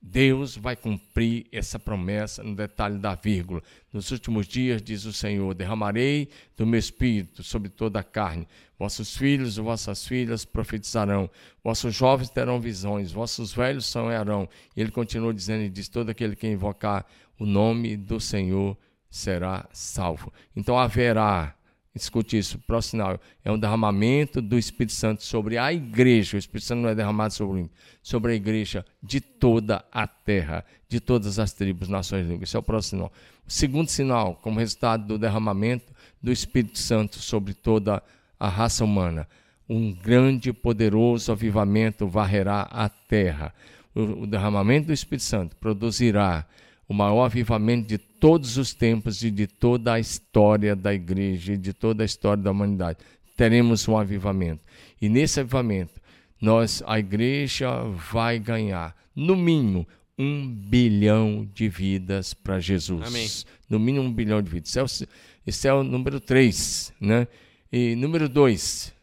Deus 0.00 0.56
vai 0.56 0.76
cumprir 0.76 1.46
essa 1.50 1.78
promessa 1.78 2.42
no 2.42 2.54
detalhe 2.54 2.98
da 2.98 3.14
vírgula. 3.14 3.62
Nos 3.92 4.10
últimos 4.10 4.46
dias, 4.46 4.80
diz 4.82 5.04
o 5.04 5.12
Senhor, 5.12 5.52
derramarei 5.54 6.28
do 6.56 6.66
meu 6.66 6.78
espírito 6.78 7.42
sobre 7.42 7.68
toda 7.68 8.00
a 8.00 8.04
carne. 8.04 8.46
Vossos 8.78 9.16
filhos 9.16 9.56
e 9.56 9.60
vossas 9.60 10.06
filhas 10.06 10.44
profetizarão. 10.44 11.30
Vossos 11.64 11.94
jovens 11.94 12.30
terão 12.30 12.60
visões. 12.60 13.10
Vossos 13.10 13.52
velhos 13.52 13.86
sonharão. 13.86 14.48
E 14.76 14.80
ele 14.80 14.90
continua 14.90 15.32
dizendo 15.32 15.64
e 15.64 15.70
diz: 15.70 15.88
todo 15.88 16.10
aquele 16.10 16.36
que 16.36 16.46
invocar 16.46 17.04
o 17.38 17.46
nome 17.46 17.96
do 17.96 18.20
Senhor 18.20 18.76
será 19.10 19.66
salvo. 19.72 20.32
Então 20.54 20.78
haverá 20.78 21.55
Escute 21.96 22.36
isso, 22.36 22.58
próximo 22.58 23.02
sinal 23.02 23.20
é 23.42 23.50
um 23.50 23.58
derramamento 23.58 24.42
do 24.42 24.58
Espírito 24.58 24.92
Santo 24.92 25.24
sobre 25.24 25.56
a 25.56 25.72
igreja. 25.72 26.36
O 26.36 26.38
Espírito 26.38 26.66
Santo 26.66 26.82
não 26.82 26.90
é 26.90 26.94
derramado 26.94 27.32
sobre, 27.32 27.70
sobre 28.02 28.32
a 28.32 28.34
igreja 28.34 28.84
de 29.02 29.18
toda 29.18 29.82
a 29.90 30.06
terra, 30.06 30.62
de 30.90 31.00
todas 31.00 31.38
as 31.38 31.54
tribos, 31.54 31.88
nações 31.88 32.26
e 32.26 32.28
línguas. 32.28 32.50
Esse 32.50 32.56
é 32.56 32.58
o 32.58 32.62
próximo 32.62 32.98
sinal. 32.98 33.12
O 33.48 33.50
segundo 33.50 33.88
sinal, 33.88 34.34
como 34.42 34.60
resultado 34.60 35.06
do 35.06 35.18
derramamento 35.18 35.90
do 36.22 36.30
Espírito 36.30 36.78
Santo 36.78 37.18
sobre 37.18 37.54
toda 37.54 38.02
a 38.38 38.48
raça 38.48 38.84
humana, 38.84 39.26
um 39.66 39.90
grande 39.90 40.50
e 40.50 40.52
poderoso 40.52 41.32
avivamento 41.32 42.06
varrerá 42.06 42.68
a 42.70 42.90
terra. 42.90 43.54
O 43.94 44.26
derramamento 44.26 44.88
do 44.88 44.92
Espírito 44.92 45.24
Santo 45.24 45.56
produzirá 45.56 46.44
o 46.88 46.94
maior 46.94 47.24
avivamento 47.24 47.88
de 47.88 47.98
todos 47.98 48.56
os 48.56 48.72
tempos 48.72 49.22
e 49.22 49.30
de 49.30 49.46
toda 49.46 49.94
a 49.94 50.00
história 50.00 50.76
da 50.76 50.94
igreja 50.94 51.54
e 51.54 51.56
de 51.56 51.72
toda 51.72 52.02
a 52.02 52.06
história 52.06 52.42
da 52.42 52.50
humanidade. 52.50 52.98
Teremos 53.36 53.86
um 53.88 53.96
avivamento. 53.96 54.62
E 55.00 55.08
nesse 55.08 55.40
avivamento, 55.40 56.00
nós, 56.40 56.82
a 56.86 56.98
igreja 56.98 57.82
vai 58.10 58.38
ganhar, 58.38 58.96
no 59.14 59.36
mínimo, 59.36 59.86
um 60.18 60.48
bilhão 60.48 61.48
de 61.52 61.68
vidas 61.68 62.32
para 62.32 62.58
Jesus. 62.58 63.06
Amém. 63.06 63.28
No 63.68 63.78
mínimo 63.78 64.06
um 64.06 64.12
bilhão 64.12 64.40
de 64.40 64.50
vidas. 64.50 64.70
Esse 64.70 64.78
é 64.78 64.82
o, 64.82 65.08
esse 65.46 65.68
é 65.68 65.74
o 65.74 65.82
número 65.82 66.20
três. 66.20 66.92
Né? 67.00 67.26
E 67.70 67.94
número 67.96 68.28
dois, 68.28 68.94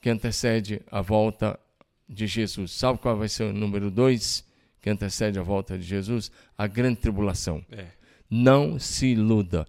que 0.00 0.08
antecede 0.08 0.80
a 0.90 1.00
volta 1.00 1.58
de 2.08 2.26
Jesus. 2.26 2.72
Sabe 2.72 2.98
qual 2.98 3.16
vai 3.16 3.28
ser 3.28 3.44
o 3.44 3.52
número 3.52 3.90
dois? 3.90 4.44
Que 4.80 4.90
antecede 4.90 5.38
a 5.38 5.42
volta 5.42 5.76
de 5.76 5.84
Jesus, 5.84 6.30
a 6.56 6.66
grande 6.66 7.00
tribulação. 7.00 7.64
É. 7.70 7.86
Não 8.30 8.78
se 8.78 9.08
iluda. 9.08 9.66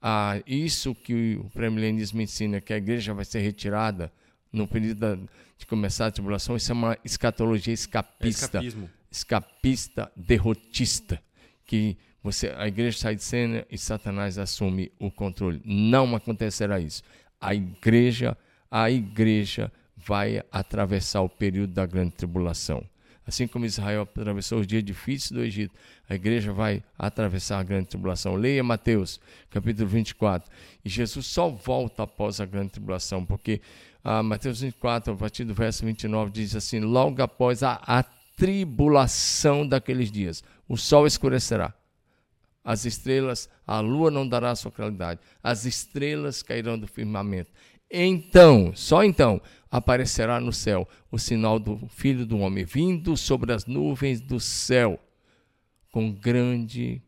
Ah, 0.00 0.40
isso 0.46 0.94
que 0.94 1.36
o 1.36 1.48
pré-milenismo 1.50 2.20
ensina, 2.20 2.60
que 2.60 2.72
a 2.72 2.76
igreja 2.76 3.14
vai 3.14 3.24
ser 3.24 3.40
retirada 3.40 4.12
no 4.52 4.66
período 4.66 4.98
da, 4.98 5.14
de 5.56 5.66
começar 5.66 6.06
a 6.06 6.10
tribulação, 6.10 6.56
isso 6.56 6.70
é 6.70 6.74
uma 6.74 6.98
escatologia 7.04 7.72
escapista. 7.72 8.58
É 8.58 8.72
escapista, 9.10 10.10
derrotista. 10.16 11.22
Que 11.64 11.96
você, 12.22 12.52
a 12.56 12.66
igreja 12.68 12.98
sai 12.98 13.16
de 13.16 13.22
cena 13.22 13.66
e 13.70 13.78
Satanás 13.78 14.38
assume 14.38 14.92
o 14.98 15.10
controle. 15.10 15.60
Não 15.64 16.14
acontecerá 16.14 16.78
isso. 16.78 17.02
A 17.40 17.54
igreja, 17.54 18.36
a 18.70 18.90
igreja 18.90 19.72
vai 19.96 20.42
atravessar 20.50 21.22
o 21.22 21.28
período 21.28 21.72
da 21.72 21.86
grande 21.86 22.12
tribulação. 22.12 22.84
Assim 23.26 23.46
como 23.46 23.64
Israel 23.64 24.02
atravessou 24.02 24.60
os 24.60 24.66
dias 24.66 24.82
difíceis 24.82 25.30
do 25.30 25.42
Egito, 25.42 25.74
a 26.08 26.14
igreja 26.14 26.52
vai 26.52 26.82
atravessar 26.98 27.60
a 27.60 27.62
grande 27.62 27.86
tribulação. 27.86 28.34
Leia 28.34 28.64
Mateus, 28.64 29.20
capítulo 29.48 29.88
24. 29.88 30.50
E 30.84 30.88
Jesus 30.88 31.26
só 31.26 31.48
volta 31.48 32.02
após 32.02 32.40
a 32.40 32.46
grande 32.46 32.70
tribulação, 32.70 33.24
porque 33.24 33.60
ah, 34.02 34.22
Mateus 34.22 34.60
24, 34.60 35.14
a 35.14 35.16
partir 35.16 35.44
do 35.44 35.54
verso 35.54 35.84
29, 35.84 36.32
diz 36.32 36.56
assim: 36.56 36.80
Logo 36.80 37.22
após 37.22 37.62
a, 37.62 37.80
a 37.86 38.02
tribulação 38.36 39.66
daqueles 39.66 40.10
dias, 40.10 40.42
o 40.68 40.76
sol 40.76 41.06
escurecerá, 41.06 41.72
as 42.64 42.84
estrelas, 42.84 43.48
a 43.64 43.78
lua 43.78 44.10
não 44.10 44.26
dará 44.26 44.54
sua 44.56 44.72
claridade, 44.72 45.20
as 45.42 45.64
estrelas 45.64 46.42
cairão 46.42 46.76
do 46.76 46.88
firmamento. 46.88 47.52
Então, 47.88 48.72
só 48.74 49.04
então, 49.04 49.40
aparecerá 49.72 50.38
no 50.38 50.52
céu 50.52 50.86
o 51.10 51.18
sinal 51.18 51.58
do 51.58 51.88
Filho 51.88 52.26
do 52.26 52.38
Homem, 52.38 52.62
vindo 52.62 53.16
sobre 53.16 53.54
as 53.54 53.64
nuvens 53.64 54.20
do 54.20 54.38
céu, 54.38 55.00
com 55.90 56.12
grande 56.12 57.00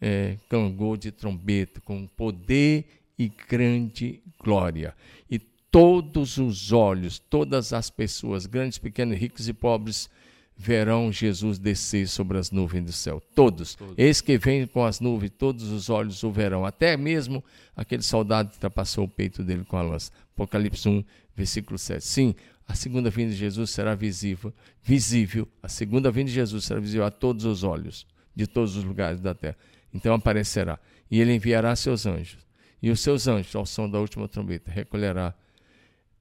é, 0.00 0.38
cangor 0.48 0.96
de 0.96 1.10
trombeta, 1.10 1.80
com 1.80 2.06
poder 2.06 2.86
e 3.18 3.28
grande 3.28 4.22
glória. 4.38 4.94
E 5.28 5.40
todos 5.40 6.38
os 6.38 6.70
olhos, 6.70 7.18
todas 7.18 7.72
as 7.72 7.90
pessoas, 7.90 8.46
grandes, 8.46 8.78
pequenos, 8.78 9.18
ricos 9.18 9.48
e 9.48 9.52
pobres, 9.52 10.08
verão 10.56 11.10
Jesus 11.10 11.58
descer 11.58 12.06
sobre 12.06 12.38
as 12.38 12.50
nuvens 12.50 12.84
do 12.84 12.92
céu. 12.92 13.20
Todos. 13.34 13.74
todos. 13.74 13.94
Eis 13.98 14.20
que 14.20 14.38
vem 14.38 14.66
com 14.66 14.84
as 14.84 15.00
nuvens, 15.00 15.32
todos 15.36 15.70
os 15.70 15.90
olhos 15.90 16.22
o 16.22 16.30
verão. 16.30 16.64
Até 16.64 16.96
mesmo 16.96 17.42
aquele 17.74 18.02
soldado 18.02 18.50
que 18.50 18.56
ultrapassou 18.56 19.04
o 19.04 19.08
peito 19.08 19.42
dele 19.42 19.64
com 19.64 19.76
a 19.76 19.82
lança. 19.82 20.12
Apocalipse 20.34 20.88
1, 20.88 21.04
versículo 21.34 21.78
7. 21.78 22.04
Sim, 22.04 22.34
a 22.66 22.74
segunda 22.74 23.10
vinda 23.10 23.32
de 23.32 23.36
Jesus 23.36 23.70
será 23.70 23.94
visível, 23.94 24.52
visível. 24.82 25.48
A 25.62 25.68
segunda 25.68 26.10
vinda 26.10 26.28
de 26.28 26.34
Jesus 26.34 26.64
será 26.64 26.80
visível 26.80 27.04
a 27.04 27.10
todos 27.10 27.44
os 27.44 27.62
olhos, 27.62 28.06
de 28.34 28.46
todos 28.46 28.76
os 28.76 28.84
lugares 28.84 29.20
da 29.20 29.34
terra. 29.34 29.56
Então 29.92 30.14
aparecerá. 30.14 30.78
E 31.10 31.20
ele 31.20 31.34
enviará 31.34 31.76
seus 31.76 32.06
anjos. 32.06 32.44
E 32.82 32.90
os 32.90 33.00
seus 33.00 33.28
anjos, 33.28 33.54
ao 33.54 33.64
som 33.64 33.88
da 33.88 33.98
última 33.98 34.28
trombeta, 34.28 34.70
recolherá 34.70 35.34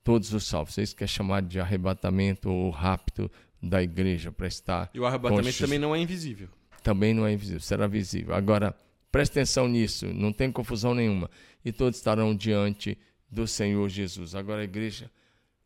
todos 0.04 0.34
os 0.34 0.46
salvos. 0.46 0.78
Isso 0.78 0.96
que 0.96 1.04
é 1.04 1.08
chamado 1.08 1.48
de 1.48 1.60
arrebatamento 1.60 2.50
ou 2.50 2.70
rapto 2.70 3.32
da 3.62 3.82
igreja 3.82 4.32
para 4.32 4.48
estar. 4.48 4.90
E 4.94 5.00
o 5.00 5.06
arrebatamento 5.06 5.58
também 5.58 5.80
não 5.80 5.96
é 5.96 6.00
invisível. 6.00 6.50
Também 6.84 7.14
não 7.14 7.26
é 7.26 7.32
invisível, 7.32 7.62
será 7.62 7.88
visível. 7.88 8.36
Agora, 8.36 8.76
preste 9.10 9.32
atenção 9.32 9.68
nisso, 9.70 10.08
não 10.14 10.34
tem 10.34 10.52
confusão 10.52 10.94
nenhuma. 10.94 11.30
E 11.64 11.72
todos 11.72 11.98
estarão 11.98 12.36
diante 12.36 12.98
do 13.34 13.48
Senhor 13.48 13.90
Jesus. 13.90 14.36
Agora 14.36 14.62
a 14.62 14.64
igreja, 14.64 15.10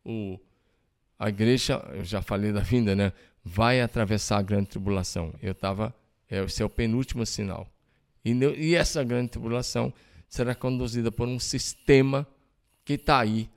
o, 0.04 0.38
a 1.18 1.28
igreja, 1.28 1.84
eu 1.94 2.04
já 2.04 2.22
falei 2.22 2.52
da 2.52 2.60
vinda, 2.60 2.96
né? 2.96 3.12
Vai 3.44 3.80
atravessar 3.80 4.38
a 4.38 4.42
grande 4.42 4.68
tribulação. 4.68 5.34
Eu 5.42 5.52
estava, 5.52 5.94
é, 6.30 6.42
esse 6.42 6.62
é 6.62 6.64
o 6.64 6.70
penúltimo 6.70 7.24
sinal. 7.26 7.70
E, 8.24 8.32
e 8.32 8.74
essa 8.74 9.04
grande 9.04 9.30
tribulação 9.30 9.92
será 10.28 10.54
conduzida 10.54 11.12
por 11.12 11.28
um 11.28 11.38
sistema 11.38 12.26
que 12.84 12.94
está 12.94 13.20
aí, 13.20 13.48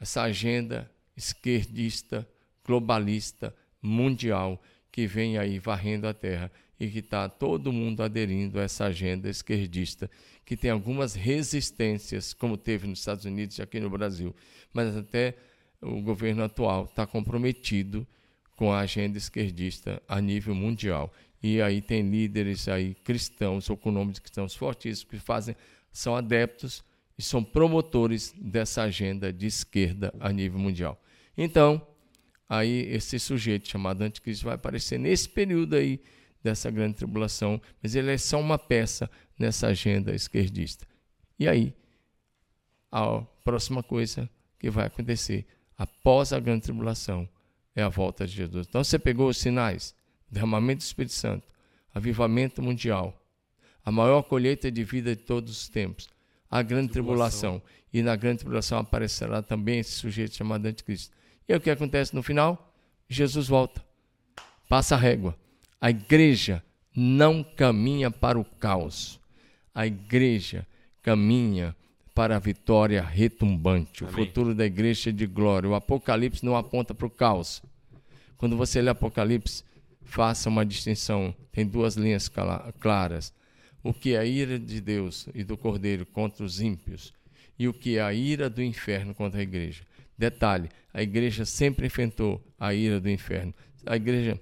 essa 0.00 0.22
agenda 0.22 0.90
esquerdista, 1.16 2.26
globalista, 2.64 3.54
mundial, 3.82 4.60
que 4.90 5.06
vem 5.06 5.36
aí 5.36 5.58
varrendo 5.58 6.06
a 6.06 6.14
terra 6.14 6.50
e 6.78 6.88
que 6.88 7.00
está 7.00 7.28
todo 7.28 7.72
mundo 7.72 8.02
aderindo 8.02 8.58
a 8.58 8.62
essa 8.62 8.86
agenda 8.86 9.28
esquerdista, 9.28 10.10
que 10.44 10.56
tem 10.56 10.70
algumas 10.70 11.14
resistências, 11.14 12.32
como 12.32 12.56
teve 12.56 12.86
nos 12.86 13.00
Estados 13.00 13.24
Unidos 13.24 13.58
e 13.58 13.62
aqui 13.62 13.80
no 13.80 13.90
Brasil, 13.90 14.34
mas 14.72 14.96
até 14.96 15.36
o 15.80 16.00
governo 16.00 16.42
atual 16.42 16.84
está 16.84 17.06
comprometido 17.06 18.06
com 18.56 18.72
a 18.72 18.80
agenda 18.80 19.18
esquerdista 19.18 20.02
a 20.08 20.20
nível 20.20 20.54
mundial. 20.54 21.12
E 21.42 21.62
aí 21.62 21.80
tem 21.80 22.02
líderes 22.02 22.66
aí 22.66 22.94
cristãos 23.04 23.70
ou 23.70 23.76
com 23.76 23.92
nomes 23.92 24.18
cristãos 24.18 24.54
fortíssimos 24.54 25.10
que 25.10 25.18
fazem, 25.18 25.54
são 25.92 26.16
adeptos 26.16 26.82
e 27.16 27.22
são 27.22 27.42
promotores 27.42 28.34
dessa 28.36 28.82
agenda 28.82 29.32
de 29.32 29.46
esquerda 29.46 30.12
a 30.18 30.32
nível 30.32 30.58
mundial. 30.58 31.00
Então, 31.36 31.84
aí 32.48 32.88
esse 32.92 33.18
sujeito 33.18 33.68
chamado 33.68 34.02
anticristo 34.02 34.44
vai 34.44 34.54
aparecer 34.54 34.98
nesse 34.98 35.28
período 35.28 35.76
aí 35.76 36.00
dessa 36.48 36.70
grande 36.70 36.94
tribulação, 36.94 37.60
mas 37.82 37.94
ele 37.94 38.10
é 38.10 38.18
só 38.18 38.40
uma 38.40 38.58
peça 38.58 39.10
nessa 39.38 39.68
agenda 39.68 40.14
esquerdista. 40.14 40.86
E 41.38 41.46
aí, 41.46 41.74
a 42.90 43.20
próxima 43.44 43.82
coisa 43.82 44.28
que 44.58 44.70
vai 44.70 44.86
acontecer 44.86 45.46
após 45.76 46.32
a 46.32 46.40
grande 46.40 46.62
tribulação 46.62 47.28
é 47.76 47.82
a 47.82 47.88
volta 47.88 48.26
de 48.26 48.32
Jesus. 48.32 48.66
Então 48.66 48.82
você 48.82 48.98
pegou 48.98 49.28
os 49.28 49.36
sinais, 49.36 49.94
derramamento 50.30 50.78
do 50.78 50.86
Espírito 50.86 51.12
Santo, 51.12 51.46
avivamento 51.94 52.62
mundial, 52.62 53.22
a 53.84 53.92
maior 53.92 54.22
colheita 54.22 54.70
de 54.70 54.82
vida 54.82 55.14
de 55.14 55.22
todos 55.22 55.52
os 55.52 55.68
tempos, 55.68 56.08
a 56.50 56.62
grande 56.62 56.92
tribulação. 56.92 57.60
tribulação. 57.60 57.78
E 57.92 58.02
na 58.02 58.16
grande 58.16 58.38
tribulação 58.38 58.78
aparecerá 58.78 59.42
também 59.42 59.78
esse 59.78 59.92
sujeito 59.92 60.34
chamado 60.34 60.64
anticristo. 60.66 61.14
E 61.48 61.54
o 61.54 61.60
que 61.60 61.70
acontece 61.70 62.14
no 62.14 62.22
final? 62.22 62.74
Jesus 63.08 63.48
volta, 63.48 63.82
passa 64.68 64.94
a 64.94 64.98
régua. 64.98 65.34
A 65.80 65.90
igreja 65.90 66.62
não 66.94 67.42
caminha 67.44 68.10
para 68.10 68.38
o 68.38 68.44
caos. 68.44 69.20
A 69.74 69.86
igreja 69.86 70.66
caminha 71.02 71.74
para 72.14 72.36
a 72.36 72.40
vitória 72.40 73.00
retumbante. 73.02 74.02
Amém. 74.02 74.12
O 74.12 74.16
futuro 74.16 74.54
da 74.54 74.66
igreja 74.66 75.10
é 75.10 75.12
de 75.12 75.26
glória. 75.26 75.68
O 75.68 75.74
Apocalipse 75.74 76.44
não 76.44 76.56
aponta 76.56 76.92
para 76.92 77.06
o 77.06 77.10
caos. 77.10 77.62
Quando 78.36 78.56
você 78.56 78.82
lê 78.82 78.90
Apocalipse, 78.90 79.62
faça 80.02 80.48
uma 80.48 80.66
distinção. 80.66 81.34
Tem 81.52 81.64
duas 81.64 81.94
linhas 81.94 82.28
claras. 82.80 83.32
O 83.82 83.94
que 83.94 84.14
é 84.14 84.18
a 84.18 84.24
ira 84.24 84.58
de 84.58 84.80
Deus 84.80 85.28
e 85.32 85.44
do 85.44 85.56
Cordeiro 85.56 86.04
contra 86.04 86.44
os 86.44 86.60
ímpios 86.60 87.12
e 87.58 87.66
o 87.66 87.74
que 87.74 87.98
é 87.98 88.02
a 88.02 88.12
ira 88.12 88.48
do 88.48 88.62
inferno 88.62 89.14
contra 89.14 89.40
a 89.40 89.42
igreja. 89.42 89.82
Detalhe: 90.16 90.68
a 90.92 91.02
igreja 91.02 91.44
sempre 91.44 91.86
enfrentou 91.86 92.42
a 92.58 92.72
ira 92.72 93.00
do 93.00 93.08
inferno. 93.08 93.54
A 93.86 93.96
igreja 93.96 94.40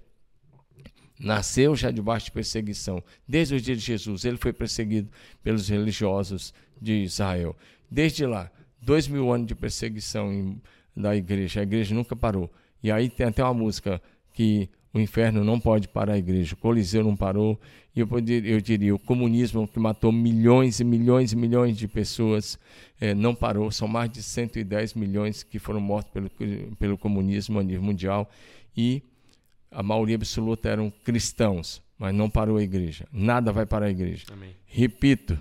nasceu 1.18 1.74
já 1.74 1.90
debaixo 1.90 2.26
de 2.26 2.32
perseguição. 2.32 3.02
Desde 3.26 3.54
o 3.54 3.60
dia 3.60 3.74
de 3.74 3.82
Jesus, 3.82 4.24
ele 4.24 4.36
foi 4.36 4.52
perseguido 4.52 5.08
pelos 5.42 5.68
religiosos 5.68 6.52
de 6.80 7.02
Israel. 7.02 7.56
Desde 7.90 8.26
lá, 8.26 8.50
dois 8.80 9.08
mil 9.08 9.32
anos 9.32 9.46
de 9.46 9.54
perseguição 9.54 10.32
em, 10.32 10.60
da 10.96 11.16
igreja. 11.16 11.60
A 11.60 11.62
igreja 11.62 11.94
nunca 11.94 12.14
parou. 12.14 12.50
E 12.82 12.90
aí 12.90 13.08
tem 13.08 13.26
até 13.26 13.42
uma 13.42 13.54
música 13.54 14.00
que 14.32 14.68
o 14.92 15.00
inferno 15.00 15.44
não 15.44 15.60
pode 15.60 15.88
parar 15.88 16.14
a 16.14 16.18
igreja. 16.18 16.54
O 16.54 16.58
Coliseu 16.58 17.02
não 17.02 17.16
parou. 17.16 17.60
E 17.94 18.00
eu, 18.00 18.06
poderia, 18.06 18.50
eu 18.50 18.60
diria, 18.60 18.94
o 18.94 18.98
comunismo 18.98 19.66
que 19.66 19.78
matou 19.78 20.12
milhões 20.12 20.80
e 20.80 20.84
milhões 20.84 21.32
e 21.32 21.36
milhões 21.36 21.76
de 21.76 21.88
pessoas 21.88 22.58
é, 23.00 23.14
não 23.14 23.34
parou. 23.34 23.70
São 23.70 23.88
mais 23.88 24.10
de 24.10 24.22
110 24.22 24.94
milhões 24.94 25.42
que 25.42 25.58
foram 25.58 25.80
mortos 25.80 26.12
pelo, 26.12 26.30
pelo 26.78 26.98
comunismo 26.98 27.58
a 27.58 27.62
nível 27.62 27.82
mundial. 27.82 28.30
E 28.76 29.02
a 29.70 29.82
maioria 29.82 30.16
absoluta 30.16 30.68
eram 30.68 30.90
cristãos, 31.04 31.82
mas 31.98 32.14
não 32.14 32.28
parou 32.30 32.56
a 32.56 32.62
igreja. 32.62 33.06
Nada 33.12 33.52
vai 33.52 33.66
parar 33.66 33.86
a 33.86 33.90
igreja. 33.90 34.26
Amém. 34.32 34.56
Repito, 34.66 35.38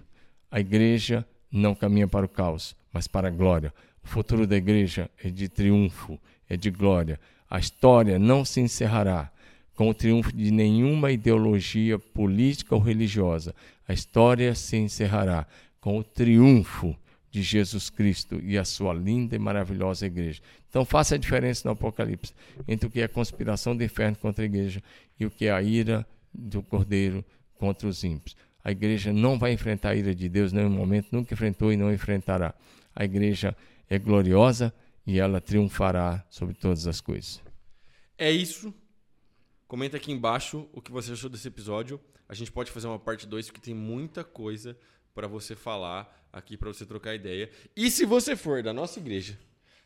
a 0.50 0.60
igreja 0.60 1.26
não 1.52 1.76
caminha 1.76 2.08
para 2.08 2.26
o 2.26 2.30
caos, 2.30 2.76
mas 2.92 3.08
para 3.08 3.28
a 3.28 3.32
glória. 3.32 3.74
O 4.04 4.08
futuro 4.08 4.46
da 4.46 4.56
igreja 4.56 5.10
é 5.24 5.30
de 5.30 5.50
triunfo, 5.50 6.20
é 6.50 6.56
de 6.56 6.70
glória. 6.70 7.20
A 7.50 7.60
história 7.60 8.20
não 8.20 8.46
se 8.46 8.62
encerrará 8.62 9.32
com 9.76 9.90
o 9.90 9.94
triunfo 9.94 10.32
de 10.36 10.52
nenhuma 10.52 11.12
ideologia 11.12 12.00
política 12.00 12.76
ou 12.76 12.82
religiosa. 12.82 13.54
A 13.88 13.94
história 13.94 14.56
se 14.56 14.78
encerrará 14.78 15.46
com 15.80 15.98
o 15.98 16.04
triunfo 16.04 16.96
de 17.36 17.42
Jesus 17.42 17.90
Cristo 17.90 18.40
e 18.42 18.58
a 18.58 18.64
sua 18.64 18.94
linda 18.94 19.36
e 19.36 19.40
maravilhosa 19.40 20.06
igreja. 20.06 20.42
Então 20.70 20.86
faça 20.86 21.16
a 21.16 21.18
diferença 21.18 21.68
no 21.68 21.74
Apocalipse 21.74 22.34
entre 22.66 22.88
o 22.88 22.90
que 22.90 23.02
é 23.02 23.10
conspiração 23.10 23.76
do 23.76 23.84
inferno 23.84 24.16
contra 24.16 24.46
a 24.46 24.46
igreja 24.46 24.82
e 25.20 25.26
o 25.26 25.30
que 25.30 25.48
é 25.48 25.52
a 25.52 25.62
ira 25.62 26.08
do 26.34 26.64
Cordeiro 26.64 27.26
contra 27.56 27.90
os 27.90 28.06
ímpios. 28.06 28.38
A 28.64 28.72
igreja 28.72 29.12
não 29.12 29.38
vai 29.38 29.52
enfrentar 29.52 29.90
a 29.90 29.96
ira 29.96 30.16
de 30.16 30.30
Deus 30.30 30.54
em 30.54 30.56
nenhum 30.56 30.70
momento, 30.70 31.10
nunca 31.12 31.34
enfrentou 31.34 31.74
e 31.74 31.78
não 31.78 31.94
enfrentará. 31.94 32.56
A 32.96 33.04
igreja 33.04 33.54
é 33.90 34.00
gloriosa 34.00 34.74
e 35.06 35.20
ela 35.20 35.42
triunfará 35.42 36.26
sobre 36.30 36.56
todas 36.56 36.88
as 36.88 37.02
coisas. 37.02 37.42
É 38.18 38.32
isso. 38.32 38.74
Comenta 39.68 39.98
aqui 39.98 40.10
embaixo 40.10 40.70
o 40.72 40.82
que 40.82 40.90
você 40.90 41.12
achou 41.12 41.30
desse 41.30 41.50
episódio. 41.50 42.00
A 42.30 42.34
gente 42.34 42.50
pode 42.50 42.72
fazer 42.72 42.88
uma 42.88 42.98
parte 42.98 43.28
2 43.28 43.48
porque 43.48 43.60
tem 43.60 43.74
muita 43.74 44.24
coisa 44.24 44.78
para 45.16 45.28
você 45.28 45.56
falar 45.56 46.28
aqui, 46.32 46.58
para 46.58 46.68
você 46.68 46.86
trocar 46.86 47.16
ideia. 47.16 47.50
E 47.76 47.90
se 47.90 48.06
você 48.06 48.36
for 48.36 48.62
da 48.62 48.74
nossa 48.74 49.00
igreja, 49.00 49.40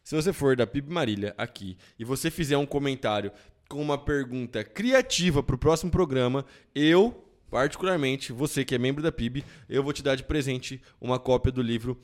se 0.03 0.15
você 0.15 0.34
for 0.34 0.55
da 0.55 0.65
PIB 0.65 0.91
Marília 0.91 1.36
aqui 1.38 1.77
e 1.97 2.03
você 2.03 2.32
fizer 2.32 2.57
um 2.57 2.65
comentário 2.65 3.32
com 3.69 3.80
uma 3.80 3.97
pergunta 3.97 4.63
criativa 4.63 5.43
para 5.43 5.55
o 5.55 5.59
próximo 5.59 5.91
programa, 5.91 6.43
eu, 6.73 7.23
particularmente, 7.51 8.34
você 8.34 8.65
que 8.65 8.73
é 8.73 8.80
membro 8.80 9.03
da 9.03 9.11
PIB, 9.11 9.45
eu 9.69 9.84
vou 9.84 9.93
te 9.93 10.01
dar 10.01 10.15
de 10.15 10.23
presente 10.23 10.82
uma 10.99 11.19
cópia 11.19 11.51
do 11.51 11.61
livro 11.61 11.95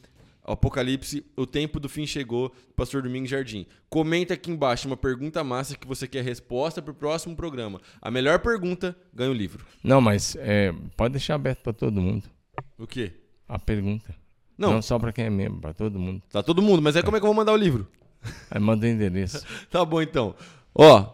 Apocalipse, 0.43 1.25
o 1.35 1.47
tempo 1.47 1.79
do 1.79 1.89
fim 1.89 2.05
chegou, 2.05 2.53
Pastor 2.75 3.01
Domingos 3.01 3.31
Jardim. 3.31 3.65
Comenta 3.89 4.35
aqui 4.35 4.51
embaixo 4.51 4.87
uma 4.87 4.95
pergunta 4.95 5.43
massa 5.43 5.75
que 5.75 5.87
você 5.87 6.07
quer 6.07 6.23
resposta 6.23 6.83
para 6.83 6.91
o 6.91 6.95
próximo 6.95 7.35
programa. 7.35 7.81
A 7.99 8.11
melhor 8.11 8.37
pergunta 8.37 8.95
ganha 9.11 9.31
o 9.31 9.33
livro. 9.33 9.65
Não, 9.83 9.99
mas 9.99 10.35
é, 10.39 10.71
pode 10.95 11.13
deixar 11.13 11.33
aberto 11.33 11.63
para 11.63 11.73
todo 11.73 11.99
mundo. 11.99 12.34
O 12.77 12.87
quê? 12.87 13.13
A 13.47 13.59
pergunta. 13.59 14.15
Não, 14.57 14.73
Não 14.73 14.81
só 14.81 14.97
para 14.97 15.11
quem 15.11 15.25
é 15.25 15.29
membro, 15.29 15.59
para 15.59 15.73
todo 15.73 15.99
mundo. 15.99 16.21
Tá 16.31 16.41
todo 16.41 16.61
mundo, 16.61 16.81
mas 16.81 16.95
aí 16.95 17.03
como 17.03 17.17
é 17.17 17.19
que 17.19 17.25
eu 17.25 17.27
vou 17.27 17.35
mandar 17.35 17.51
o 17.51 17.57
livro? 17.57 17.87
Aí 18.49 18.59
manda 18.59 18.85
o 18.85 18.89
endereço. 18.89 19.45
tá 19.69 19.83
bom 19.83 20.01
então. 20.01 20.35
Ó, 20.73 21.13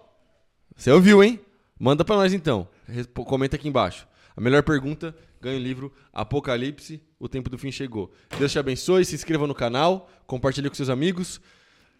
você 0.75 0.91
ouviu, 0.91 1.23
hein? 1.23 1.39
Manda 1.79 2.05
para 2.05 2.15
nós 2.15 2.33
então. 2.33 2.67
Comenta 3.13 3.55
aqui 3.55 3.67
embaixo. 3.67 4.07
A 4.35 4.41
melhor 4.41 4.63
pergunta 4.63 5.15
ganha 5.41 5.57
o 5.57 5.61
livro 5.61 5.91
Apocalipse, 6.13 7.01
o 7.19 7.27
tempo 7.27 7.49
do 7.49 7.57
fim 7.57 7.71
chegou. 7.71 8.13
Deus 8.37 8.51
te 8.51 8.59
abençoe, 8.59 9.03
se 9.03 9.15
inscreva 9.15 9.47
no 9.47 9.55
canal, 9.55 10.09
compartilhe 10.27 10.69
com 10.69 10.75
seus 10.75 10.89
amigos. 10.89 11.41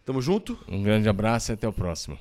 Tamo 0.04 0.22
junto. 0.22 0.58
Um 0.68 0.82
grande 0.82 1.08
abraço 1.08 1.52
e 1.52 1.54
até 1.54 1.68
o 1.68 1.72
próximo. 1.72 2.18